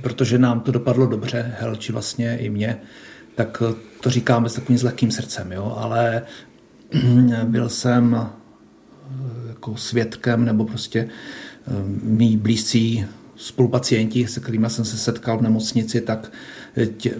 protože 0.00 0.38
nám 0.38 0.60
to 0.60 0.72
dopadlo 0.72 1.06
dobře, 1.06 1.54
Helči 1.60 1.92
vlastně 1.92 2.38
i 2.38 2.50
mě, 2.50 2.80
tak 3.34 3.62
to 4.00 4.10
říkáme 4.10 4.48
s 4.48 4.54
takovým 4.54 4.80
lehkým 4.84 5.10
srdcem, 5.10 5.52
jo, 5.52 5.76
ale 5.78 6.22
byl 7.44 7.68
jsem 7.68 8.16
eh, 8.20 8.28
jako 9.48 9.76
svědkem 9.76 10.44
nebo 10.44 10.64
prostě 10.64 11.08
eh, 11.08 11.70
mý 12.02 12.36
blízcí 12.36 13.06
spolupacienti, 13.36 14.26
se 14.26 14.40
kterými 14.40 14.70
jsem 14.70 14.84
se 14.84 14.96
setkal 14.96 15.38
v 15.38 15.42
nemocnici, 15.42 16.00
tak 16.00 16.32
tě, 16.96 17.14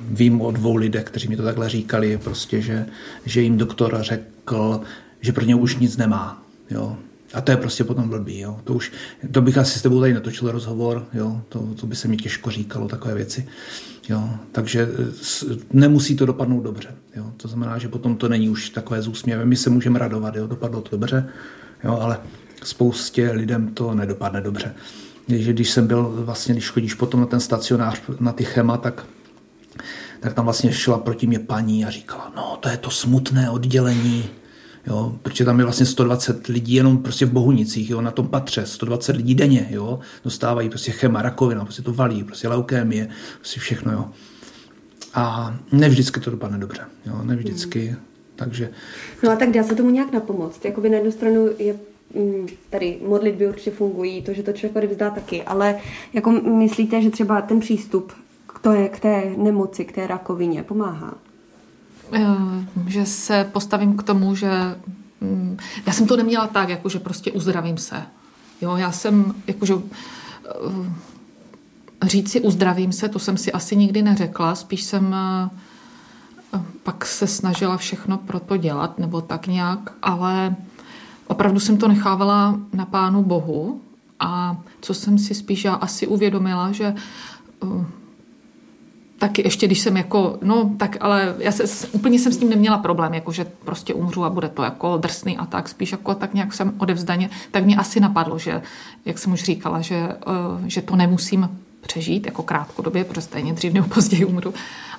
vím 0.00 0.40
o 0.40 0.50
dvou 0.50 0.76
lidech, 0.76 1.04
kteří 1.04 1.28
mi 1.28 1.36
to 1.36 1.42
takhle 1.42 1.68
říkali, 1.68 2.18
prostě, 2.18 2.62
že, 2.62 2.86
že 3.24 3.40
jim 3.40 3.56
doktor 3.56 3.98
řekl, 4.00 4.80
že 5.20 5.32
pro 5.32 5.44
ně 5.44 5.54
už 5.54 5.76
nic 5.76 5.96
nemá. 5.96 6.42
Jo 6.70 6.96
A 7.34 7.40
to 7.40 7.50
je 7.50 7.56
prostě 7.56 7.84
potom 7.84 8.08
blbý, 8.08 8.38
jo. 8.38 8.60
To 8.64 8.74
už, 8.74 8.92
to 9.32 9.42
bych 9.42 9.58
asi 9.58 9.78
s 9.78 9.82
tebou 9.82 10.00
tady 10.00 10.14
netočil 10.14 10.50
rozhovor, 10.50 11.06
jo. 11.12 11.40
To, 11.48 11.74
to 11.80 11.86
by 11.86 11.96
se 11.96 12.08
mi 12.08 12.16
těžko 12.16 12.50
říkalo, 12.50 12.88
takové 12.88 13.14
věci. 13.14 13.48
Jo. 14.08 14.30
Takže 14.52 14.88
nemusí 15.72 16.16
to 16.16 16.26
dopadnout 16.26 16.60
dobře, 16.60 16.88
jo. 17.16 17.32
To 17.36 17.48
znamená, 17.48 17.78
že 17.78 17.88
potom 17.88 18.16
to 18.16 18.28
není 18.28 18.48
už 18.48 18.70
takové 18.70 19.02
z 19.02 19.08
úsměvem. 19.08 19.48
My 19.48 19.56
se 19.56 19.70
můžeme 19.70 19.98
radovat, 19.98 20.36
jo. 20.36 20.46
Dopadlo 20.46 20.80
to 20.80 20.96
dobře, 20.96 21.28
jo, 21.84 21.98
ale 22.00 22.18
spoustě 22.62 23.30
lidem 23.30 23.68
to 23.68 23.94
nedopadne 23.94 24.40
dobře. 24.40 24.74
že 25.28 25.52
když 25.52 25.70
jsem 25.70 25.86
byl, 25.86 26.12
vlastně, 26.24 26.54
když 26.54 26.70
chodíš 26.70 26.94
potom 26.94 27.20
na 27.20 27.26
ten 27.26 27.40
stacionář, 27.40 28.02
na 28.20 28.32
ty 28.32 28.44
chema, 28.44 28.76
tak 28.76 29.06
tak 30.20 30.34
tam 30.34 30.44
vlastně 30.44 30.72
šla 30.72 30.98
proti 30.98 31.26
mě 31.26 31.38
paní 31.38 31.84
a 31.84 31.90
říkala, 31.90 32.32
no 32.36 32.58
to 32.60 32.68
je 32.68 32.76
to 32.76 32.90
smutné 32.90 33.50
oddělení, 33.50 34.24
jo, 34.86 35.18
protože 35.22 35.44
tam 35.44 35.58
je 35.58 35.64
vlastně 35.64 35.86
120 35.86 36.46
lidí 36.46 36.74
jenom 36.74 36.98
prostě 36.98 37.26
v 37.26 37.32
Bohunicích, 37.32 37.90
jo, 37.90 38.00
na 38.00 38.10
tom 38.10 38.28
patře, 38.28 38.66
120 38.66 39.16
lidí 39.16 39.34
denně, 39.34 39.68
jo, 39.70 39.98
dostávají 40.24 40.68
prostě 40.68 40.92
chema, 40.92 41.22
rakovina, 41.22 41.64
prostě 41.64 41.82
to 41.82 41.92
valí, 41.92 42.24
prostě 42.24 42.48
leukémie, 42.48 43.08
prostě 43.36 43.60
všechno, 43.60 43.92
jo. 43.92 44.04
A 45.14 45.56
nevždycky 45.72 46.20
to 46.20 46.30
dopadne 46.30 46.58
dobře, 46.58 46.80
jo, 47.06 47.22
nevždycky, 47.22 47.86
hmm. 47.86 47.96
takže... 48.36 48.70
No 49.22 49.30
a 49.30 49.36
tak 49.36 49.50
dá 49.50 49.62
se 49.62 49.74
tomu 49.74 49.90
nějak 49.90 50.12
napomoct, 50.12 50.64
jakoby 50.64 50.88
na 50.88 50.96
jednu 50.96 51.12
stranu 51.12 51.48
je 51.58 51.74
mm, 52.14 52.46
tady 52.70 52.98
modlitby 53.08 53.48
určitě 53.48 53.70
fungují, 53.70 54.22
to, 54.22 54.32
že 54.32 54.42
to 54.42 54.52
člověk 54.52 54.76
odevzdá 54.76 55.10
taky, 55.10 55.42
ale 55.42 55.78
jako 56.12 56.30
myslíte, 56.30 57.02
že 57.02 57.10
třeba 57.10 57.40
ten 57.40 57.60
přístup 57.60 58.12
k 58.46 58.58
té, 58.58 58.88
k 58.88 59.00
té 59.00 59.32
nemoci, 59.36 59.84
k 59.84 59.92
té 59.92 60.06
rakovině 60.06 60.62
pomáhá? 60.62 61.14
Eh, 62.12 62.66
že 62.86 63.06
se 63.06 63.50
postavím 63.52 63.96
k 63.96 64.02
tomu, 64.02 64.34
že 64.34 64.50
mm, 65.20 65.56
já 65.86 65.92
jsem 65.92 66.06
to 66.06 66.16
neměla 66.16 66.46
tak, 66.46 66.68
jako 66.68 66.88
že 66.88 66.98
prostě 66.98 67.32
uzdravím 67.32 67.78
se. 67.78 68.02
Jo, 68.60 68.76
já 68.76 68.92
jsem, 68.92 69.34
jakože 69.46 69.74
eh, 69.74 70.48
říct 72.08 72.30
si 72.30 72.40
uzdravím 72.40 72.92
se, 72.92 73.08
to 73.08 73.18
jsem 73.18 73.36
si 73.36 73.52
asi 73.52 73.76
nikdy 73.76 74.02
neřekla, 74.02 74.54
spíš 74.54 74.82
jsem 74.82 75.14
eh, 75.14 75.50
pak 76.82 77.06
se 77.06 77.26
snažila 77.26 77.76
všechno 77.76 78.18
pro 78.18 78.40
to 78.40 78.56
dělat, 78.56 78.98
nebo 78.98 79.20
tak 79.20 79.46
nějak, 79.46 79.92
ale 80.02 80.56
opravdu 81.26 81.60
jsem 81.60 81.78
to 81.78 81.88
nechávala 81.88 82.58
na 82.72 82.86
Pánu 82.86 83.22
Bohu 83.22 83.80
a 84.20 84.56
co 84.80 84.94
jsem 84.94 85.18
si 85.18 85.34
spíš 85.34 85.64
já 85.64 85.74
asi 85.74 86.06
uvědomila, 86.06 86.72
že 86.72 86.94
taky 89.18 89.42
ještě, 89.42 89.66
když 89.66 89.80
jsem 89.80 89.96
jako, 89.96 90.38
no 90.42 90.70
tak 90.76 90.96
ale 91.00 91.34
já 91.38 91.52
se, 91.52 91.88
úplně 91.92 92.18
jsem 92.18 92.32
s 92.32 92.36
tím 92.36 92.50
neměla 92.50 92.78
problém, 92.78 93.14
jako 93.14 93.32
že 93.32 93.46
prostě 93.64 93.94
umřu 93.94 94.24
a 94.24 94.30
bude 94.30 94.48
to 94.48 94.62
jako 94.62 94.96
drsný 94.96 95.38
a 95.38 95.46
tak, 95.46 95.68
spíš 95.68 95.92
jako 95.92 96.14
tak 96.14 96.34
nějak 96.34 96.54
jsem 96.54 96.72
odevzdaně, 96.78 97.30
tak 97.50 97.64
mě 97.64 97.76
asi 97.76 98.00
napadlo, 98.00 98.38
že, 98.38 98.62
jak 99.04 99.18
jsem 99.18 99.32
už 99.32 99.42
říkala, 99.42 99.80
že, 99.80 100.08
uh, 100.26 100.66
že 100.66 100.82
to 100.82 100.96
nemusím 100.96 101.48
přežít 101.80 102.26
jako 102.26 102.42
krátkodobě, 102.42 103.04
protože 103.04 103.20
stejně 103.20 103.52
dřív 103.52 103.72
nebo 103.72 103.88
později 103.88 104.24
umřu. 104.24 104.54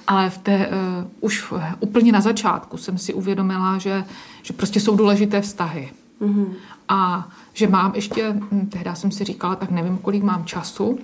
Ale 0.08 0.30
v 0.30 0.38
té, 0.38 0.68
uh, 0.68 0.74
už 1.22 1.54
úplně 1.80 2.12
na 2.12 2.22
začátku 2.22 2.78
jsem 2.78 2.98
si 2.98 3.14
uvědomila, 3.14 3.78
že, 3.78 4.04
že 4.44 4.54
prostě 4.54 4.80
jsou 4.80 4.96
důležité 4.96 5.42
vztahy. 5.42 5.90
Mm-hmm. 6.22 6.48
A 6.90 7.30
že 7.54 7.68
mám 7.68 7.96
ještě, 7.96 8.32
hm, 8.32 8.70
tehdy 8.72 8.90
jsem 8.94 9.12
si 9.12 9.24
říkala, 9.24 9.56
tak 9.56 9.72
nevím, 9.72 9.98
kolik 9.98 10.24
mám 10.24 10.46
času, 10.46 11.00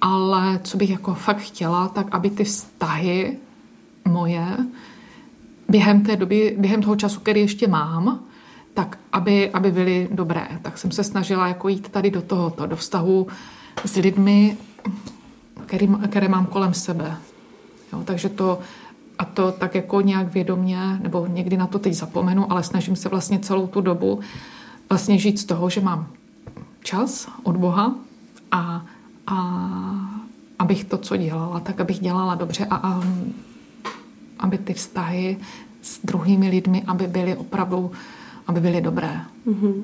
ale 0.00 0.60
co 0.64 0.76
bych 0.76 0.90
jako 0.90 1.14
fakt 1.14 1.38
chtěla, 1.40 1.88
tak 1.88 2.06
aby 2.10 2.30
ty 2.30 2.44
vztahy 2.44 3.36
moje 4.08 4.56
během 5.68 6.02
té 6.02 6.16
doby, 6.16 6.56
během 6.58 6.82
toho 6.82 6.96
času, 6.96 7.20
který 7.20 7.40
ještě 7.40 7.68
mám, 7.68 8.20
tak 8.74 8.98
aby, 9.12 9.50
aby 9.50 9.72
byly 9.72 10.08
dobré. 10.12 10.48
Tak 10.62 10.78
jsem 10.78 10.90
se 10.90 11.04
snažila 11.04 11.48
jako 11.48 11.68
jít 11.68 11.88
tady 11.88 12.10
do 12.10 12.22
tohoto, 12.22 12.66
do 12.66 12.76
vztahu 12.76 13.26
s 13.84 13.96
lidmi, 13.96 14.56
který, 15.66 15.88
které 16.08 16.28
mám 16.28 16.46
kolem 16.46 16.74
sebe. 16.74 17.16
Jo, 17.92 18.02
takže 18.04 18.28
to, 18.28 18.58
a 19.18 19.24
to 19.24 19.52
tak 19.52 19.74
jako 19.74 20.00
nějak 20.00 20.34
vědomě, 20.34 20.98
nebo 21.02 21.26
někdy 21.26 21.56
na 21.56 21.66
to 21.66 21.78
teď 21.78 21.94
zapomenu, 21.94 22.52
ale 22.52 22.62
snažím 22.62 22.96
se 22.96 23.08
vlastně 23.08 23.38
celou 23.38 23.66
tu 23.66 23.80
dobu 23.80 24.20
vlastně 24.88 25.18
žít 25.18 25.38
z 25.38 25.44
toho, 25.44 25.70
že 25.70 25.80
mám 25.80 26.06
čas 26.82 27.28
od 27.42 27.56
Boha 27.56 27.94
a 28.50 28.84
a 29.26 29.36
abych 30.58 30.84
to, 30.84 30.98
co 30.98 31.16
dělala, 31.16 31.60
tak 31.60 31.80
abych 31.80 31.98
dělala 31.98 32.34
dobře 32.34 32.66
a, 32.70 32.76
a 32.76 33.02
aby 34.38 34.58
ty 34.58 34.74
vztahy 34.74 35.38
s 35.82 36.00
druhými 36.04 36.48
lidmi, 36.48 36.82
aby 36.86 37.06
byly 37.06 37.36
opravdu, 37.36 37.90
aby 38.46 38.60
byly 38.60 38.80
dobré. 38.80 39.20
Mm-hmm. 39.46 39.82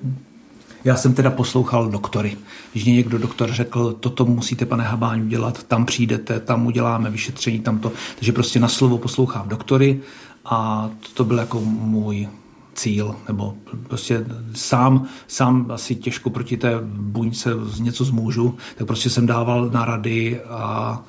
Já 0.84 0.96
jsem 0.96 1.14
teda 1.14 1.30
poslouchal 1.30 1.88
doktory. 1.88 2.36
Když 2.72 2.84
někdo 2.84 3.18
doktor 3.18 3.52
řekl, 3.52 3.92
toto 3.92 4.24
musíte, 4.24 4.66
pane 4.66 4.84
Habáň, 4.84 5.22
udělat, 5.22 5.62
tam 5.62 5.86
přijdete, 5.86 6.40
tam 6.40 6.66
uděláme 6.66 7.10
vyšetření, 7.10 7.60
tam 7.60 7.78
to. 7.78 7.92
Takže 8.14 8.32
prostě 8.32 8.60
na 8.60 8.68
slovo 8.68 8.98
poslouchám 8.98 9.48
doktory 9.48 10.00
a 10.44 10.90
to 11.14 11.24
byl 11.24 11.38
jako 11.38 11.60
můj 11.60 12.28
cíl, 12.74 13.16
nebo 13.28 13.54
prostě 13.88 14.26
sám, 14.54 15.06
sám 15.26 15.66
asi 15.70 15.94
těžko 15.94 16.30
proti 16.30 16.56
té 16.56 16.70
buňce 16.84 17.50
něco 17.80 18.04
zmůžu, 18.04 18.56
tak 18.76 18.86
prostě 18.86 19.10
jsem 19.10 19.26
dával 19.26 19.70
na 19.70 19.84
rady 19.84 20.40
a 20.40 21.04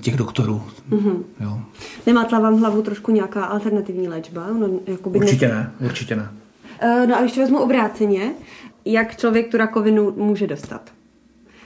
těch 0.00 0.16
doktorů. 0.16 0.62
Mm-hmm. 0.90 1.22
Jo. 1.40 1.60
Nemátla 2.06 2.38
vám 2.38 2.60
hlavu 2.60 2.82
trošku 2.82 3.12
nějaká 3.12 3.44
alternativní 3.44 4.08
léčba? 4.08 4.46
No, 4.58 4.68
jakoby 4.86 5.18
určitě 5.18 5.48
ne, 5.48 5.72
určitě 5.84 6.16
ne. 6.16 6.30
Uh, 6.84 7.06
no 7.06 7.16
a 7.16 7.20
ještě 7.20 7.40
vezmu 7.40 7.58
obráceně, 7.58 8.32
jak 8.84 9.16
člověk 9.16 9.50
tu 9.50 9.56
rakovinu 9.56 10.12
může 10.16 10.46
dostat? 10.46 10.90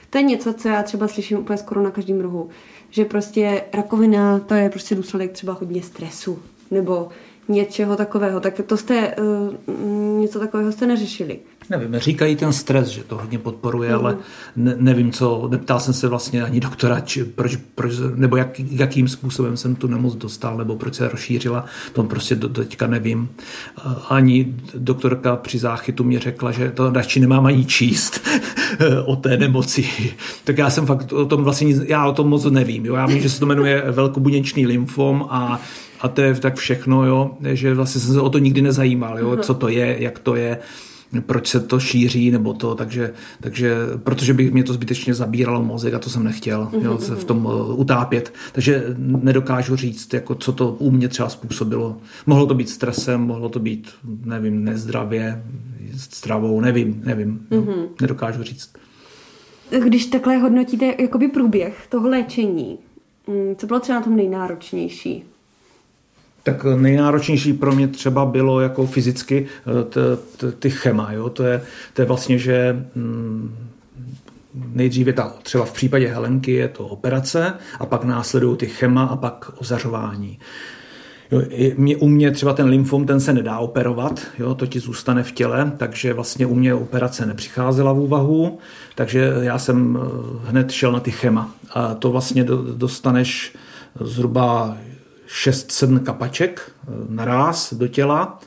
To 0.09 0.17
je 0.17 0.23
něco, 0.23 0.53
co 0.53 0.67
já 0.67 0.83
třeba 0.83 1.07
slyším 1.07 1.37
úplně 1.37 1.57
skoro 1.57 1.83
na 1.83 1.91
každém 1.91 2.21
rohu, 2.21 2.49
že 2.89 3.05
prostě 3.05 3.63
rakovina 3.73 4.39
to 4.39 4.53
je 4.53 4.69
prostě 4.69 4.95
důsledek 4.95 5.31
třeba 5.31 5.53
hodně 5.53 5.83
stresu, 5.83 6.39
nebo 6.71 7.09
něčeho 7.51 7.95
takového. 7.95 8.39
Tak 8.39 8.61
to 8.65 8.77
jste, 8.77 9.15
uh, 9.67 10.19
něco 10.19 10.39
takového 10.39 10.71
jste 10.71 10.87
neřešili? 10.87 11.39
Nevím, 11.69 11.99
říkají 11.99 12.35
ten 12.35 12.53
stres, 12.53 12.87
že 12.87 13.03
to 13.03 13.17
hodně 13.17 13.39
podporuje, 13.39 13.89
mm. 13.89 13.95
ale 13.95 14.17
ne, 14.55 14.75
nevím 14.77 15.11
co, 15.11 15.47
neptal 15.51 15.79
jsem 15.79 15.93
se 15.93 16.07
vlastně 16.07 16.43
ani 16.43 16.59
doktora, 16.59 16.99
či 16.99 17.23
proč, 17.23 17.55
proč, 17.55 17.93
nebo 18.15 18.37
jak, 18.37 18.59
jakým 18.59 19.07
způsobem 19.07 19.57
jsem 19.57 19.75
tu 19.75 19.87
nemoc 19.87 20.15
dostal, 20.15 20.57
nebo 20.57 20.75
proč 20.75 20.95
se 20.95 21.07
rozšířila, 21.07 21.65
to 21.93 22.03
prostě 22.03 22.35
do, 22.35 22.49
teďka 22.49 22.87
nevím. 22.87 23.29
Ani 24.09 24.55
doktorka 24.73 25.35
při 25.35 25.59
záchytu 25.59 26.03
mě 26.03 26.19
řekla, 26.19 26.51
že 26.51 26.71
to 26.71 26.91
radši 26.91 27.19
nemám 27.19 27.45
ani 27.45 27.65
číst 27.65 28.27
o 29.05 29.15
té 29.15 29.37
nemoci. 29.37 29.85
Tak 30.43 30.57
já 30.57 30.69
jsem 30.69 30.85
fakt 30.85 31.13
o 31.13 31.25
tom 31.25 31.43
vlastně, 31.43 31.75
já 31.87 32.07
o 32.07 32.13
tom 32.13 32.29
moc 32.29 32.45
nevím. 32.45 32.85
Jo? 32.85 32.95
Já 32.95 33.05
vím, 33.05 33.21
že 33.21 33.29
se 33.29 33.39
to 33.39 33.45
jmenuje 33.45 33.83
velkobuněčný 33.91 34.67
lymfom 34.67 35.25
a 35.29 35.59
a 36.01 36.07
to 36.07 36.21
je 36.21 36.35
tak 36.35 36.55
všechno, 36.55 37.05
jo, 37.05 37.37
že 37.41 37.73
vlastně 37.73 38.01
jsem 38.01 38.13
se 38.13 38.21
o 38.21 38.29
to 38.29 38.37
nikdy 38.37 38.61
nezajímal, 38.61 39.19
jo, 39.19 39.37
co 39.37 39.53
to 39.53 39.67
je, 39.67 39.95
jak 39.99 40.19
to 40.19 40.35
je, 40.35 40.57
proč 41.19 41.47
se 41.47 41.59
to 41.59 41.79
šíří, 41.79 42.31
nebo 42.31 42.53
to, 42.53 42.75
takže, 42.75 43.13
takže 43.41 43.75
protože 44.03 44.33
by 44.33 44.51
mě 44.51 44.63
to 44.63 44.73
zbytečně 44.73 45.13
zabíralo 45.13 45.63
mozek 45.63 45.93
a 45.93 45.99
to 45.99 46.09
jsem 46.09 46.23
nechtěl, 46.23 46.69
jo, 46.81 46.97
se 46.97 47.15
v 47.15 47.23
tom 47.23 47.45
uh, 47.45 47.79
utápět. 47.79 48.33
Takže 48.51 48.83
nedokážu 48.97 49.75
říct, 49.75 50.13
jako, 50.13 50.35
co 50.35 50.51
to 50.51 50.71
u 50.71 50.91
mě 50.91 51.07
třeba 51.07 51.29
způsobilo. 51.29 51.97
Mohlo 52.25 52.45
to 52.45 52.53
být 52.53 52.69
stresem, 52.69 53.21
mohlo 53.21 53.49
to 53.49 53.59
být, 53.59 53.91
nevím, 54.25 54.63
nezdravě, 54.63 55.43
stravou, 55.97 56.61
nevím, 56.61 57.01
nevím, 57.05 57.47
no, 57.51 57.61
mm-hmm. 57.61 57.87
nedokážu 58.01 58.43
říct. 58.43 58.73
Když 59.85 60.05
takhle 60.05 60.37
hodnotíte 60.37 60.95
jakoby 60.99 61.27
průběh 61.27 61.87
toho 61.89 62.09
léčení, 62.09 62.77
mm, 63.27 63.55
co 63.55 63.67
bylo 63.67 63.79
třeba 63.79 63.99
na 63.99 64.03
tom 64.03 64.15
nejnáročnější? 64.15 65.23
Tak 66.43 66.63
nejnáročnější 66.63 67.53
pro 67.53 67.71
mě 67.71 67.87
třeba 67.87 68.25
bylo 68.25 68.61
jako 68.61 68.87
fyzicky 68.87 69.47
eh, 70.37 70.51
ty 70.59 70.69
chema. 70.69 71.11
Jo? 71.11 71.29
To, 71.29 71.43
je, 71.43 71.61
to 71.93 72.01
je 72.01 72.05
vlastně, 72.05 72.37
že 72.37 72.85
mm, 72.95 73.55
nejdříve 74.73 75.13
ta, 75.13 75.33
třeba 75.43 75.65
v 75.65 75.73
případě 75.73 76.07
Helenky 76.07 76.51
je 76.51 76.67
to 76.67 76.87
operace 76.87 77.53
a 77.79 77.85
pak 77.85 78.03
následují 78.03 78.57
ty 78.57 78.65
chema 78.65 79.03
a 79.03 79.15
pak 79.15 79.51
ozařování. 79.57 80.39
Jo, 81.31 81.41
mě, 81.77 81.97
u 81.97 82.07
mě 82.07 82.31
třeba 82.31 82.53
ten 82.53 82.67
lymfom, 82.67 83.05
ten 83.05 83.19
se 83.19 83.33
nedá 83.33 83.59
operovat, 83.59 84.27
jo, 84.39 84.55
to 84.55 84.67
ti 84.67 84.79
zůstane 84.79 85.23
v 85.23 85.31
těle, 85.31 85.71
takže 85.77 86.13
vlastně 86.13 86.45
u 86.45 86.55
mě 86.55 86.73
operace 86.73 87.25
nepřicházela 87.25 87.93
v 87.93 87.99
úvahu, 87.99 88.59
takže 88.95 89.33
já 89.41 89.59
jsem 89.59 89.99
eh, 90.01 90.49
hned 90.49 90.71
šel 90.71 90.91
na 90.91 90.99
ty 90.99 91.11
chema. 91.11 91.51
A 91.73 91.93
to 91.93 92.11
vlastně 92.11 92.43
dostaneš 92.75 93.55
zhruba 93.99 94.77
6-7 95.31 95.99
kapaček 95.99 96.71
eh, 96.71 96.91
naraz 97.09 97.73
do 97.73 97.87
těla 97.87 98.39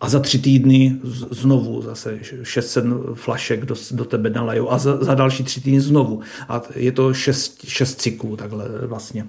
a 0.00 0.08
za 0.08 0.20
tři 0.20 0.38
týdny 0.38 0.96
znovu 1.30 1.82
zase 1.82 2.18
6-7 2.42 3.14
flašek 3.14 3.64
do, 3.64 3.74
do 3.90 4.04
tebe 4.04 4.30
nalejou 4.30 4.70
a 4.70 4.78
za, 4.78 5.04
za 5.04 5.14
další 5.14 5.44
tři 5.44 5.60
týdny 5.60 5.80
znovu. 5.80 6.20
A 6.48 6.62
je 6.74 6.92
to 6.92 7.14
šest, 7.14 7.64
šest 7.68 8.00
cyklů 8.00 8.36
takhle 8.36 8.68
vlastně. 8.82 9.26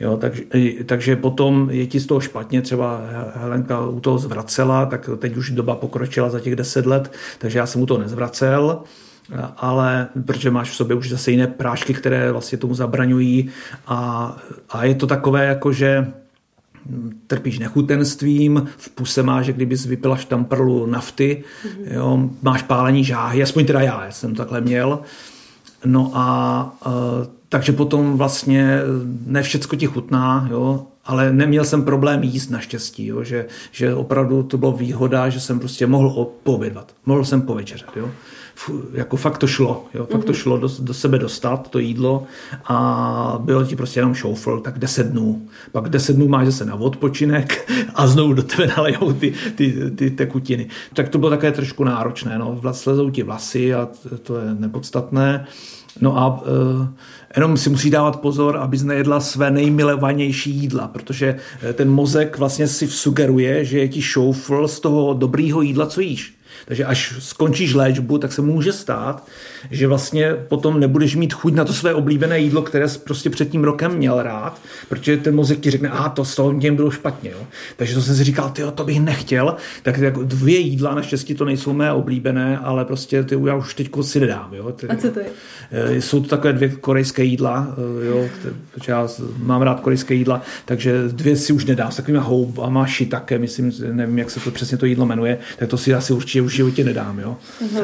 Jo, 0.00 0.16
takže, 0.16 0.42
takže 0.86 1.16
potom 1.16 1.68
je 1.70 1.86
ti 1.86 2.00
z 2.00 2.06
toho 2.06 2.20
špatně, 2.20 2.62
třeba 2.62 3.00
Helenka 3.34 3.86
u 3.86 4.00
toho 4.00 4.18
zvracela, 4.18 4.86
tak 4.86 5.10
teď 5.18 5.36
už 5.36 5.50
doba 5.50 5.74
pokročila 5.74 6.30
za 6.30 6.40
těch 6.40 6.56
deset 6.56 6.86
let, 6.86 7.12
takže 7.38 7.58
já 7.58 7.66
jsem 7.66 7.82
u 7.82 7.86
toho 7.86 8.00
nezvracel 8.00 8.82
ale 9.56 10.08
protože 10.26 10.50
máš 10.50 10.70
v 10.70 10.74
sobě 10.74 10.96
už 10.96 11.10
zase 11.10 11.30
jiné 11.30 11.46
prášky, 11.46 11.94
které 11.94 12.32
vlastně 12.32 12.58
tomu 12.58 12.74
zabraňují 12.74 13.50
a, 13.86 14.36
a 14.70 14.84
je 14.84 14.94
to 14.94 15.06
takové 15.06 15.46
jako, 15.46 15.72
že 15.72 16.12
trpíš 17.26 17.58
nechutenstvím, 17.58 18.68
v 18.76 18.88
puse 18.88 19.22
máš, 19.22 19.46
že 19.46 19.52
kdybys 19.52 19.86
vypila 19.86 20.16
štamprlu 20.16 20.86
nafty, 20.86 21.44
mm-hmm. 21.64 21.94
jo, 21.94 22.30
máš 22.42 22.62
pálení 22.62 23.04
žáhy, 23.04 23.42
aspoň 23.42 23.66
teda 23.66 23.80
já, 23.80 24.04
já 24.04 24.10
jsem 24.10 24.34
takhle 24.34 24.60
měl. 24.60 25.00
No 25.84 26.10
a 26.14 26.76
uh, 26.86 26.92
takže 27.48 27.72
potom 27.72 28.16
vlastně 28.16 28.78
ne 29.26 29.42
všecko 29.42 29.76
ti 29.76 29.86
chutná, 29.86 30.48
jo, 30.50 30.86
ale 31.04 31.32
neměl 31.32 31.64
jsem 31.64 31.84
problém 31.84 32.22
jíst 32.22 32.50
naštěstí, 32.50 33.06
jo, 33.06 33.24
že, 33.24 33.46
že 33.72 33.94
opravdu 33.94 34.42
to 34.42 34.58
bylo 34.58 34.72
výhoda, 34.72 35.28
že 35.28 35.40
jsem 35.40 35.58
prostě 35.58 35.86
mohl 35.86 36.30
poobědvat, 36.42 36.94
mohl 37.06 37.24
jsem 37.24 37.42
povečeřet. 37.42 37.88
Jo 37.96 38.10
jako 38.92 39.16
fakt 39.16 39.38
to 39.38 39.46
šlo, 39.46 39.84
jo, 39.94 40.06
fakt 40.06 40.24
to 40.24 40.32
mhm. 40.32 40.40
šlo 40.40 40.58
do, 40.58 40.68
do 40.80 40.94
sebe 40.94 41.18
dostat, 41.18 41.70
to 41.70 41.78
jídlo 41.78 42.24
a 42.64 43.38
bylo 43.40 43.64
ti 43.64 43.76
prostě 43.76 44.00
jenom 44.00 44.14
šoufl, 44.14 44.60
tak 44.60 44.78
10 44.78 45.06
dnů. 45.06 45.42
Pak 45.72 45.88
10 45.88 46.16
dnů 46.16 46.28
máš 46.28 46.46
zase 46.46 46.64
na 46.64 46.74
odpočinek 46.74 47.72
a 47.94 48.06
znovu 48.06 48.32
do 48.32 48.42
tebe 48.42 48.66
nalejou 48.76 49.12
ty, 49.12 49.32
ty, 49.54 49.90
ty 49.90 50.10
tekutiny. 50.10 50.68
Tak 50.94 51.08
to 51.08 51.18
bylo 51.18 51.30
také 51.30 51.52
trošku 51.52 51.84
náročné, 51.84 52.38
no, 52.38 52.60
slezou 52.72 53.10
ti 53.10 53.22
vlasy 53.22 53.74
a 53.74 53.88
to 54.22 54.38
je 54.38 54.54
nepodstatné. 54.54 55.46
No 56.00 56.18
a 56.18 56.42
uh, 56.42 56.86
jenom 57.36 57.56
si 57.56 57.70
musí 57.70 57.90
dávat 57.90 58.20
pozor, 58.20 58.56
abys 58.56 58.82
nejedla 58.82 59.20
své 59.20 59.50
nejmilovanější 59.50 60.50
jídla, 60.50 60.88
protože 60.88 61.36
eh, 61.62 61.72
ten 61.72 61.90
mozek 61.90 62.38
vlastně 62.38 62.68
si 62.68 62.88
sugeruje, 62.88 63.64
že 63.64 63.78
je 63.78 63.88
ti 63.88 64.02
šoufl 64.02 64.68
z 64.68 64.80
toho 64.80 65.14
dobrýho 65.14 65.62
jídla, 65.62 65.86
co 65.86 66.00
jíš. 66.00 66.39
Takže 66.64 66.84
až 66.84 67.14
skončíš 67.18 67.74
léčbu, 67.74 68.18
tak 68.18 68.32
se 68.32 68.42
může 68.42 68.72
stát, 68.72 69.26
že 69.70 69.86
vlastně 69.86 70.34
potom 70.48 70.80
nebudeš 70.80 71.16
mít 71.16 71.34
chuť 71.34 71.54
na 71.54 71.64
to 71.64 71.72
své 71.72 71.94
oblíbené 71.94 72.38
jídlo, 72.38 72.62
které 72.62 72.88
jsi 72.88 72.98
prostě 72.98 73.30
před 73.30 73.50
tím 73.50 73.64
rokem 73.64 73.92
měl 73.92 74.22
rád, 74.22 74.60
protože 74.88 75.16
ten 75.16 75.34
mozek 75.34 75.60
ti 75.60 75.70
řekne, 75.70 75.88
a 75.88 76.08
to 76.08 76.24
s 76.24 76.36
toho 76.36 76.60
těm 76.60 76.76
bylo 76.76 76.90
špatně. 76.90 77.30
Jo? 77.30 77.46
Takže 77.76 77.94
to 77.94 78.02
jsem 78.02 78.16
si 78.16 78.24
říkal, 78.24 78.50
ty 78.50 78.62
to 78.74 78.84
bych 78.84 79.00
nechtěl. 79.00 79.56
Tak 79.82 79.98
jako 79.98 80.22
dvě 80.22 80.58
jídla, 80.58 80.94
naštěstí 80.94 81.34
to 81.34 81.44
nejsou 81.44 81.72
mé 81.72 81.92
oblíbené, 81.92 82.58
ale 82.58 82.84
prostě 82.84 83.22
ty 83.22 83.36
já 83.46 83.54
už 83.54 83.74
teď 83.74 83.90
si 84.00 84.20
nedám. 84.20 84.54
Jo? 84.54 84.72
Ty, 84.72 84.86
a 84.88 84.96
co 84.96 85.10
to 85.10 85.20
je? 85.20 85.26
Eh, 85.70 86.00
jsou 86.00 86.22
to 86.22 86.28
takové 86.28 86.52
dvě 86.52 86.68
korejské 86.68 87.24
jídla, 87.24 87.74
eh, 88.02 88.06
jo? 88.06 88.28
protože 88.74 88.92
já 88.92 89.08
mám 89.36 89.62
rád 89.62 89.80
korejské 89.80 90.14
jídla, 90.14 90.42
takže 90.64 91.08
dvě 91.08 91.36
si 91.36 91.52
už 91.52 91.64
nedám 91.64 91.92
s 91.92 91.96
takovými 91.96 92.24
houbama, 92.24 92.86
také, 93.10 93.38
myslím, 93.38 93.72
nevím, 93.92 94.18
jak 94.18 94.30
se 94.30 94.40
to 94.40 94.50
přesně 94.50 94.78
to 94.78 94.86
jídlo 94.86 95.06
jmenuje, 95.06 95.38
tak 95.58 95.68
to 95.68 95.78
si 95.78 95.94
asi 95.94 96.12
určitě 96.12 96.42
už 96.42 96.49
životě 96.52 96.84
nedám. 96.84 97.18
Jo? 97.18 97.36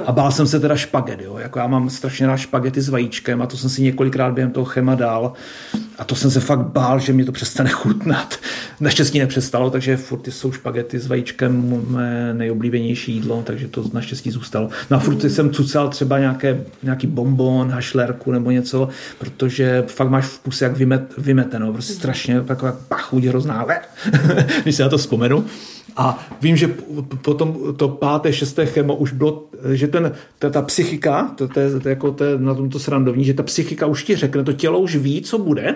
A 0.07 0.13
bál 0.13 0.33
jsem 0.33 0.47
se 0.47 0.61
teda 0.61 0.77
špaget. 0.77 1.21
Jo? 1.21 1.39
Jako 1.39 1.59
já 1.59 1.67
mám 1.67 1.91
strašně 1.91 2.27
rád 2.27 2.37
špagety 2.37 2.81
s 2.81 2.89
vajíčkem 2.89 3.43
a 3.43 3.47
to 3.47 3.57
jsem 3.57 3.71
si 3.71 3.83
několikrát 3.83 4.35
během 4.35 4.53
toho 4.53 4.65
chema 4.65 4.95
dal. 4.95 5.33
A 5.99 6.05
to 6.05 6.15
jsem 6.15 6.31
se 6.31 6.41
fakt 6.41 6.61
bál, 6.61 7.01
že 7.01 7.13
mě 7.13 7.25
to 7.25 7.33
přestane 7.33 7.71
chutnat. 7.73 8.39
Naštěstí 8.81 9.19
nepřestalo, 9.19 9.71
takže 9.71 9.97
furt 9.97 10.29
jsou 10.29 10.53
špagety 10.53 10.99
s 10.99 11.07
vajíčkem 11.07 11.85
mé 11.89 12.35
nejoblíbenější 12.35 13.13
jídlo, 13.13 13.43
takže 13.47 13.69
to 13.69 13.85
naštěstí 13.93 14.31
zůstalo. 14.31 14.69
No 14.91 14.97
a 14.97 15.01
furt 15.01 15.21
jsem 15.21 15.51
tucal 15.51 15.89
třeba 15.89 16.19
nějaké, 16.19 16.61
nějaký 16.83 17.07
bonbon, 17.07 17.71
hašlerku 17.71 18.33
nebo 18.33 18.51
něco, 18.51 18.89
protože 19.19 19.85
fakt 19.87 20.11
máš 20.11 20.25
v 20.25 20.39
puse 20.39 20.65
jak 20.65 20.77
vymet, 20.77 21.15
vymeteno, 21.19 21.73
prostě 21.73 21.93
strašně 21.93 22.41
taková 22.41 22.77
pachuť 22.89 23.25
hrozná, 23.25 23.67
když 24.63 24.77
se 24.77 24.83
na 24.83 24.89
to 24.89 24.99
vzpomenu. 24.99 25.45
A 25.97 26.27
vím, 26.41 26.57
že 26.57 26.69
potom 27.23 27.77
to 27.77 27.89
páté, 27.89 28.33
šesté 28.33 28.67
chemo 28.67 28.97
už 28.97 29.13
bylo, 29.13 29.45
že 29.73 29.87
ten, 29.87 30.13
ta, 30.39 30.51
ta 30.51 30.63
psychika, 30.63 31.35
to, 31.37 31.49
to, 31.49 31.61
je, 31.61 31.81
to, 31.81 31.89
jako 31.89 32.13
to 32.13 32.25
je 32.25 32.39
na 32.39 32.55
tomto 32.55 32.79
srandovní, 32.79 33.25
že 33.25 33.35
ta 33.35 33.43
psychika 33.43 33.87
už 33.87 34.05
ti 34.05 34.17
řekne, 34.17 34.45
to 34.45 34.53
tělo 34.53 34.79
už 34.79 34.97
ví, 34.97 35.23
co 35.23 35.39
bude, 35.39 35.75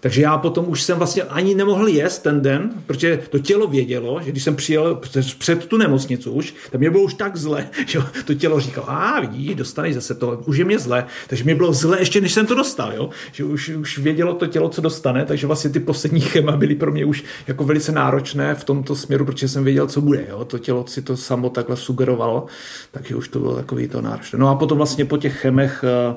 takže 0.00 0.22
já 0.22 0.38
potom 0.38 0.68
už 0.68 0.82
jsem 0.82 0.98
vlastně 0.98 1.22
ani 1.22 1.54
nemohl 1.54 1.88
jíst 1.88 2.18
ten 2.18 2.40
den, 2.40 2.70
protože 2.86 3.20
to 3.30 3.38
tělo 3.38 3.66
vědělo, 3.66 4.20
že 4.24 4.30
když 4.30 4.44
jsem 4.44 4.56
přijel 4.56 5.00
před 5.38 5.66
tu 5.66 5.76
nemocnici 5.76 6.28
už, 6.28 6.54
tak 6.70 6.80
mě 6.80 6.90
bylo 6.90 7.02
už 7.02 7.14
tak 7.14 7.36
zle, 7.36 7.68
že 7.86 7.98
to 8.24 8.34
tělo 8.34 8.60
říkalo, 8.60 8.90
a 8.90 9.20
vidíš, 9.20 9.54
dostaneš 9.54 9.94
zase 9.94 10.14
to, 10.14 10.42
už 10.46 10.56
je 10.56 10.64
mě 10.64 10.78
zle. 10.78 11.06
Takže 11.28 11.44
mě 11.44 11.54
bylo 11.54 11.72
zle 11.72 11.98
ještě, 11.98 12.20
než 12.20 12.32
jsem 12.32 12.46
to 12.46 12.54
dostal, 12.54 12.92
jo? 12.92 13.10
že 13.32 13.44
už, 13.44 13.68
už 13.68 13.98
vědělo 13.98 14.34
to 14.34 14.46
tělo, 14.46 14.68
co 14.68 14.80
dostane, 14.80 15.24
takže 15.24 15.46
vlastně 15.46 15.70
ty 15.70 15.80
poslední 15.80 16.20
chema 16.32 16.56
byly 16.56 16.74
pro 16.74 16.92
mě 16.92 17.04
už 17.04 17.24
jako 17.46 17.64
velice 17.64 17.92
náročné 17.92 18.54
v 18.54 18.64
tomto 18.64 18.96
směru, 18.96 19.24
protože 19.24 19.48
jsem 19.48 19.64
věděl, 19.64 19.86
co 19.86 20.00
bude. 20.00 20.26
Jo? 20.28 20.44
To 20.44 20.58
tělo 20.58 20.84
si 20.86 21.02
to 21.02 21.16
samo 21.16 21.50
takhle 21.50 21.76
sugerovalo, 21.76 22.46
takže 22.90 23.16
už 23.16 23.28
to 23.28 23.38
bylo 23.38 23.56
takový 23.56 23.88
to 23.88 24.00
náročné. 24.00 24.38
No 24.38 24.48
a 24.48 24.54
potom 24.54 24.78
vlastně 24.78 25.04
po 25.04 25.16
těch 25.16 25.36
chemech 25.40 25.84
eh, 25.84 26.14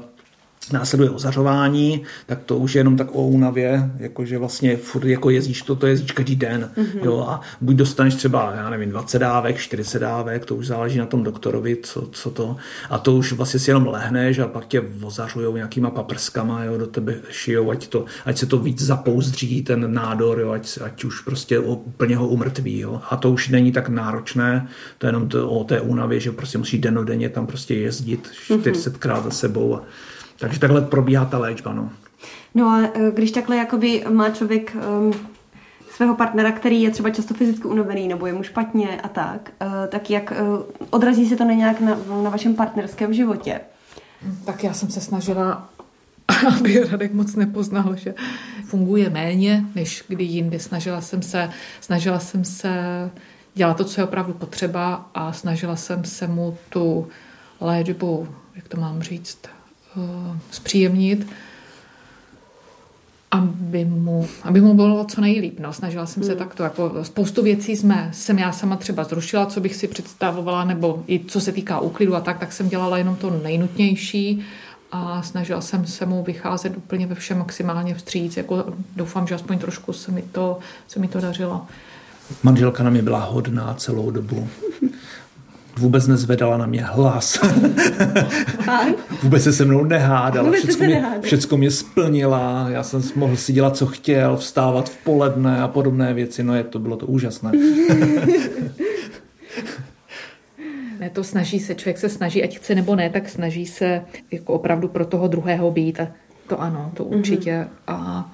následuje 0.73 1.09
ozařování, 1.09 2.03
tak 2.25 2.39
to 2.45 2.57
už 2.57 2.75
je 2.75 2.79
jenom 2.79 2.97
tak 2.97 3.07
o 3.11 3.27
únavě, 3.27 3.91
jakože 3.97 4.37
vlastně 4.37 4.77
furt 4.77 5.05
jako 5.05 5.29
jezdíš, 5.29 5.61
to, 5.61 5.75
to 5.75 5.87
jezdíš 5.87 6.11
každý 6.11 6.35
den, 6.35 6.71
mm-hmm. 6.77 7.05
jo, 7.05 7.25
a 7.29 7.41
buď 7.61 7.75
dostaneš 7.75 8.15
třeba, 8.15 8.53
já 8.55 8.69
nevím, 8.69 8.89
20 8.89 9.19
dávek, 9.19 9.57
40 9.57 9.99
dávek, 9.99 10.45
to 10.45 10.55
už 10.55 10.67
záleží 10.67 10.97
na 10.97 11.05
tom 11.05 11.23
doktorovi, 11.23 11.77
co, 11.83 12.07
co 12.11 12.31
to, 12.31 12.55
a 12.89 12.97
to 12.97 13.15
už 13.15 13.33
vlastně 13.33 13.59
si 13.59 13.71
jenom 13.71 13.87
lehneš 13.87 14.39
a 14.39 14.47
pak 14.47 14.67
tě 14.67 14.83
ozařujou 15.03 15.55
nějakýma 15.55 15.89
paprskama, 15.89 16.63
jo, 16.63 16.77
do 16.77 16.87
tebe 16.87 17.15
šijou, 17.29 17.71
ať, 17.71 17.87
to, 17.87 18.05
ať 18.25 18.37
se 18.37 18.45
to 18.45 18.57
víc 18.57 18.81
zapouzdří, 18.81 19.61
ten 19.61 19.93
nádor, 19.93 20.39
jo, 20.39 20.51
ať, 20.51 20.79
ať 20.83 21.03
už 21.03 21.21
prostě 21.21 21.59
úplně 21.59 22.15
ho 22.17 22.27
umrtví, 22.27 22.79
jo, 22.79 23.01
a 23.09 23.15
to 23.15 23.31
už 23.31 23.49
není 23.49 23.71
tak 23.71 23.89
náročné, 23.89 24.67
to 24.97 25.07
je 25.07 25.09
jenom 25.09 25.27
to, 25.27 25.49
o 25.49 25.63
té 25.63 25.81
únavě, 25.81 26.19
že 26.19 26.31
prostě 26.31 26.57
musíš 26.57 26.79
denodenně 26.79 27.29
tam 27.29 27.47
prostě 27.47 27.75
jezdit 27.75 28.29
40krát 28.49 29.15
mm-hmm. 29.15 29.23
za 29.23 29.31
sebou 29.31 29.75
a 29.75 29.83
takže 30.41 30.59
takhle 30.59 30.81
probíhá 30.81 31.25
ta 31.25 31.37
léčba. 31.37 31.73
No, 31.73 31.89
no 32.55 32.67
a 32.67 32.81
e, 32.81 33.11
když 33.11 33.31
takhle 33.31 33.57
jakoby 33.57 34.03
má 34.09 34.29
člověk 34.29 34.75
um, 34.99 35.13
svého 35.89 36.15
partnera, 36.15 36.51
který 36.51 36.81
je 36.81 36.91
třeba 36.91 37.09
často 37.09 37.33
fyzicky 37.33 37.67
unavený 37.67 38.07
nebo 38.07 38.27
je 38.27 38.33
mu 38.33 38.43
špatně 38.43 39.01
a 39.01 39.07
tak, 39.07 39.51
uh, 39.61 39.67
tak 39.87 40.09
jak 40.09 40.33
uh, 40.41 40.63
odrazí 40.89 41.29
se 41.29 41.35
to 41.35 41.43
nějak 41.43 41.81
na, 41.81 41.97
na 42.23 42.29
vašem 42.29 42.55
partnerském 42.55 43.13
životě? 43.13 43.61
Tak 44.45 44.63
já 44.63 44.73
jsem 44.73 44.89
se 44.89 45.01
snažila 45.01 45.69
aby 46.57 46.83
Radek 46.83 47.13
moc 47.13 47.35
nepoznal, 47.35 47.95
že 47.95 48.13
funguje 48.65 49.09
méně, 49.09 49.65
než 49.75 50.03
kdy 50.07 50.23
jindy. 50.23 50.59
Snažila 50.59 51.01
jsem 51.01 51.21
se, 51.21 51.49
snažila 51.81 52.19
jsem 52.19 52.43
se 52.43 52.71
dělat 53.53 53.77
to, 53.77 53.83
co 53.83 54.01
je 54.01 54.05
opravdu 54.05 54.33
potřeba 54.33 55.09
a 55.13 55.33
snažila 55.33 55.75
jsem 55.75 56.03
se 56.03 56.27
mu 56.27 56.57
tu 56.69 57.07
léčbu, 57.61 58.27
jak 58.55 58.67
to 58.67 58.77
mám 58.77 59.01
říct, 59.01 59.39
zpříjemnit, 60.51 61.27
aby 63.31 63.85
mu, 63.85 64.27
aby 64.43 64.61
mu 64.61 64.73
bylo 64.73 65.05
co 65.05 65.21
nejlíp. 65.21 65.59
No, 65.59 65.73
snažila 65.73 66.05
jsem 66.05 66.23
se 66.23 66.29
hmm. 66.29 66.39
takto. 66.39 66.63
Jako 66.63 67.03
spoustu 67.03 67.43
věcí 67.43 67.75
jsme, 67.75 68.09
jsem 68.13 68.39
já 68.39 68.51
sama 68.51 68.75
třeba 68.75 69.03
zrušila, 69.03 69.45
co 69.45 69.61
bych 69.61 69.75
si 69.75 69.87
představovala, 69.87 70.63
nebo 70.63 71.03
i 71.07 71.19
co 71.27 71.41
se 71.41 71.51
týká 71.51 71.79
úklidu 71.79 72.15
a 72.15 72.21
tak, 72.21 72.39
tak 72.39 72.53
jsem 72.53 72.69
dělala 72.69 72.97
jenom 72.97 73.15
to 73.15 73.29
nejnutnější 73.43 74.45
a 74.91 75.21
snažila 75.21 75.61
jsem 75.61 75.87
se 75.87 76.05
mu 76.05 76.23
vycházet 76.23 76.77
úplně 76.77 77.07
ve 77.07 77.15
všem 77.15 77.37
maximálně 77.37 77.95
vstříc. 77.95 78.37
Jako 78.37 78.73
doufám, 78.95 79.27
že 79.27 79.35
aspoň 79.35 79.59
trošku 79.59 79.93
se 79.93 80.11
mi 80.11 80.21
to, 80.21 80.59
se 80.87 80.99
mi 80.99 81.07
to 81.07 81.21
dařilo. 81.21 81.65
Manželka 82.43 82.83
na 82.83 82.89
mě 82.89 83.01
byla 83.01 83.19
hodná 83.19 83.73
celou 83.73 84.11
dobu 84.11 84.49
vůbec 85.77 86.07
nezvedala 86.07 86.57
na 86.57 86.65
mě 86.65 86.81
hlas. 86.81 87.39
vůbec 89.23 89.43
se 89.43 89.53
se 89.53 89.65
mnou 89.65 89.83
nehádala. 89.83 90.51
Všecko 90.51 90.83
mě, 90.83 91.05
všecko 91.21 91.57
mě 91.57 91.71
splnila. 91.71 92.65
Já 92.69 92.83
jsem 92.83 93.01
mohl 93.15 93.35
si 93.35 93.53
dělat, 93.53 93.77
co 93.77 93.85
chtěl, 93.85 94.37
vstávat 94.37 94.89
v 94.89 94.97
poledne 94.97 95.61
a 95.61 95.67
podobné 95.67 96.13
věci. 96.13 96.43
No 96.43 96.55
je 96.55 96.63
to 96.63 96.79
bylo 96.79 96.97
to 96.97 97.05
úžasné. 97.05 97.51
ne, 100.99 101.09
to 101.09 101.23
snaží 101.23 101.59
se, 101.59 101.75
člověk 101.75 101.97
se 101.97 102.09
snaží, 102.09 102.43
ať 102.43 102.57
chce 102.57 102.75
nebo 102.75 102.95
ne, 102.95 103.09
tak 103.09 103.29
snaží 103.29 103.65
se 103.65 104.01
jako 104.31 104.53
opravdu 104.53 104.87
pro 104.87 105.05
toho 105.05 105.27
druhého 105.27 105.71
být. 105.71 105.99
A 105.99 106.07
to 106.47 106.61
ano, 106.61 106.91
to 106.93 107.03
mhm. 107.03 107.19
určitě. 107.19 107.67
A 107.87 108.31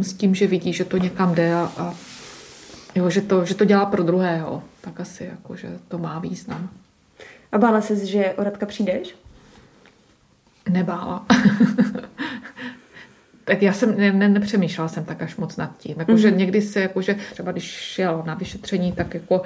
s 0.00 0.12
tím, 0.12 0.34
že 0.34 0.46
vidí, 0.46 0.72
že 0.72 0.84
to 0.84 0.98
někam 0.98 1.34
jde 1.34 1.54
a, 1.54 1.72
a 1.78 1.94
jo, 2.94 3.10
že, 3.10 3.20
to, 3.20 3.44
že 3.44 3.54
to 3.54 3.64
dělá 3.64 3.86
pro 3.86 4.02
druhého 4.02 4.62
tak 4.80 5.00
asi 5.00 5.24
jako, 5.24 5.56
že 5.56 5.68
to 5.88 5.98
má 5.98 6.18
význam. 6.18 6.68
A 7.52 7.58
bála 7.58 7.80
jsi, 7.80 8.06
že 8.06 8.34
o 8.36 8.44
Radka 8.44 8.66
přijdeš? 8.66 9.14
Nebála. 10.68 11.26
Tak 13.46 13.62
já 13.62 13.72
jsem 13.72 13.98
ne, 13.98 14.12
ne, 14.12 14.28
nepřemýšlela 14.28 14.88
jsem 14.88 15.04
tak 15.04 15.22
až 15.22 15.36
moc 15.36 15.56
nad 15.56 15.76
tím. 15.78 15.94
Jakože 15.98 16.30
mm-hmm. 16.30 16.36
někdy 16.36 16.62
se, 16.62 16.80
jakože 16.80 17.16
třeba 17.32 17.52
když 17.52 17.64
šel 17.64 18.22
na 18.26 18.34
vyšetření, 18.34 18.92
tak 18.92 19.14
jako 19.14 19.42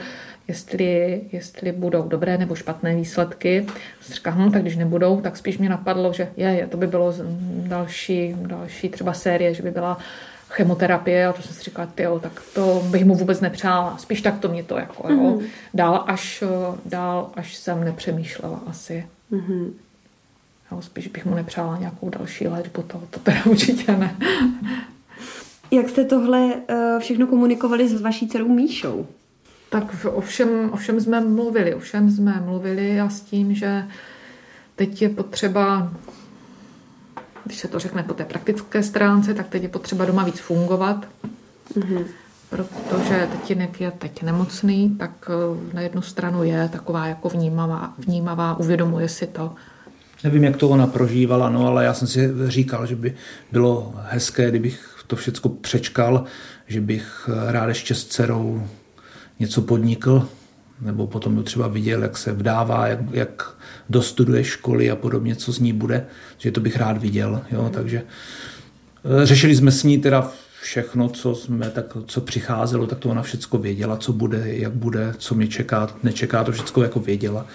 jestli, 0.48 1.20
jestli 1.32 1.72
budou 1.72 2.08
dobré 2.08 2.38
nebo 2.38 2.54
špatné 2.54 2.96
výsledky, 2.96 3.66
říkám, 4.12 4.38
hm, 4.38 4.52
tak 4.52 4.62
když 4.62 4.76
nebudou, 4.76 5.20
tak 5.20 5.36
spíš 5.36 5.58
mě 5.58 5.68
napadlo, 5.68 6.12
že 6.12 6.28
je, 6.36 6.48
je 6.48 6.66
to 6.66 6.76
by 6.76 6.86
bylo 6.86 7.14
další, 7.66 8.36
další 8.38 8.88
třeba 8.88 9.12
série, 9.12 9.54
že 9.54 9.62
by 9.62 9.70
byla 9.70 9.98
chemoterapie 10.48 11.26
a 11.26 11.32
to 11.32 11.42
jsem 11.42 11.54
si 11.54 11.62
říkala, 11.62 11.88
tyjo, 11.94 12.18
tak 12.18 12.42
to 12.54 12.82
bych 12.90 13.04
mu 13.04 13.14
vůbec 13.14 13.40
nepřála. 13.40 13.98
Spíš 13.98 14.22
tak 14.22 14.38
to 14.38 14.48
mě 14.48 14.62
to 14.62 14.78
jako, 14.78 15.12
jo. 15.12 15.18
Mm-hmm. 15.18 15.46
Dál 15.74 16.04
až, 16.06 16.44
dál 16.84 17.30
až 17.36 17.56
jsem 17.56 17.84
nepřemýšlela 17.84 18.60
asi. 18.66 19.06
Mm-hmm. 19.32 19.70
Jo, 20.72 20.82
spíš 20.82 21.08
bych 21.08 21.26
mu 21.26 21.34
nepřála 21.34 21.78
nějakou 21.78 22.10
další 22.10 22.48
léčbu, 22.48 22.82
to, 22.82 23.02
to 23.10 23.20
teda 23.20 23.38
určitě 23.46 23.96
ne. 23.96 24.16
Jak 25.70 25.88
jste 25.88 26.04
tohle 26.04 26.54
eh, 26.68 26.96
všechno 26.98 27.26
komunikovali 27.26 27.88
s 27.88 28.00
vaší 28.00 28.28
dcerou 28.28 28.48
Míšou? 28.48 29.06
Tak 29.70 30.06
ovšem, 30.12 30.70
ovšem 30.72 31.00
jsme 31.00 31.20
mluvili, 31.20 31.74
ovšem 31.74 32.10
jsme 32.10 32.40
mluvili 32.44 33.00
a 33.00 33.08
s 33.08 33.20
tím, 33.20 33.54
že 33.54 33.84
teď 34.76 35.02
je 35.02 35.08
potřeba, 35.08 35.92
když 37.48 37.60
se 37.60 37.68
to 37.68 37.78
řekne 37.78 38.02
po 38.02 38.14
té 38.14 38.24
praktické 38.24 38.82
stránce, 38.82 39.34
tak 39.34 39.48
teď 39.48 39.62
je 39.62 39.68
potřeba 39.68 40.04
doma 40.04 40.24
víc 40.24 40.40
fungovat, 40.40 41.08
mm-hmm. 41.74 42.04
protože 42.50 43.28
tatínek 43.32 43.80
je 43.80 43.90
teď 43.90 44.22
nemocný, 44.22 44.96
tak 44.98 45.30
eh, 45.30 45.74
na 45.74 45.80
jednu 45.80 46.02
stranu 46.02 46.42
je 46.42 46.68
taková 46.72 47.06
jako 47.06 47.28
vnímavá, 47.28 47.94
vnímavá 47.98 48.58
uvědomuje 48.58 49.08
si 49.08 49.26
to, 49.26 49.54
Nevím, 50.24 50.44
jak 50.44 50.56
to 50.56 50.68
ona 50.68 50.86
prožívala, 50.86 51.50
no, 51.50 51.66
ale 51.66 51.84
já 51.84 51.94
jsem 51.94 52.08
si 52.08 52.30
říkal, 52.46 52.86
že 52.86 52.96
by 52.96 53.14
bylo 53.52 53.94
hezké, 54.02 54.50
kdybych 54.50 55.04
to 55.06 55.16
všechno 55.16 55.50
přečkal, 55.50 56.24
že 56.66 56.80
bych 56.80 57.30
rád 57.46 57.68
ještě 57.68 57.94
s 57.94 58.04
dcerou 58.04 58.68
něco 59.38 59.62
podnikl, 59.62 60.28
nebo 60.80 61.06
potom 61.06 61.36
ju 61.36 61.42
třeba 61.42 61.68
viděl, 61.68 62.02
jak 62.02 62.18
se 62.18 62.32
vdává, 62.32 62.86
jak, 62.86 63.00
jak 63.10 63.56
dostuduje 63.90 64.44
školy 64.44 64.90
a 64.90 64.96
podobně, 64.96 65.36
co 65.36 65.52
z 65.52 65.58
ní 65.58 65.72
bude, 65.72 66.06
že 66.38 66.50
to 66.50 66.60
bych 66.60 66.76
rád 66.76 66.98
viděl. 66.98 67.42
Jo? 67.50 67.70
Takže 67.74 68.02
eh, 69.22 69.26
řešili 69.26 69.56
jsme 69.56 69.70
s 69.70 69.82
ní 69.82 69.98
teda 69.98 70.32
všechno, 70.62 71.08
co, 71.08 71.34
jsme, 71.34 71.70
tak, 71.70 71.96
co 72.06 72.20
přicházelo, 72.20 72.86
tak 72.86 72.98
to 72.98 73.10
ona 73.10 73.22
všechno 73.22 73.58
věděla, 73.58 73.96
co 73.96 74.12
bude, 74.12 74.42
jak 74.46 74.72
bude, 74.72 75.14
co 75.18 75.34
mě 75.34 75.48
čeká, 75.48 75.96
nečeká, 76.02 76.44
to 76.44 76.52
všechno 76.52 76.82
jako 76.82 77.00
věděla. 77.00 77.46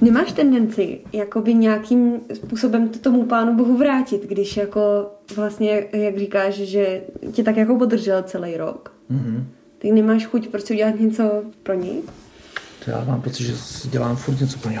Nemáš 0.00 0.32
tendenci 0.32 1.00
jakoby 1.12 1.54
nějakým 1.54 2.20
způsobem 2.34 2.88
to 2.88 2.98
tomu 2.98 3.24
pánu 3.24 3.56
Bohu 3.56 3.76
vrátit, 3.76 4.28
když 4.28 4.56
jako 4.56 5.10
vlastně, 5.36 5.86
jak 5.92 6.18
říkáš, 6.18 6.54
že 6.54 7.00
tě 7.32 7.42
tak 7.42 7.56
jako 7.56 7.78
podržel 7.78 8.22
celý 8.22 8.56
rok? 8.56 8.92
Mm-hmm. 9.10 9.44
Tak 9.78 9.90
nemáš 9.90 10.26
chuť 10.26 10.48
prostě 10.48 10.74
udělat 10.74 11.00
něco 11.00 11.42
pro 11.62 11.74
něj? 11.74 12.02
To 12.84 12.90
já 12.90 13.04
mám 13.04 13.22
pocit, 13.22 13.44
že 13.44 13.54
dělám 13.90 14.16
furt 14.16 14.40
něco 14.40 14.58
pro 14.58 14.70
něj. 14.70 14.80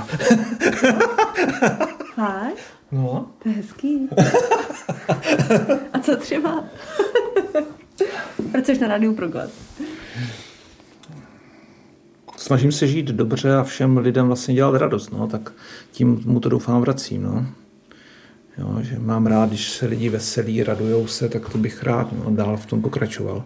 Fakt? 2.14 2.58
No. 2.92 3.26
To 3.42 3.48
je 3.48 3.54
hezký. 3.54 4.08
A 5.92 5.98
co 5.98 6.16
třeba? 6.16 6.64
Pracuješ 8.52 8.78
na 8.78 8.88
rádiu 8.88 9.14
Proglas 9.14 9.50
snažím 12.42 12.72
se 12.72 12.86
žít 12.86 13.06
dobře 13.06 13.54
a 13.54 13.62
všem 13.62 13.96
lidem 13.96 14.26
vlastně 14.26 14.54
dělat 14.54 14.78
radost, 14.78 15.12
no, 15.12 15.26
tak 15.26 15.52
tím 15.92 16.22
mu 16.24 16.40
to 16.40 16.48
doufám 16.48 16.80
vracím, 16.80 17.22
no. 17.22 17.46
Jo, 18.58 18.78
že 18.82 18.98
mám 18.98 19.26
rád, 19.26 19.48
když 19.48 19.70
se 19.70 19.86
lidi 19.86 20.08
veselí, 20.08 20.62
radujou 20.62 21.06
se, 21.06 21.28
tak 21.28 21.48
to 21.48 21.58
bych 21.58 21.82
rád 21.82 22.12
no, 22.12 22.30
dál 22.30 22.56
v 22.56 22.66
tom 22.66 22.82
pokračoval. 22.82 23.44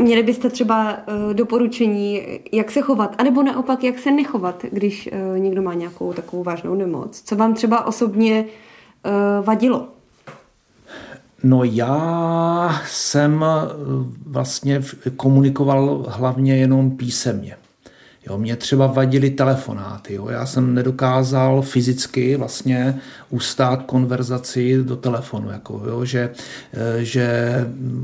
Měli 0.00 0.22
byste 0.22 0.50
třeba 0.50 0.92
uh, 0.92 1.34
doporučení, 1.34 2.22
jak 2.52 2.70
se 2.70 2.80
chovat, 2.80 3.14
anebo 3.18 3.42
naopak, 3.42 3.84
jak 3.84 3.98
se 3.98 4.10
nechovat, 4.10 4.64
když 4.72 5.08
uh, 5.12 5.38
někdo 5.38 5.62
má 5.62 5.74
nějakou 5.74 6.12
takovou 6.12 6.42
vážnou 6.42 6.74
nemoc? 6.74 7.22
Co 7.24 7.36
vám 7.36 7.54
třeba 7.54 7.86
osobně 7.86 8.44
uh, 8.44 9.44
vadilo? 9.44 9.88
No 11.42 11.64
já 11.64 12.80
jsem 12.86 13.44
vlastně 14.26 14.82
komunikoval 15.16 16.04
hlavně 16.08 16.56
jenom 16.56 16.90
písemně. 16.90 17.56
Jo, 18.28 18.38
mě 18.38 18.56
třeba 18.56 18.86
vadily 18.86 19.30
telefonáty. 19.30 20.14
Jo. 20.14 20.28
Já 20.28 20.46
jsem 20.46 20.74
nedokázal 20.74 21.62
fyzicky 21.62 22.36
vlastně 22.36 22.98
ustát 23.30 23.82
konverzaci 23.82 24.82
do 24.82 24.96
telefonu. 24.96 25.50
Jako, 25.50 25.82
jo, 25.86 26.04
že, 26.04 26.30
eh, 26.72 27.04
že 27.04 27.54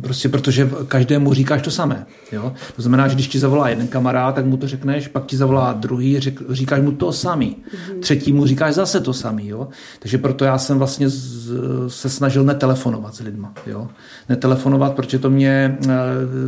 prostě 0.00 0.28
protože 0.28 0.70
každému 0.88 1.34
říkáš 1.34 1.62
to 1.62 1.70
samé. 1.70 2.06
Jo. 2.32 2.52
To 2.76 2.82
znamená, 2.82 3.08
že 3.08 3.14
když 3.14 3.28
ti 3.28 3.38
zavolá 3.38 3.68
jeden 3.68 3.87
kamarád, 3.87 4.34
tak 4.34 4.44
mu 4.44 4.56
to 4.56 4.68
řekneš, 4.68 5.08
pak 5.08 5.26
ti 5.26 5.37
zavolá 5.37 5.72
druhý, 5.72 6.20
řek, 6.20 6.40
říkáš 6.50 6.80
mu 6.80 6.92
to 6.92 7.12
samý. 7.12 7.56
Mm-hmm. 7.56 8.00
Třetí 8.00 8.32
mu 8.32 8.46
říkáš 8.46 8.74
zase 8.74 9.00
to 9.00 9.12
samý. 9.12 9.48
Jo. 9.48 9.68
Takže 9.98 10.18
proto 10.18 10.44
já 10.44 10.58
jsem 10.58 10.78
vlastně 10.78 11.08
z, 11.08 11.52
se 11.88 12.10
snažil 12.10 12.44
netelefonovat 12.44 13.14
s 13.14 13.20
lidma. 13.20 13.52
Jo. 13.66 13.88
Netelefonovat, 14.28 14.94
protože 14.94 15.18
to 15.18 15.30
mě 15.30 15.78
e, 15.88 15.88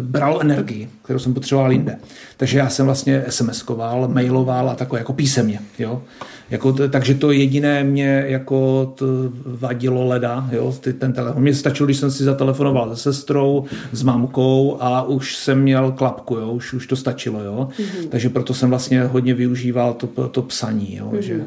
bralo 0.03 0.41
energii, 0.41 0.89
kterou 1.03 1.19
jsem 1.19 1.35
potřeboval 1.35 1.73
jinde. 1.73 1.99
Takže 2.37 2.59
já 2.59 2.69
jsem 2.69 2.87
vlastně 2.87 3.25
SMS-koval, 3.67 4.09
mailoval 4.09 4.71
a 4.71 4.75
takové 4.75 5.01
jako 5.01 5.13
písemně. 5.13 5.61
Jo. 5.79 6.03
Jako, 6.51 6.73
takže 6.73 7.15
to 7.15 7.33
jediné 7.33 7.85
mě 7.85 8.25
jako 8.27 8.93
to 8.95 9.07
vadilo 9.47 10.07
leda, 10.07 10.49
jo, 10.53 10.75
ten 10.99 11.13
telefon. 11.13 11.43
Mně 11.43 11.55
stačilo, 11.55 11.87
když 11.87 11.97
jsem 11.97 12.11
si 12.11 12.25
zatelefonoval 12.25 12.97
se 12.97 13.03
sestrou, 13.03 13.65
s 13.93 14.03
mamkou 14.03 14.77
a 14.81 15.03
už 15.03 15.37
jsem 15.37 15.63
měl 15.63 15.93
klapku, 15.93 16.35
jo, 16.35 16.53
už, 16.53 16.73
už 16.73 16.87
to 16.87 16.97
stačilo, 16.97 17.41
jo. 17.43 17.69
Mm-hmm. 17.79 18.09
Takže 18.09 18.29
proto 18.29 18.55
jsem 18.55 18.71
vlastně 18.71 19.05
hodně 19.05 19.35
využíval 19.35 19.95
to, 19.95 20.29
to 20.29 20.43
psaní, 20.43 20.97
jo, 20.97 21.11
mm-hmm. 21.13 21.19
že 21.19 21.41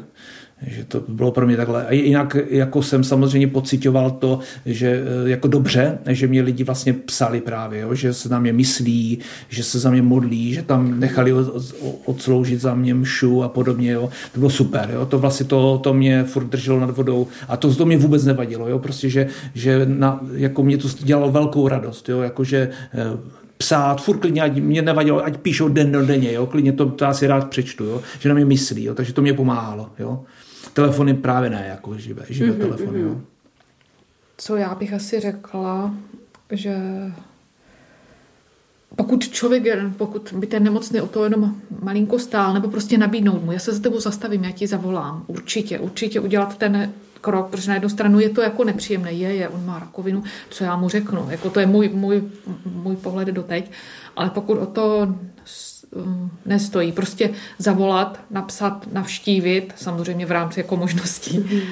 že 0.66 0.84
to 0.84 1.02
bylo 1.08 1.32
pro 1.32 1.46
mě 1.46 1.56
takhle. 1.56 1.86
A 1.86 1.92
jinak 1.92 2.36
jako 2.50 2.82
jsem 2.82 3.04
samozřejmě 3.04 3.46
pocitoval 3.46 4.10
to, 4.10 4.38
že 4.66 5.02
eh, 5.26 5.30
jako 5.30 5.48
dobře, 5.48 5.98
že 6.06 6.26
mě 6.26 6.42
lidi 6.42 6.64
vlastně 6.64 6.92
psali 6.92 7.40
právě, 7.40 7.80
jo, 7.80 7.94
že 7.94 8.14
se 8.14 8.28
na 8.28 8.38
mě 8.38 8.52
myslí, 8.52 9.18
že 9.48 9.62
se 9.62 9.78
za 9.78 9.90
mě 9.90 10.02
modlí, 10.02 10.54
že 10.54 10.62
tam 10.62 11.00
nechali 11.00 11.32
odsloužit 12.04 12.60
za 12.60 12.74
mě 12.74 12.94
mšu 12.94 13.42
a 13.42 13.48
podobně. 13.48 13.90
Jo. 13.90 14.10
To 14.32 14.38
bylo 14.38 14.50
super. 14.50 14.90
Jo. 14.92 15.06
To 15.06 15.18
vlastně 15.18 15.46
to, 15.46 15.80
to 15.82 15.94
mě 15.94 16.24
furt 16.24 16.44
drželo 16.44 16.80
nad 16.80 16.96
vodou 16.96 17.26
a 17.48 17.56
to, 17.56 17.74
to 17.74 17.86
mě 17.86 17.96
vůbec 17.96 18.24
nevadilo. 18.24 18.68
Jo. 18.68 18.78
Prostě, 18.78 19.10
že, 19.10 19.26
že 19.54 19.86
na, 19.86 20.20
jako 20.32 20.62
mě 20.62 20.78
to 20.78 20.88
dělalo 21.02 21.30
velkou 21.30 21.68
radost. 21.68 22.08
Jo. 22.08 22.20
Jako, 22.20 22.44
že 22.44 22.70
eh, 22.94 23.40
psát, 23.60 24.02
furt 24.02 24.18
klidně, 24.18 24.42
ať 24.42 24.56
mě 24.56 24.82
nevadilo, 24.82 25.24
ať 25.24 25.36
píšou 25.36 25.68
den 25.68 25.92
do 25.92 26.06
denně, 26.06 26.32
jo, 26.32 26.46
klidně 26.46 26.72
to, 26.72 26.86
to 26.90 27.06
asi 27.06 27.26
rád 27.26 27.50
přečtu, 27.50 27.84
jo, 27.84 28.02
že 28.20 28.28
na 28.28 28.34
mě 28.34 28.44
myslí, 28.44 28.84
jo, 28.84 28.94
takže 28.94 29.12
to 29.12 29.22
mě 29.22 29.34
pomáhalo, 29.34 29.90
jo. 29.98 30.20
Telefony 30.72 31.14
právě 31.14 31.50
ne, 31.50 31.66
jako 31.68 31.98
živé, 31.98 32.26
živé 32.28 32.52
mm-hmm, 32.52 32.60
telefony. 32.60 32.98
Mm-hmm. 32.98 33.08
Jo. 33.08 33.20
Co 34.36 34.56
já 34.56 34.74
bych 34.74 34.92
asi 34.92 35.20
řekla, 35.20 35.94
že 36.50 36.76
pokud 38.96 39.28
člověk, 39.28 39.62
pokud 39.96 40.34
by 40.36 40.46
ten 40.46 40.64
nemocný 40.64 41.00
o 41.00 41.06
to 41.06 41.24
jenom 41.24 41.56
malinko 41.82 42.18
stál, 42.18 42.54
nebo 42.54 42.68
prostě 42.68 42.98
nabídnout 42.98 43.42
mu, 43.42 43.52
já 43.52 43.58
se 43.58 43.72
za 43.72 43.82
tebou 43.82 44.00
zastavím, 44.00 44.44
já 44.44 44.50
ti 44.50 44.66
zavolám, 44.66 45.24
určitě, 45.26 45.78
určitě 45.78 46.20
udělat 46.20 46.58
ten 46.58 46.92
krok, 47.20 47.50
protože 47.50 47.68
na 47.68 47.74
jednu 47.74 47.88
stranu 47.88 48.20
je 48.20 48.28
to 48.28 48.40
jako 48.40 48.64
nepříjemné, 48.64 49.12
je, 49.12 49.34
je, 49.34 49.48
on 49.48 49.66
má 49.66 49.78
rakovinu, 49.78 50.22
co 50.50 50.64
já 50.64 50.76
mu 50.76 50.88
řeknu, 50.88 51.26
jako 51.30 51.50
to 51.50 51.60
je 51.60 51.66
můj, 51.66 51.88
můj, 51.88 52.22
můj 52.64 52.96
pohled 52.96 53.28
do 53.28 53.42
teď, 53.42 53.70
ale 54.16 54.30
pokud 54.30 54.58
o 54.58 54.66
to 54.66 55.14
nestojí. 56.46 56.92
Prostě 56.92 57.30
zavolat, 57.58 58.20
napsat, 58.30 58.86
navštívit, 58.92 59.72
samozřejmě 59.76 60.26
v 60.26 60.30
rámci 60.30 60.60
jako 60.60 60.76
možností. 60.76 61.38
Mm-hmm. 61.38 61.62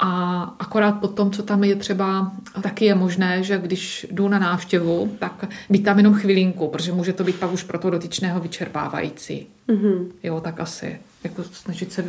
A 0.00 0.42
akorát 0.58 0.92
potom, 0.92 1.30
co 1.30 1.42
tam 1.42 1.64
je 1.64 1.76
třeba, 1.76 2.32
taky 2.62 2.84
je 2.84 2.94
možné, 2.94 3.42
že 3.42 3.58
když 3.58 4.06
jdu 4.10 4.28
na 4.28 4.38
návštěvu, 4.38 5.16
tak 5.18 5.44
být 5.70 5.82
tam 5.82 5.96
jenom 5.96 6.14
chvilinku, 6.14 6.68
protože 6.68 6.92
může 6.92 7.12
to 7.12 7.24
být 7.24 7.36
pak 7.36 7.52
už 7.52 7.62
pro 7.62 7.78
toho 7.78 7.90
dotyčného 7.90 8.40
vyčerpávající. 8.40 9.46
Mm-hmm. 9.68 10.06
Jo, 10.22 10.40
tak 10.40 10.60
asi. 10.60 10.98
Jako 11.24 11.42
snažit 11.42 11.92
se 11.92 12.04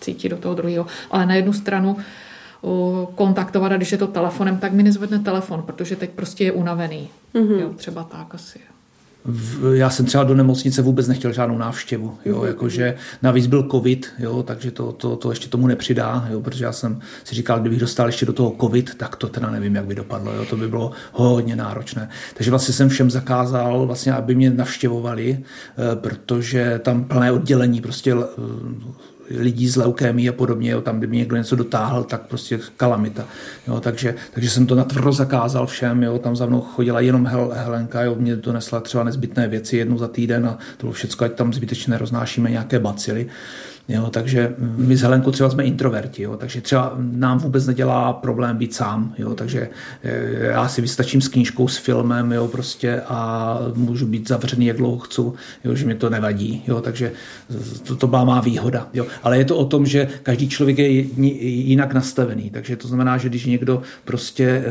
cítit 0.00 0.28
do 0.28 0.36
toho 0.36 0.54
druhého. 0.54 0.86
Ale 1.10 1.26
na 1.26 1.34
jednu 1.34 1.52
stranu 1.52 1.96
kontaktovat 3.14 3.72
a 3.72 3.76
když 3.76 3.92
je 3.92 3.98
to 3.98 4.06
telefonem, 4.06 4.58
tak 4.58 4.72
mi 4.72 4.82
nezvedne 4.82 5.18
telefon, 5.18 5.62
protože 5.62 5.96
teď 5.96 6.10
prostě 6.10 6.44
je 6.44 6.52
unavený. 6.52 7.08
Mm-hmm. 7.34 7.60
Jo, 7.60 7.70
třeba 7.76 8.04
tak 8.04 8.34
asi. 8.34 8.60
Já 9.72 9.90
jsem 9.90 10.06
třeba 10.06 10.24
do 10.24 10.34
nemocnice 10.34 10.82
vůbec 10.82 11.08
nechtěl 11.08 11.32
žádnou 11.32 11.58
návštěvu, 11.58 12.18
jo, 12.24 12.40
mm-hmm. 12.40 12.46
jakože 12.46 12.94
navíc 13.22 13.46
byl 13.46 13.68
covid, 13.70 14.12
jo, 14.18 14.42
takže 14.42 14.70
to, 14.70 14.92
to, 14.92 15.16
to 15.16 15.30
ještě 15.30 15.48
tomu 15.48 15.66
nepřidá, 15.66 16.28
jo, 16.30 16.40
protože 16.40 16.64
já 16.64 16.72
jsem 16.72 17.00
si 17.24 17.34
říkal, 17.34 17.60
kdybych 17.60 17.80
dostal 17.80 18.06
ještě 18.06 18.26
do 18.26 18.32
toho 18.32 18.56
covid, 18.60 18.94
tak 18.94 19.16
to 19.16 19.28
teda 19.28 19.50
nevím, 19.50 19.74
jak 19.74 19.84
by 19.84 19.94
dopadlo, 19.94 20.32
jo, 20.32 20.44
to 20.44 20.56
by 20.56 20.68
bylo 20.68 20.90
hodně 21.12 21.56
náročné. 21.56 22.08
Takže 22.34 22.50
vlastně 22.50 22.74
jsem 22.74 22.88
všem 22.88 23.10
zakázal, 23.10 23.86
vlastně, 23.86 24.12
aby 24.12 24.34
mě 24.34 24.50
navštěvovali, 24.50 25.38
eh, 25.38 25.96
protože 25.96 26.80
tam 26.84 27.04
plné 27.04 27.32
oddělení, 27.32 27.80
prostě 27.80 28.14
lidí 29.30 29.68
s 29.68 29.76
leukémí 29.76 30.28
a 30.28 30.32
podobně, 30.32 30.70
jo, 30.70 30.80
tam, 30.80 30.98
kdyby 30.98 31.16
někdo 31.16 31.36
něco 31.36 31.56
dotáhl, 31.56 32.04
tak 32.04 32.22
prostě 32.22 32.60
kalamita. 32.76 33.24
Jo, 33.68 33.80
takže, 33.80 34.14
takže 34.32 34.50
jsem 34.50 34.66
to 34.66 34.74
natvrdo 34.74 35.12
zakázal 35.12 35.66
všem, 35.66 36.02
jo, 36.02 36.18
tam 36.18 36.36
za 36.36 36.46
mnou 36.46 36.60
chodila 36.60 37.00
jenom 37.00 37.26
Hel, 37.26 37.52
Helenka, 37.54 38.02
jo, 38.02 38.14
mě 38.18 38.36
donesla 38.36 38.80
třeba 38.80 39.04
nezbytné 39.04 39.48
věci 39.48 39.76
jednou 39.76 39.98
za 39.98 40.08
týden 40.08 40.46
a 40.46 40.58
to 40.76 40.86
bylo 40.86 40.92
všechno, 40.92 41.24
ať 41.26 41.32
tam 41.32 41.52
zbytečně 41.52 41.90
neroznášíme 41.90 42.50
nějaké 42.50 42.78
bacily. 42.78 43.28
Jo, 43.88 44.10
takže 44.10 44.54
my 44.58 44.96
s 44.96 45.02
Helenkou 45.02 45.30
třeba 45.30 45.50
jsme 45.50 45.64
introverti, 45.64 46.22
jo, 46.22 46.36
takže 46.36 46.60
třeba 46.60 46.94
nám 46.98 47.38
vůbec 47.38 47.66
nedělá 47.66 48.12
problém 48.12 48.56
být 48.56 48.74
sám, 48.74 49.14
jo, 49.18 49.34
takže 49.34 49.68
eh, 50.02 50.46
já 50.46 50.68
si 50.68 50.80
vystačím 50.80 51.20
s 51.20 51.28
knížkou, 51.28 51.68
s 51.68 51.76
filmem, 51.76 52.32
jo, 52.32 52.48
prostě 52.48 53.02
a 53.08 53.58
můžu 53.74 54.06
být 54.06 54.28
zavřený, 54.28 54.66
jak 54.66 54.76
dlouho 54.76 54.98
chci, 54.98 55.20
jo, 55.64 55.74
že 55.74 55.86
mi 55.86 55.94
to 55.94 56.10
nevadí, 56.10 56.62
jo, 56.66 56.80
takže 56.80 57.12
to, 57.82 57.96
to 57.96 58.06
má 58.06 58.40
výhoda, 58.40 58.88
jo. 58.94 59.06
Ale 59.22 59.38
je 59.38 59.44
to 59.44 59.56
o 59.56 59.64
tom, 59.64 59.86
že 59.86 60.08
každý 60.22 60.48
člověk 60.48 60.78
je 60.78 60.88
jinak 60.88 61.94
nastavený, 61.94 62.50
takže 62.50 62.76
to 62.76 62.88
znamená, 62.88 63.18
že 63.18 63.28
když 63.28 63.46
někdo 63.46 63.82
prostě 64.04 64.44
e, 64.44 64.64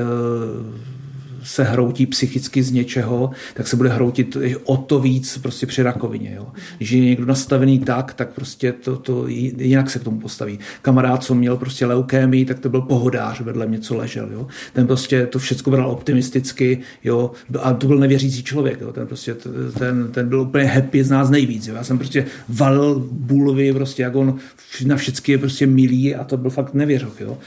se 1.44 1.64
hroutí 1.64 2.06
psychicky 2.06 2.64
z 2.64 2.72
něčeho, 2.72 3.32
tak 3.54 3.68
se 3.68 3.76
bude 3.76 3.90
hroutit 3.90 4.38
o 4.64 4.78
to 4.78 5.00
víc 5.00 5.38
prostě 5.38 5.66
při 5.66 5.84
rakovině. 5.84 6.34
Jo. 6.36 6.48
Když 6.78 6.92
je 6.92 7.00
někdo 7.00 7.26
nastavený 7.26 7.80
tak, 7.80 8.14
tak 8.14 8.34
prostě 8.34 8.72
to, 8.72 8.98
to 8.98 9.28
jinak 9.28 9.90
se 9.90 10.00
k 10.00 10.04
tomu 10.04 10.20
postaví. 10.20 10.60
Kamarád, 10.82 11.24
co 11.24 11.36
měl 11.36 11.58
prostě 11.58 11.86
leukémii, 11.86 12.46
tak 12.46 12.60
to 12.60 12.70
byl 12.70 12.82
pohodář, 12.82 13.42
vedle 13.42 13.66
mě 13.66 13.80
co 13.80 13.96
ležel. 13.96 14.30
Jo. 14.32 14.48
Ten 14.74 14.88
prostě 14.88 15.26
to 15.26 15.40
všechno 15.40 15.72
bral 15.72 15.92
optimisticky 15.92 16.80
jo. 17.04 17.32
a 17.62 17.74
to 17.74 17.88
byl 17.88 17.98
nevěřící 17.98 18.44
člověk. 18.44 18.82
Jo. 18.82 18.94
Ten, 18.94 19.08
prostě, 19.08 19.36
ten, 19.80 20.08
ten 20.12 20.30
byl 20.30 20.42
úplně 20.42 20.66
happy 20.66 21.04
z 21.04 21.10
nás 21.10 21.30
nejvíc. 21.30 21.68
Jo. 21.68 21.76
Já 21.76 21.84
jsem 21.84 21.98
prostě 21.98 22.26
valil 22.50 23.08
Bulvy, 23.12 23.74
prostě 23.74 24.04
jak 24.04 24.16
on 24.16 24.38
na 24.86 24.96
všechny 24.96 25.32
je 25.32 25.38
prostě 25.38 25.68
milý 25.68 26.16
a 26.16 26.24
to 26.24 26.38
byl 26.38 26.50
fakt 26.50 26.74
nevěřok. 26.74 27.20
Jo 27.20 27.38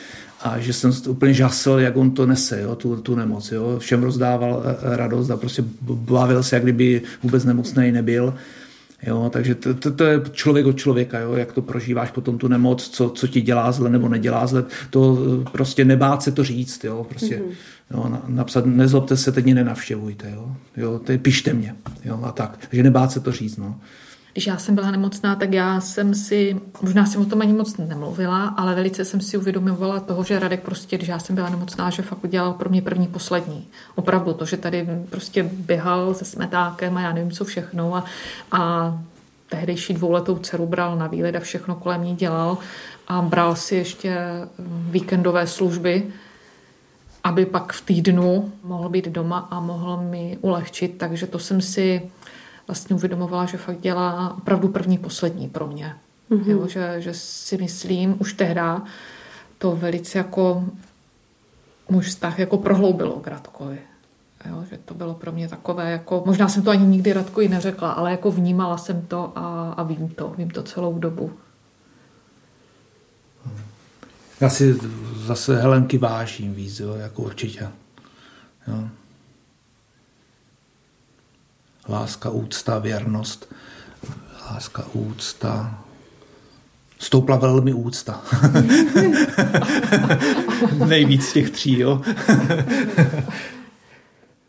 a 0.47 0.59
že 0.59 0.73
jsem 0.73 0.93
úplně 1.09 1.35
žasl, 1.35 1.71
jak 1.71 1.97
on 1.97 2.11
to 2.11 2.27
nese, 2.27 2.61
jo, 2.61 2.77
tu, 2.77 2.97
tu 2.97 3.15
nemoc. 3.15 3.53
Jo. 3.53 3.77
Všem 3.79 4.03
rozdával 4.03 4.63
eh, 4.65 4.77
eh, 4.93 4.97
radost 4.97 5.31
a 5.31 5.37
prostě 5.37 5.65
bavil 5.83 6.43
se, 6.43 6.57
jak 6.57 6.63
kdyby 6.63 7.03
vůbec 7.23 7.45
nemocný 7.45 7.93
nebyl. 7.93 8.35
Jo, 9.07 9.31
takže 9.33 9.55
to, 9.55 9.75
to, 9.75 9.91
to 9.91 10.05
je 10.05 10.21
člověk 10.33 10.67
od 10.67 10.79
člověka, 10.79 11.19
jo, 11.19 11.33
jak 11.35 11.53
to 11.53 11.63
prožíváš 11.63 12.11
potom 12.11 12.39
tu 12.39 12.49
nemoc, 12.49 12.89
co, 12.89 13.11
co 13.11 13.27
ti 13.27 13.41
dělá 13.41 13.73
zle 13.73 13.91
nebo 13.91 14.09
nedělá 14.09 14.47
zle, 14.47 14.65
to 14.91 15.19
eh, 15.41 15.51
prostě 15.53 15.85
nebát 15.85 16.23
se 16.23 16.33
to 16.33 16.45
říct, 16.45 16.85
jo, 16.85 17.07
prostě 17.09 17.37
mm-hmm. 17.37 17.55
jo, 17.91 18.21
napsat, 18.27 18.67
nezlobte 18.67 19.17
se, 19.17 19.33
teď 19.33 19.45
mě 19.45 19.55
nenavštěvujte, 19.55 20.31
jo, 20.35 20.57
jo, 20.77 20.99
teď 20.99 21.21
pište 21.21 21.53
mě, 21.53 21.75
jo, 22.05 22.21
a 22.23 22.33
tak, 22.33 22.59
takže 22.71 22.83
nebát 22.83 23.13
se 23.13 23.21
to 23.21 23.33
říct, 23.33 23.57
no 23.57 23.81
když 24.37 24.47
já 24.47 24.59
jsem 24.59 24.75
byla 24.75 24.91
nemocná, 24.91 25.35
tak 25.37 25.53
já 25.53 25.81
jsem 25.81 26.15
si, 26.15 26.61
možná 26.83 27.07
jsem 27.07 27.23
o 27.23 27.25
tom 27.25 27.41
ani 27.43 27.53
moc 27.53 27.77
nemluvila, 27.77 28.49
ale 28.49 28.75
velice 28.75 29.05
jsem 29.05 29.21
si 29.21 29.39
uvědomovala 29.39 30.01
toho, 30.01 30.25
že 30.25 30.39
Radek 30.39 30.63
prostě, 30.63 30.97
když 30.97 31.09
já 31.09 31.19
jsem 31.19 31.35
byla 31.35 31.49
nemocná, 31.49 31.91
že 31.91 32.03
fakt 32.03 32.25
udělal 32.25 32.53
pro 32.53 32.71
mě 32.71 32.83
první, 32.83 33.07
poslední. 33.07 33.69
Opravdu 33.95 34.33
to, 34.33 34.45
že 34.45 34.57
tady 34.57 34.89
prostě 35.11 35.43
běhal 35.43 36.15
se 36.15 36.25
smetákem 36.25 36.97
a 36.97 37.01
já 37.01 37.13
nevím 37.13 37.31
co 37.31 37.45
všechno 37.45 37.95
a, 37.95 38.05
a 38.53 38.95
tehdejší 39.49 39.95
dvouletou 39.95 40.39
dceru 40.39 40.67
bral 40.67 40.97
na 40.97 41.07
výlet 41.07 41.37
a 41.37 41.41
všechno 41.41 41.75
kolem 41.75 42.05
ní 42.05 42.17
dělal 42.17 42.59
a 43.09 43.23
bral 43.23 43.57
si 43.57 43.75
ještě 43.75 44.19
víkendové 44.91 45.47
služby, 45.47 46.07
aby 47.25 47.47
pak 47.47 47.73
v 47.73 47.81
týdnu 47.81 48.53
mohl 48.65 48.89
být 48.89 49.09
doma 49.09 49.49
a 49.51 49.61
mohl 49.61 49.97
mi 49.97 50.39
ulehčit, 50.41 50.99
takže 50.99 51.27
to 51.27 51.39
jsem 51.39 51.61
si 51.61 52.11
vlastně 52.67 52.97
uvědomovala, 52.97 53.47
že 53.47 53.57
fakt 53.57 53.81
dělá 53.81 54.37
opravdu 54.37 54.69
první, 54.69 54.99
poslední 54.99 55.49
pro 55.49 55.67
mě. 55.67 55.97
Mm-hmm. 56.31 56.51
Jo, 56.51 56.69
že, 56.69 56.97
že 56.99 57.15
si 57.15 57.59
myslím, 57.59 58.17
už 58.19 58.33
tehda 58.33 58.83
to 59.59 59.77
velice 59.77 60.19
jako 60.19 60.65
můj 61.89 62.03
vztah 62.03 62.39
jako 62.39 62.59
prohloubilo 62.59 63.21
k 63.21 63.27
Radkovi. 63.27 63.79
Jo, 64.51 64.65
že 64.71 64.79
to 64.85 64.95
bylo 64.95 65.15
pro 65.15 65.33
mě 65.33 65.49
takové, 65.49 65.91
jako, 65.91 66.23
možná 66.27 66.49
jsem 66.49 66.63
to 66.63 66.71
ani 66.71 66.87
nikdy 66.87 67.13
Radkovi 67.13 67.49
neřekla, 67.49 67.93
ale 67.93 68.11
jako 68.11 68.31
vnímala 68.31 68.79
jsem 68.79 69.03
to 69.03 69.33
a, 69.35 69.73
a 69.73 69.83
vím 69.83 70.09
to, 70.09 70.35
vím 70.39 70.51
to 70.51 70.63
celou 70.63 70.99
dobu. 70.99 71.33
Já 74.41 74.51
si 74.51 74.79
zase 75.17 75.61
Helenky 75.61 75.99
vážím 75.99 76.55
víc, 76.55 76.81
jo, 76.81 76.95
jako 76.95 77.23
určitě. 77.23 77.69
Jo 78.69 78.89
láska, 81.89 82.31
úcta, 82.31 82.79
věrnost, 82.79 83.55
láska, 84.51 84.85
úcta, 84.93 85.85
stoupla 86.99 87.37
velmi 87.37 87.73
úcta. 87.73 88.25
Nejvíc 90.89 91.25
z 91.25 91.33
těch 91.33 91.51
tří, 91.51 91.79
jo. 91.79 92.03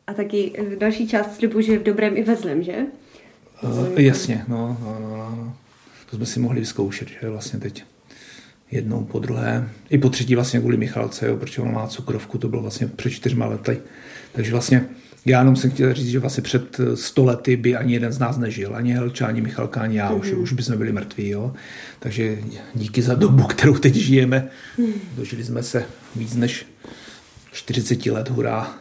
A 0.08 0.14
taky 0.14 0.54
další 0.80 1.08
část 1.08 1.36
slibu, 1.36 1.62
že 1.62 1.80
v 1.80 1.84
dobrém 1.84 2.18
i 2.18 2.24
ve 2.24 2.36
zlém, 2.36 2.64
že? 2.64 2.86
Uh, 3.62 4.00
jasně, 4.02 4.46
no, 4.48 4.78
no, 4.82 5.00
no, 5.00 5.18
no. 5.18 5.56
To 6.10 6.16
jsme 6.16 6.26
si 6.26 6.40
mohli 6.40 6.60
vyzkoušet, 6.60 7.08
že 7.08 7.30
vlastně 7.30 7.60
teď 7.60 7.84
jednou 8.72 9.04
po 9.04 9.20
druhé. 9.20 9.70
I 9.90 9.98
po 9.98 10.10
třetí 10.10 10.36
vlastně 10.36 10.60
kvůli 10.60 10.78
Michalce, 10.78 11.28
jo, 11.28 11.38
protože 11.38 11.62
on 11.62 11.74
má 11.74 11.88
cukrovku, 11.88 12.38
to 12.38 12.48
bylo 12.50 12.62
vlastně 12.62 12.88
před 12.88 13.10
čtyřma 13.10 13.46
lety. 13.46 13.80
Takže 14.32 14.52
vlastně 14.52 14.90
já 15.28 15.40
jenom 15.40 15.56
jsem 15.56 15.72
chtěl 15.72 15.94
říct, 15.94 16.08
že 16.08 16.20
vlastně 16.20 16.44
před 16.44 16.78
sto 16.96 17.26
lety 17.26 17.56
by 17.56 17.76
ani 17.76 17.94
jeden 17.94 18.12
z 18.12 18.20
nás 18.20 18.38
nežil. 18.38 18.76
Ani 18.76 18.94
Helča, 18.94 19.28
ani 19.28 19.42
Michalka, 19.42 19.82
ani 19.82 19.98
já. 19.98 20.12
Mm-hmm. 20.12 20.20
Už, 20.20 20.32
mhm. 20.32 20.42
už 20.42 20.54
bychom 20.54 20.78
byli 20.78 20.92
mrtví. 20.92 21.30
Jo? 21.30 21.54
Takže 22.00 22.40
díky 22.76 23.02
za 23.02 23.16
dobu, 23.16 23.44
kterou 23.48 23.78
teď 23.78 23.94
žijeme. 23.94 24.50
Mm. 24.78 24.94
Dožili 25.16 25.44
jsme 25.44 25.64
se 25.64 25.86
víc 26.16 26.36
než 26.36 26.66
40 27.52 28.06
let. 28.06 28.30
Hurá. 28.30 28.74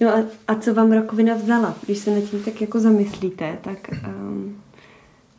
No 0.00 0.08
a, 0.16 0.24
a 0.48 0.54
co 0.54 0.74
vám 0.74 0.92
rakovina 0.92 1.34
vzala? 1.34 1.76
Když 1.86 1.98
se 1.98 2.10
nad 2.10 2.24
tím 2.30 2.42
tak 2.42 2.60
jako 2.60 2.80
zamyslíte, 2.80 3.58
tak 3.62 3.90
um, 4.08 4.62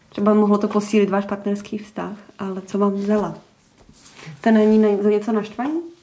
třeba 0.10 0.34
mohlo 0.34 0.58
to 0.58 0.68
posílit 0.68 1.10
váš 1.10 1.26
partnerský 1.26 1.78
vztah, 1.78 2.18
ale 2.40 2.62
co 2.66 2.78
vám 2.78 2.94
vzala? 2.94 3.38
To 4.42 4.52
není 4.52 4.78
na, 4.78 4.90
za 5.04 5.10
něco 5.10 5.32
naštvaní? 5.32 5.95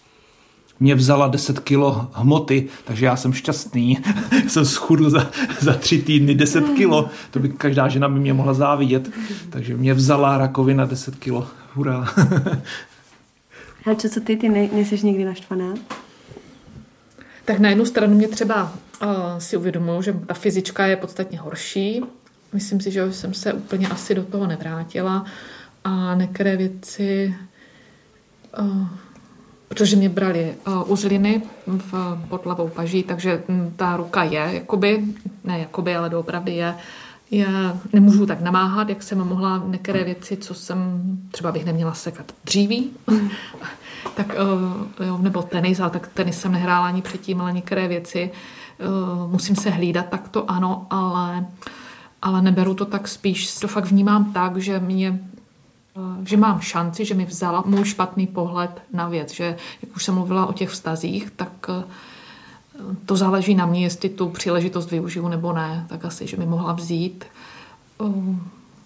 Mě 0.81 0.95
vzala 0.95 1.29
10 1.29 1.61
kilo 1.61 2.11
hmoty, 2.13 2.69
takže 2.85 3.07
já 3.07 3.17
jsem 3.17 3.33
šťastný. 3.33 3.99
jsem 4.49 4.65
schudl 4.65 5.11
za, 5.11 5.31
za 5.61 5.73
tři 5.73 6.03
týdny 6.03 6.35
10 6.35 6.65
kilo. 6.77 7.09
To 7.31 7.39
by 7.39 7.49
každá 7.49 7.89
žena 7.89 8.09
by 8.09 8.21
mě 8.21 8.33
mohla 8.33 8.55
závidět. 8.55 9.11
Takže 9.51 9.77
mě 9.77 9.95
vzala 9.95 10.39
rakovina 10.39 10.85
10 10.85 11.17
kilo. 11.17 11.47
Hurá. 11.75 12.09
A 13.87 13.95
co, 13.95 14.09
co 14.09 14.21
ty, 14.21 14.37
ty 14.37 14.49
ne, 14.49 14.69
nejseš 14.73 15.03
někdy 15.03 15.25
naštvaná? 15.25 15.75
Tak 17.45 17.59
na 17.59 17.69
jednu 17.69 17.85
stranu 17.85 18.15
mě 18.15 18.29
třeba 18.29 18.73
uh, 19.03 19.09
si 19.39 19.57
uvědomuji, 19.57 20.03
že 20.03 20.13
ta 20.27 20.35
fyzička 20.35 20.87
je 20.87 20.97
podstatně 20.97 21.39
horší. 21.39 22.03
Myslím 22.53 22.81
si, 22.81 22.91
že 22.91 23.13
jsem 23.13 23.35
se 23.35 23.53
úplně 23.53 23.89
asi 23.89 24.15
do 24.15 24.23
toho 24.23 24.47
nevrátila 24.47 25.25
a 25.85 26.15
některé 26.15 26.57
věci 26.57 27.35
uh, 28.59 28.87
protože 29.73 29.97
mě 29.97 30.09
brali 30.09 30.55
uh, 30.67 30.93
uzliny 30.93 31.43
v, 31.67 32.19
pod 32.29 32.45
hlavou 32.45 32.69
paží, 32.69 33.03
takže 33.03 33.43
m, 33.49 33.73
ta 33.77 33.97
ruka 33.97 34.23
je, 34.23 34.51
jakoby, 34.53 35.05
ne 35.45 35.59
jakoby, 35.59 35.97
ale 35.97 36.11
doopravdy 36.11 36.53
je, 36.53 36.75
je, 37.31 37.47
nemůžu 37.93 38.27
tak 38.27 38.41
namáhat, 38.41 38.89
jak 38.89 39.03
jsem 39.03 39.19
mohla 39.19 39.63
některé 39.67 40.05
věci, 40.05 40.37
co 40.37 40.55
jsem, 40.55 41.01
třeba 41.31 41.53
bych 41.53 41.65
neměla 41.65 41.95
sekat 41.95 42.33
dříví, 42.45 42.91
tak, 44.17 44.37
uh, 44.99 45.07
jo, 45.07 45.19
nebo 45.19 45.43
tenis, 45.43 45.81
ale 45.81 45.91
tak 45.91 46.09
tenis 46.09 46.41
jsem 46.41 46.53
nehrála 46.53 46.87
ani 46.87 47.03
předtím, 47.03 47.41
ale 47.41 47.53
některé 47.53 47.89
věci 47.89 48.31
uh, 48.81 49.33
musím 49.33 49.57
se 49.57 49.71
hlídat, 49.71 50.09
tak 50.09 50.29
to 50.29 50.51
ano, 50.51 50.87
ale, 50.91 51.47
ale 52.23 52.43
neberu 52.43 52.75
to 52.75 52.85
tak 52.85 53.09
spíš, 53.09 53.59
to 53.59 53.69
fakt 53.69 53.87
vnímám 53.87 54.33
tak, 54.33 54.57
že 54.57 54.79
mě 54.79 55.19
Eh, 55.19 55.42
že 56.25 56.37
mám 56.37 56.61
šanci, 56.61 57.05
že 57.05 57.15
mi 57.15 57.25
vzala 57.25 57.63
můj 57.67 57.85
špatný 57.85 58.27
pohled 58.27 58.83
na 58.93 59.09
věc, 59.09 59.33
že 59.33 59.57
jak 59.83 59.97
už 59.97 60.05
jsem 60.05 60.15
mluvila 60.15 60.47
o 60.47 60.53
těch 60.53 60.71
vztazích, 60.71 61.31
tak 61.37 61.53
eh, 61.69 61.85
to 63.07 63.17
záleží 63.17 63.55
na 63.55 63.67
mě, 63.67 63.83
jestli 63.83 64.09
tu 64.09 64.29
příležitost 64.29 64.91
využiju 64.91 65.29
nebo 65.29 65.53
ne, 65.53 65.87
tak 65.89 66.05
asi, 66.05 66.27
že 66.27 66.37
mi 66.37 66.47
mohla 66.47 66.73
vzít 66.73 67.25
eh, 68.01 68.05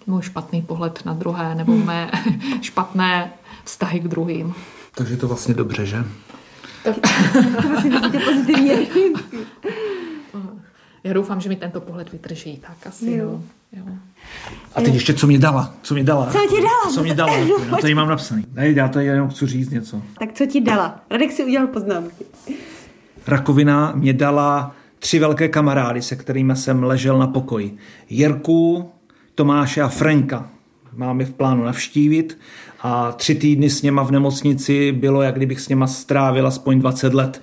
můj 0.06 0.22
špatný 0.22 0.62
pohled 0.62 1.02
na 1.04 1.14
druhé 1.14 1.54
nebo 1.54 1.72
hmm. 1.72 1.86
mé 1.86 2.10
špatné 2.62 3.32
vztahy 3.64 4.00
k 4.00 4.08
druhým. 4.08 4.54
Takže 4.94 5.14
je 5.14 5.18
to 5.18 5.28
vlastně 5.28 5.54
dobře, 5.54 5.86
že? 5.86 6.04
Tak. 6.84 6.96
to 7.62 7.68
vlastně 7.68 8.20
pozitivně. 8.20 8.78
já 11.04 11.12
doufám, 11.12 11.40
že 11.40 11.48
mi 11.48 11.56
tento 11.56 11.80
pohled 11.80 12.12
vydrží, 12.12 12.56
tak 12.56 12.86
asi 12.86 13.10
jo. 13.10 13.24
jo. 13.24 13.42
Jo. 13.72 13.84
A 14.74 14.80
teď 14.80 14.94
ještě, 14.94 15.14
co 15.14 15.26
mě 15.26 15.38
dala? 15.38 15.74
Co 15.82 15.94
mě 15.94 16.04
dala? 16.04 16.26
Co 16.26 16.38
ti 16.38 16.62
dala? 16.62 16.94
Co 16.94 17.02
mě 17.02 17.14
dala? 17.14 17.32
No, 17.70 17.76
tady 17.76 17.94
mám 17.94 18.08
napsaný. 18.08 18.44
Ne, 18.54 18.70
já 18.70 18.88
tady 18.88 19.06
jenom 19.06 19.28
chci 19.28 19.46
říct 19.46 19.70
něco. 19.70 20.02
Tak 20.18 20.32
co 20.32 20.46
ti 20.46 20.60
dala? 20.60 21.00
Radek 21.10 21.32
si 21.32 21.44
udělal 21.44 21.66
poznámky. 21.66 22.24
Rakovina 23.26 23.92
mě 23.94 24.12
dala 24.12 24.74
tři 24.98 25.18
velké 25.18 25.48
kamarády, 25.48 26.02
se 26.02 26.16
kterými 26.16 26.56
jsem 26.56 26.82
ležel 26.82 27.18
na 27.18 27.26
pokoji. 27.26 27.76
Jirku, 28.10 28.90
Tomáše 29.34 29.82
a 29.82 29.88
Franka. 29.88 30.48
Máme 30.96 31.24
v 31.24 31.34
plánu 31.34 31.64
navštívit 31.64 32.38
a 32.82 33.12
tři 33.12 33.34
týdny 33.34 33.70
s 33.70 33.82
něma 33.82 34.02
v 34.02 34.10
nemocnici 34.10 34.92
bylo, 34.92 35.22
jak 35.22 35.34
kdybych 35.36 35.60
s 35.60 35.68
něma 35.68 35.86
strávil 35.86 36.46
aspoň 36.46 36.80
20 36.80 37.14
let. 37.14 37.42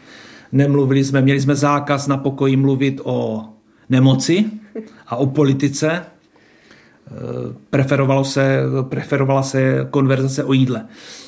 Nemluvili 0.52 1.04
jsme, 1.04 1.22
měli 1.22 1.42
jsme 1.42 1.56
zákaz 1.56 2.08
na 2.08 2.18
pokoji 2.18 2.56
mluvit 2.56 3.02
o 3.04 3.46
nemoci 3.90 4.46
a 5.08 5.16
o 5.16 5.26
politice. 5.26 6.06
Preferovalo 7.70 8.24
se, 8.24 8.60
preferovala 8.90 9.44
se 9.44 9.88
konverzace 9.90 10.44
o 10.44 10.54
jídle. 10.54 10.86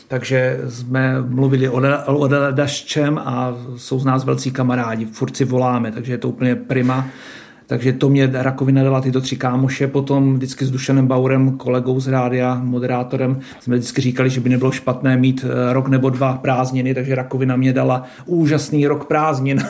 Takže 0.07 0.59
jsme 0.67 1.21
mluvili 1.21 1.69
o, 1.69 1.81
o 2.05 2.27
daščem 2.51 3.17
a 3.17 3.55
jsou 3.77 3.99
z 3.99 4.05
nás 4.05 4.25
velcí 4.25 4.51
kamarádi, 4.51 5.05
furt 5.05 5.37
si 5.37 5.45
voláme, 5.45 5.91
takže 5.91 6.13
je 6.13 6.17
to 6.17 6.29
úplně 6.29 6.55
prima. 6.55 7.07
Takže 7.67 7.93
to 7.93 8.09
mě 8.09 8.29
rakovina 8.33 8.83
dala 8.83 9.01
tyto 9.01 9.21
tři 9.21 9.35
kámoše. 9.35 9.87
Potom 9.87 10.35
vždycky 10.35 10.65
s 10.65 10.71
Dušanem 10.71 11.07
Baurem, 11.07 11.57
kolegou 11.57 11.99
z 11.99 12.07
rádia, 12.07 12.61
moderátorem, 12.63 13.39
jsme 13.59 13.75
vždycky 13.75 14.01
říkali, 14.01 14.29
že 14.29 14.41
by 14.41 14.49
nebylo 14.49 14.71
špatné 14.71 15.17
mít 15.17 15.45
eh, 15.45 15.73
rok 15.73 15.87
nebo 15.87 16.09
dva 16.09 16.33
prázdniny, 16.33 16.93
takže 16.93 17.15
rakovina 17.15 17.55
mě 17.55 17.73
dala 17.73 18.03
úžasný 18.25 18.87
rok 18.87 19.05
prázdnin. 19.05 19.63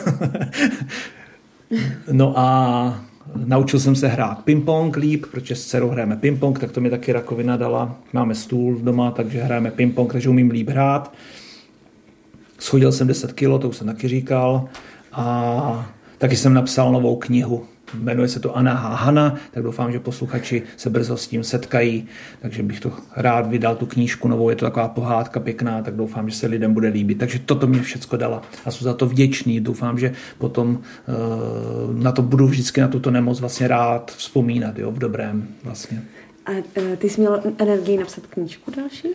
no 2.12 2.38
a 2.38 3.00
naučil 3.44 3.80
jsem 3.80 3.96
se 3.96 4.08
hrát 4.08 4.44
ping-pong 4.44 4.96
líp, 4.96 5.26
protože 5.30 5.56
s 5.56 5.66
dcerou 5.66 5.88
hrajeme 5.88 6.16
ping-pong, 6.16 6.58
tak 6.58 6.72
to 6.72 6.80
mi 6.80 6.90
taky 6.90 7.12
rakovina 7.12 7.56
dala. 7.56 7.96
Máme 8.12 8.34
stůl 8.34 8.78
doma, 8.82 9.10
takže 9.10 9.42
hrajeme 9.42 9.70
ping-pong, 9.70 10.12
takže 10.12 10.28
umím 10.28 10.50
líp 10.50 10.68
hrát. 10.68 11.12
Schodil 12.58 12.92
jsem 12.92 13.06
10 13.06 13.32
kilo, 13.32 13.58
to 13.58 13.68
už 13.68 13.76
jsem 13.76 13.86
taky 13.86 14.08
říkal. 14.08 14.68
A 15.12 15.86
taky 16.18 16.36
jsem 16.36 16.54
napsal 16.54 16.92
novou 16.92 17.16
knihu 17.16 17.64
jmenuje 17.94 18.28
se 18.28 18.40
to 18.40 18.56
Anna 18.56 18.74
Hana, 18.74 19.34
tak 19.50 19.62
doufám, 19.62 19.92
že 19.92 20.00
posluchači 20.00 20.62
se 20.76 20.90
brzo 20.90 21.16
s 21.16 21.28
tím 21.28 21.44
setkají, 21.44 22.06
takže 22.40 22.62
bych 22.62 22.80
to 22.80 22.92
rád 23.16 23.46
vydal 23.46 23.76
tu 23.76 23.86
knížku 23.86 24.28
novou, 24.28 24.50
je 24.50 24.56
to 24.56 24.64
taková 24.64 24.88
pohádka 24.88 25.40
pěkná, 25.40 25.82
tak 25.82 25.94
doufám, 25.94 26.30
že 26.30 26.36
se 26.36 26.46
lidem 26.46 26.74
bude 26.74 26.88
líbit. 26.88 27.18
Takže 27.18 27.38
toto 27.38 27.66
mě 27.66 27.82
všechno 27.82 28.18
dala 28.18 28.42
a 28.64 28.70
jsem 28.70 28.84
za 28.84 28.94
to 28.94 29.06
vděčný. 29.06 29.60
Doufám, 29.60 29.98
že 29.98 30.12
potom 30.38 30.70
uh, 30.70 32.02
na 32.02 32.12
to 32.12 32.22
budu 32.22 32.46
vždycky 32.46 32.80
na 32.80 32.88
tuto 32.88 33.10
nemoc 33.10 33.40
vlastně 33.40 33.68
rád 33.68 34.10
vzpomínat, 34.16 34.78
jo, 34.78 34.90
v 34.90 34.98
dobrém 34.98 35.48
vlastně. 35.64 36.02
A 36.46 36.50
uh, 36.50 36.96
ty 36.98 37.10
jsi 37.10 37.20
měl 37.20 37.42
energii 37.58 37.98
napsat 37.98 38.26
knížku 38.26 38.70
další? 38.76 39.08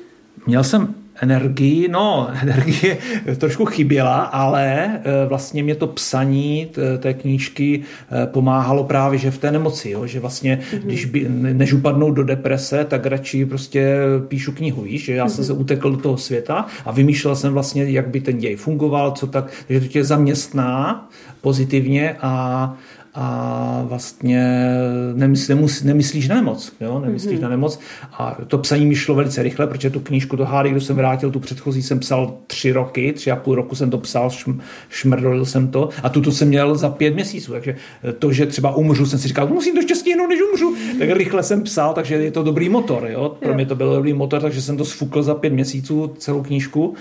Měl 0.48 0.64
jsem 0.64 0.96
energii, 1.22 1.88
no, 1.88 2.30
energie 2.42 2.98
trošku 3.38 3.66
chyběla, 3.66 4.22
ale 4.22 4.92
eh, 4.96 5.26
vlastně 5.28 5.64
mě 5.64 5.76
to 5.76 5.88
psaní 5.88 6.68
té 6.98 7.14
knížky 7.14 7.82
eh, 8.12 8.28
pomáhalo 8.28 8.84
právě, 8.84 9.20
že 9.20 9.32
v 9.32 9.38
té 9.38 9.52
nemoci, 9.52 9.90
jo, 9.90 10.08
že 10.08 10.20
vlastně, 10.20 10.60
mm-hmm. 10.62 10.80
když 10.80 11.06
by, 11.06 11.26
než 11.30 11.74
upadnou 11.74 12.12
do 12.12 12.24
deprese, 12.24 12.86
tak 12.86 13.06
radši 13.06 13.46
prostě 13.46 13.98
píšu 14.28 14.52
knihu, 14.52 14.82
víš, 14.82 15.06
že 15.06 15.14
já 15.14 15.26
mm-hmm. 15.26 15.30
jsem 15.30 15.46
se 15.46 15.54
utekl 15.54 15.92
do 15.92 15.98
toho 15.98 16.18
světa 16.18 16.66
a 16.86 16.92
vymýšlel 16.92 17.36
jsem 17.36 17.54
vlastně, 17.54 17.84
jak 17.84 18.08
by 18.08 18.22
ten 18.22 18.38
děj 18.38 18.56
fungoval, 18.56 19.12
co 19.12 19.28
tak, 19.28 19.52
že 19.70 19.82
to 19.82 19.88
tě 19.88 20.04
zaměstná 20.04 21.10
pozitivně 21.42 22.16
a 22.22 22.74
a 23.14 23.84
vlastně 23.88 24.70
nemysl, 25.14 25.56
nemus, 25.56 25.84
nemyslíš 25.84 26.28
na 26.28 26.36
nemoc. 26.36 26.74
Jo? 26.82 27.00
Nemyslíš 27.00 27.40
mm-hmm. 27.40 27.42
na 27.42 27.50
nemoc. 27.50 27.80
A 28.12 28.38
to 28.48 28.58
psaní 28.58 28.86
mi 28.86 28.96
šlo 28.96 29.16
velice 29.16 29.44
rychle, 29.44 29.68
protože 29.68 29.90
tu 29.90 30.00
knížku 30.00 30.36
do 30.36 30.46
Hády, 30.46 30.70
když 30.70 30.84
jsem 30.84 30.96
vrátil, 30.96 31.32
tu 31.32 31.40
předchozí 31.40 31.84
jsem 31.84 32.00
psal 32.00 32.38
tři 32.48 32.72
roky, 32.72 33.14
tři 33.14 33.32
a 33.32 33.36
půl 33.36 33.56
roku 33.56 33.76
jsem 33.76 33.90
to 33.90 33.98
psal, 33.98 34.30
šm, 34.30 34.60
šmrdolil 34.90 35.46
jsem 35.46 35.68
to 35.68 35.90
a 36.04 36.10
tuto 36.10 36.32
jsem 36.32 36.48
měl 36.48 36.76
za 36.76 36.90
pět 36.90 37.14
měsíců. 37.14 37.52
Takže 37.52 37.76
to, 38.20 38.32
že 38.32 38.46
třeba 38.46 38.76
umřu, 38.76 39.06
jsem 39.06 39.20
si 39.20 39.28
říkal, 39.28 39.48
musím 39.48 39.74
to 39.74 39.80
ještě 39.80 39.96
stihnout, 39.96 40.28
než 40.28 40.40
umřu. 40.52 40.76
Tak 41.00 41.10
rychle 41.10 41.44
jsem 41.44 41.64
psal, 41.64 41.94
takže 41.94 42.16
je 42.16 42.32
to 42.32 42.44
dobrý 42.44 42.70
motor. 42.70 43.08
Jo? 43.10 43.38
Pro 43.40 43.54
mě 43.54 43.66
to 43.66 43.76
byl 43.76 43.96
dobrý 43.96 44.14
motor, 44.14 44.42
takže 44.42 44.62
jsem 44.62 44.78
to 44.78 44.86
sfukl 44.86 45.24
za 45.24 45.36
pět 45.36 45.54
měsíců, 45.54 46.16
celou 46.18 46.44
knížku 46.44 46.94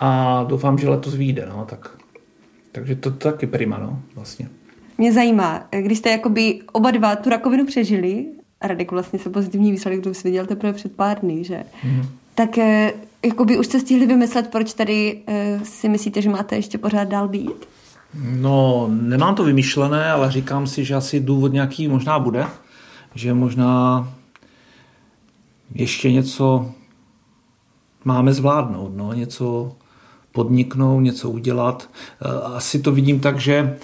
a 0.00 0.44
doufám, 0.48 0.78
že 0.78 0.88
letos 0.88 1.14
vyjde. 1.14 1.46
No? 1.48 1.66
Tak, 1.68 1.90
takže 2.72 2.96
to, 2.96 3.10
to 3.10 3.30
taky 3.30 3.46
prima, 3.46 3.78
no, 3.78 3.98
vlastně. 4.14 4.48
Mě 4.98 5.12
zajímá, 5.12 5.66
když 5.80 5.98
jste 5.98 6.10
jakoby 6.10 6.60
oba 6.72 6.90
dva 6.90 7.16
tu 7.16 7.30
rakovinu 7.30 7.66
přežili, 7.66 8.26
a 8.60 8.66
Radek 8.66 8.90
vlastně 8.90 9.18
se 9.18 9.30
pozitivní 9.30 9.70
výsledek 9.70 10.02
to 10.02 10.12
viděl 10.24 10.46
teprve 10.46 10.72
před 10.72 10.92
pár 10.92 11.20
dny, 11.20 11.44
že? 11.44 11.62
Mm. 11.84 12.02
Tak 12.34 12.58
eh, 12.58 12.92
jakoby 13.24 13.58
už 13.58 13.66
jste 13.66 13.80
stihli 13.80 14.06
vymyslet, 14.06 14.50
proč 14.50 14.74
tady 14.74 15.22
eh, 15.26 15.60
si 15.64 15.88
myslíte, 15.88 16.22
že 16.22 16.30
máte 16.30 16.56
ještě 16.56 16.78
pořád 16.78 17.04
dál 17.04 17.28
být? 17.28 17.68
No, 18.30 18.88
nemám 18.90 19.34
to 19.34 19.44
vymyšlené, 19.44 20.10
ale 20.10 20.30
říkám 20.30 20.66
si, 20.66 20.84
že 20.84 20.94
asi 20.94 21.20
důvod 21.20 21.52
nějaký 21.52 21.88
možná 21.88 22.18
bude, 22.18 22.46
že 23.14 23.34
možná 23.34 24.08
ještě 25.74 26.12
něco 26.12 26.70
máme 28.04 28.32
zvládnout, 28.32 28.92
no, 28.96 29.12
něco 29.12 29.72
podniknout, 30.32 31.00
něco 31.00 31.30
udělat. 31.30 31.90
Eh, 32.22 32.42
asi 32.42 32.78
to 32.78 32.92
vidím 32.92 33.20
tak, 33.20 33.40
že 33.40 33.76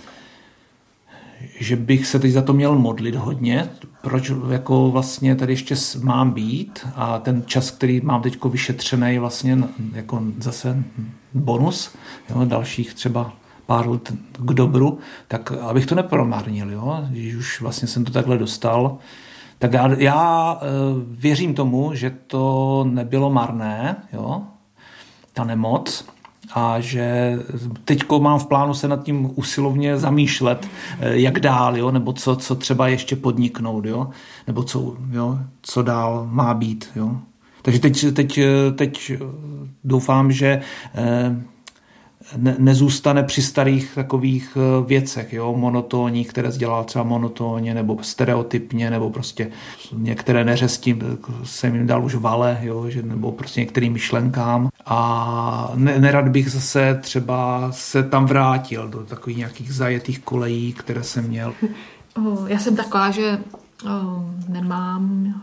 že 1.58 1.76
bych 1.76 2.06
se 2.06 2.18
teď 2.18 2.32
za 2.32 2.42
to 2.42 2.52
měl 2.52 2.78
modlit 2.78 3.14
hodně, 3.14 3.68
proč 4.02 4.32
jako 4.50 4.90
vlastně 4.90 5.36
tady 5.36 5.52
ještě 5.52 5.74
mám 6.02 6.30
být 6.30 6.86
a 6.94 7.18
ten 7.18 7.42
čas, 7.46 7.70
který 7.70 8.00
mám 8.00 8.22
teď 8.22 8.44
vyšetřený, 8.44 9.18
vlastně 9.18 9.58
jako 9.92 10.22
zase 10.38 10.84
bonus, 11.34 11.94
jo, 12.30 12.44
dalších 12.44 12.94
třeba 12.94 13.32
pár 13.66 13.88
let 13.88 14.12
k 14.38 14.52
dobru, 14.54 14.98
tak 15.28 15.52
abych 15.52 15.86
to 15.86 15.94
nepromarnil, 15.94 16.70
jo, 16.70 17.04
když 17.10 17.34
už 17.34 17.60
vlastně 17.60 17.88
jsem 17.88 18.04
to 18.04 18.12
takhle 18.12 18.38
dostal, 18.38 18.98
tak 19.58 19.72
já, 19.72 19.88
já 19.98 20.58
eh, 20.60 20.66
věřím 21.08 21.54
tomu, 21.54 21.94
že 21.94 22.10
to 22.26 22.84
nebylo 22.90 23.30
marné, 23.30 23.96
jo, 24.12 24.42
ta 25.32 25.44
nemoc, 25.44 26.04
a 26.54 26.80
že 26.80 27.38
teď 27.84 28.02
mám 28.18 28.38
v 28.38 28.46
plánu 28.46 28.74
se 28.74 28.88
nad 28.88 29.02
tím 29.02 29.30
usilovně 29.34 29.98
zamýšlet, 29.98 30.68
eh, 31.00 31.16
jak 31.18 31.40
dál, 31.40 31.76
jo, 31.76 31.90
nebo 31.90 32.12
co, 32.12 32.36
co 32.36 32.54
třeba 32.54 32.88
ještě 32.88 33.16
podniknout, 33.16 33.84
jo, 33.84 34.10
nebo 34.46 34.62
co, 34.62 34.96
jo, 35.10 35.38
co 35.62 35.82
dál 35.82 36.28
má 36.30 36.54
být. 36.54 36.90
Jo. 36.96 37.16
Takže 37.62 37.80
teď, 37.80 38.04
teď, 38.14 38.40
teď 38.74 39.12
doufám, 39.84 40.32
že 40.32 40.60
eh, 40.94 41.42
ne, 42.36 42.56
nezůstane 42.58 43.22
při 43.22 43.42
starých 43.42 43.94
takových 43.94 44.56
eh, 44.56 44.86
věcech, 44.86 45.32
jo, 45.32 45.54
monotónní, 45.56 46.24
které 46.24 46.52
dělal 46.52 46.84
třeba 46.84 47.04
monotónně 47.04 47.74
nebo 47.74 47.98
stereotypně, 48.02 48.90
nebo 48.90 49.10
prostě 49.10 49.50
některé 49.92 50.44
neřesti 50.44 50.98
jsem 51.44 51.74
jim 51.74 51.86
dal 51.86 52.04
už 52.04 52.14
vale, 52.14 52.58
jo, 52.62 52.90
že, 52.90 53.02
nebo 53.02 53.32
prostě 53.32 53.60
některým 53.60 53.92
myšlenkám 53.92 54.68
a 54.86 55.72
ne, 55.74 55.98
nerad 55.98 56.28
bych 56.28 56.50
zase 56.50 56.98
třeba 57.02 57.68
se 57.72 58.02
tam 58.02 58.26
vrátil 58.26 58.88
do 58.88 58.98
takových 59.04 59.38
nějakých 59.38 59.74
zajetých 59.74 60.18
kolejí, 60.18 60.72
které 60.72 61.02
jsem 61.02 61.28
měl. 61.28 61.54
Já 62.46 62.58
jsem 62.58 62.76
taková, 62.76 63.10
že 63.10 63.38
oh, 63.84 64.22
nemám 64.48 65.34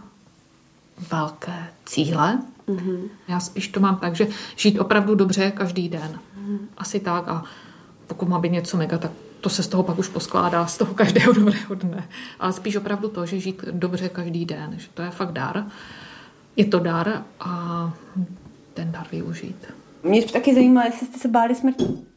velké 1.11 1.67
cíle. 1.85 2.39
Mm-hmm. 2.67 2.99
Já 3.27 3.39
spíš 3.39 3.67
to 3.67 3.79
mám 3.79 3.97
tak, 3.97 4.15
že 4.15 4.27
žít 4.55 4.79
opravdu 4.79 5.15
dobře 5.15 5.51
každý 5.51 5.89
den. 5.89 6.19
Asi 6.77 6.99
tak 6.99 7.27
a 7.27 7.43
pokud 8.07 8.29
má 8.29 8.39
být 8.39 8.51
něco 8.51 8.77
mega, 8.77 8.97
tak 8.97 9.11
to 9.41 9.49
se 9.49 9.63
z 9.63 9.67
toho 9.67 9.83
pak 9.83 9.99
už 9.99 10.07
poskládá, 10.07 10.65
z 10.65 10.77
toho 10.77 10.93
každého 10.93 11.33
dobrého 11.39 11.75
dne. 11.75 12.07
Ale 12.39 12.53
spíš 12.53 12.75
opravdu 12.75 13.09
to, 13.09 13.25
že 13.25 13.39
žít 13.39 13.63
dobře 13.71 14.09
každý 14.09 14.45
den, 14.45 14.73
že 14.77 14.87
to 14.93 15.01
je 15.01 15.09
fakt 15.09 15.31
dar. 15.31 15.65
Je 16.55 16.65
to 16.65 16.79
dar 16.79 17.23
a 17.39 17.93
ten 18.73 18.91
dar 18.91 19.07
využít. 19.11 19.65
Mě 20.03 20.25
taky 20.25 20.53
zajímá, 20.53 20.85
jestli 20.85 21.07
jste 21.07 21.19
se 21.19 21.27
báli 21.27 21.55
smrti. 21.55 22.08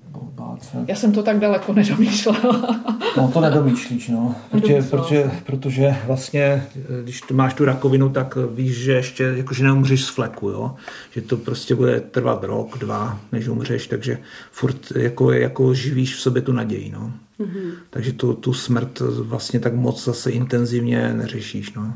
Se. 0.61 0.85
Já 0.89 0.95
jsem 0.95 1.13
to 1.13 1.23
tak 1.23 1.39
daleko 1.39 1.73
nedomýšlela. 1.73 2.83
No 3.17 3.31
to 3.33 3.41
nedomýšlíš, 3.41 4.09
no. 4.09 4.35
Protože, 4.51 4.83
protože, 4.83 5.31
protože 5.47 5.97
vlastně, 6.07 6.67
když 7.05 7.21
tu 7.21 7.35
máš 7.35 7.55
tu 7.55 7.65
rakovinu, 7.65 8.09
tak 8.09 8.39
víš, 8.55 8.77
že 8.77 8.93
ještě 8.93 9.35
jakože 9.37 9.65
neumřeš 9.65 10.05
z 10.05 10.09
fleku, 10.09 10.49
jo. 10.49 10.75
Že 11.11 11.21
to 11.21 11.37
prostě 11.37 11.75
bude 11.75 12.01
trvat 12.01 12.45
rok, 12.45 12.79
dva, 12.79 13.19
než 13.33 13.49
umřeš, 13.49 13.87
takže 13.87 14.19
furt 14.51 14.93
jako, 14.97 15.33
jako 15.33 15.75
živíš 15.75 16.15
v 16.15 16.21
sobě 16.21 16.43
tu 16.43 16.53
naději, 16.53 16.93
no. 16.93 17.13
Mm-hmm. 17.41 17.73
Takže 17.91 18.13
tu, 18.13 18.35
tu 18.35 18.53
smrt 18.53 19.01
vlastně 19.01 19.61
tak 19.61 19.75
moc 19.75 20.05
zase 20.05 20.31
intenzivně 20.31 21.15
neřešíš, 21.15 21.73
no. 21.73 21.93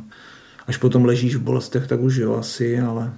Až 0.66 0.76
potom 0.76 1.04
ležíš 1.04 1.36
v 1.36 1.42
bolestech, 1.42 1.86
tak 1.86 2.00
už 2.00 2.16
jo 2.16 2.36
asi, 2.36 2.80
ale 2.80 3.12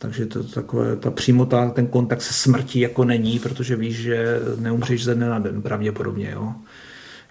takže 0.00 0.26
to 0.26 0.44
takové, 0.44 0.96
ta 0.96 1.10
přímo 1.10 1.46
ta, 1.46 1.70
ten 1.70 1.86
kontakt 1.86 2.22
se 2.22 2.32
smrtí 2.32 2.80
jako 2.80 3.04
není, 3.04 3.38
protože 3.38 3.76
víš, 3.76 3.96
že 3.96 4.40
neumřeš 4.58 5.04
ze 5.04 5.14
dne 5.14 5.28
na 5.28 5.38
den 5.38 5.62
pravděpodobně. 5.62 6.30
Jo? 6.30 6.54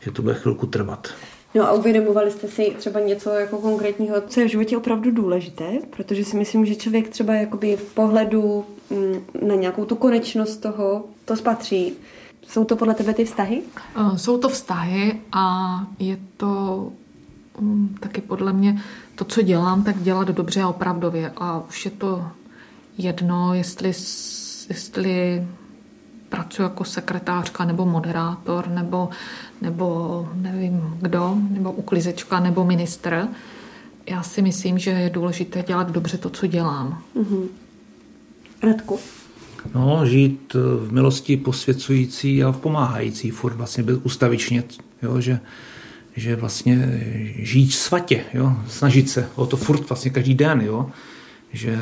že 0.02 0.12
to 0.12 0.22
bude 0.22 0.36
chvilku 0.36 0.66
trvat. 0.66 1.08
No 1.56 1.68
a 1.68 1.72
uvědomovali 1.72 2.32
jste 2.32 2.48
si 2.48 2.76
třeba 2.78 3.00
něco 3.00 3.30
jako 3.30 3.58
konkrétního, 3.58 4.22
co 4.28 4.40
je 4.40 4.48
v 4.48 4.50
životě 4.50 4.78
opravdu 4.78 5.12
důležité, 5.12 5.80
protože 5.90 6.26
si 6.26 6.38
myslím, 6.38 6.66
že 6.66 6.76
člověk 6.76 7.10
třeba 7.10 7.34
jakoby 7.34 7.76
v 7.76 7.94
pohledu 7.94 8.66
mm, 8.90 9.48
na 9.48 9.56
nějakou 9.56 9.86
tu 9.86 9.96
konečnost 9.96 10.58
toho, 10.58 11.06
to 11.26 11.36
spatří. 11.36 11.94
Jsou 12.48 12.66
to 12.66 12.76
podle 12.76 12.94
tebe 12.94 13.14
ty 13.14 13.26
vztahy? 13.26 13.62
Eh, 13.96 14.18
jsou 14.18 14.38
to 14.38 14.50
vztahy 14.50 15.22
a 15.32 15.78
je 16.00 16.18
to 16.38 16.88
um, 17.60 17.98
taky 18.00 18.22
podle 18.22 18.54
mě 18.54 18.82
to, 19.16 19.26
co 19.26 19.42
dělám, 19.42 19.84
tak 19.84 20.02
dělat 20.02 20.28
dobře 20.28 20.62
a 20.62 20.70
opravdově. 20.70 21.32
A 21.38 21.64
už 21.70 21.86
je 21.86 21.92
to 21.92 22.26
jedno, 23.00 23.54
jestli, 23.54 23.88
jestli 24.70 25.44
pracuji 26.30 26.62
jako 26.62 26.84
sekretářka 26.84 27.66
nebo 27.66 27.86
moderátor 27.86 28.68
nebo, 28.68 29.10
nebo 29.62 30.30
nevím 30.36 30.98
kdo, 31.02 31.38
nebo 31.50 31.72
uklizečka 31.72 32.40
nebo 32.40 32.66
ministr. 32.66 33.28
Já 34.10 34.24
si 34.24 34.42
myslím, 34.42 34.80
že 34.80 34.90
je 34.90 35.10
důležité 35.10 35.64
dělat 35.68 35.92
dobře 35.92 36.18
to, 36.18 36.30
co 36.30 36.48
dělám. 36.48 37.02
Mm-hmm. 37.16 37.48
Radku? 38.64 39.00
No, 39.76 40.06
žít 40.06 40.54
v 40.54 40.92
milosti 40.92 41.38
posvěcující 41.38 42.44
a 42.44 42.52
v 42.52 42.58
pomáhající, 42.58 43.32
furt 43.32 43.54
vlastně 43.54 43.84
byl 43.84 44.02
ustavičně, 44.04 44.64
jo, 45.02 45.22
že, 45.22 45.40
že 46.16 46.36
vlastně 46.36 47.04
žít 47.36 47.72
svatě, 47.72 48.24
jo, 48.34 48.54
snažit 48.68 49.10
se 49.10 49.30
o 49.36 49.46
to 49.46 49.58
furt 49.58 49.90
vlastně 49.90 50.12
každý 50.12 50.34
den, 50.34 50.62
jo, 50.62 50.90
že 51.54 51.78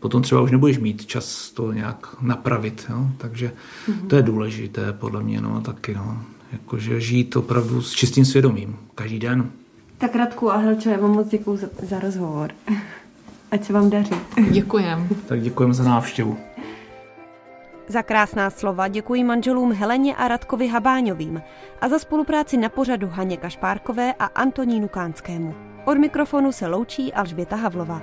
potom 0.00 0.22
třeba 0.22 0.40
už 0.40 0.50
nebudeš 0.50 0.78
mít 0.78 1.06
čas 1.06 1.50
to 1.50 1.72
nějak 1.72 2.16
napravit. 2.20 2.86
Jo? 2.90 3.06
Takže 3.18 3.52
mm-hmm. 3.88 4.06
to 4.06 4.16
je 4.16 4.22
důležité 4.22 4.92
podle 4.92 5.22
mě 5.22 5.40
no, 5.40 5.60
taky. 5.60 5.94
No. 5.94 6.22
Jakože 6.52 7.00
žít 7.00 7.36
opravdu 7.36 7.82
s 7.82 7.92
čistým 7.92 8.24
svědomím 8.24 8.76
každý 8.94 9.18
den. 9.18 9.50
Tak 9.98 10.16
Radku 10.16 10.52
a 10.52 10.56
Helčo, 10.56 10.90
já 10.90 10.98
vám 10.98 11.10
moc 11.10 11.28
děkuji 11.28 11.56
za, 11.56 11.66
za 11.82 11.98
rozhovor. 11.98 12.50
Ať 13.50 13.64
se 13.64 13.72
vám 13.72 13.90
daří. 13.90 14.14
Děkujem. 14.50 15.08
tak 15.26 15.42
děkujeme 15.42 15.74
za 15.74 15.84
návštěvu. 15.84 16.38
Za 17.88 18.02
krásná 18.02 18.50
slova 18.50 18.88
děkuji 18.88 19.24
manželům 19.24 19.72
Heleně 19.72 20.16
a 20.16 20.28
Radkovi 20.28 20.68
Habáňovým 20.68 21.42
a 21.80 21.88
za 21.88 21.98
spolupráci 21.98 22.56
na 22.56 22.68
pořadu 22.68 23.08
Haně 23.12 23.36
Kašpárkové 23.36 24.14
a 24.18 24.24
Antonínu 24.24 24.88
Kánskému. 24.88 25.54
Od 25.84 25.98
mikrofonu 25.98 26.52
se 26.52 26.66
loučí 26.66 27.12
Alžběta 27.12 27.56
Havlova. 27.56 28.02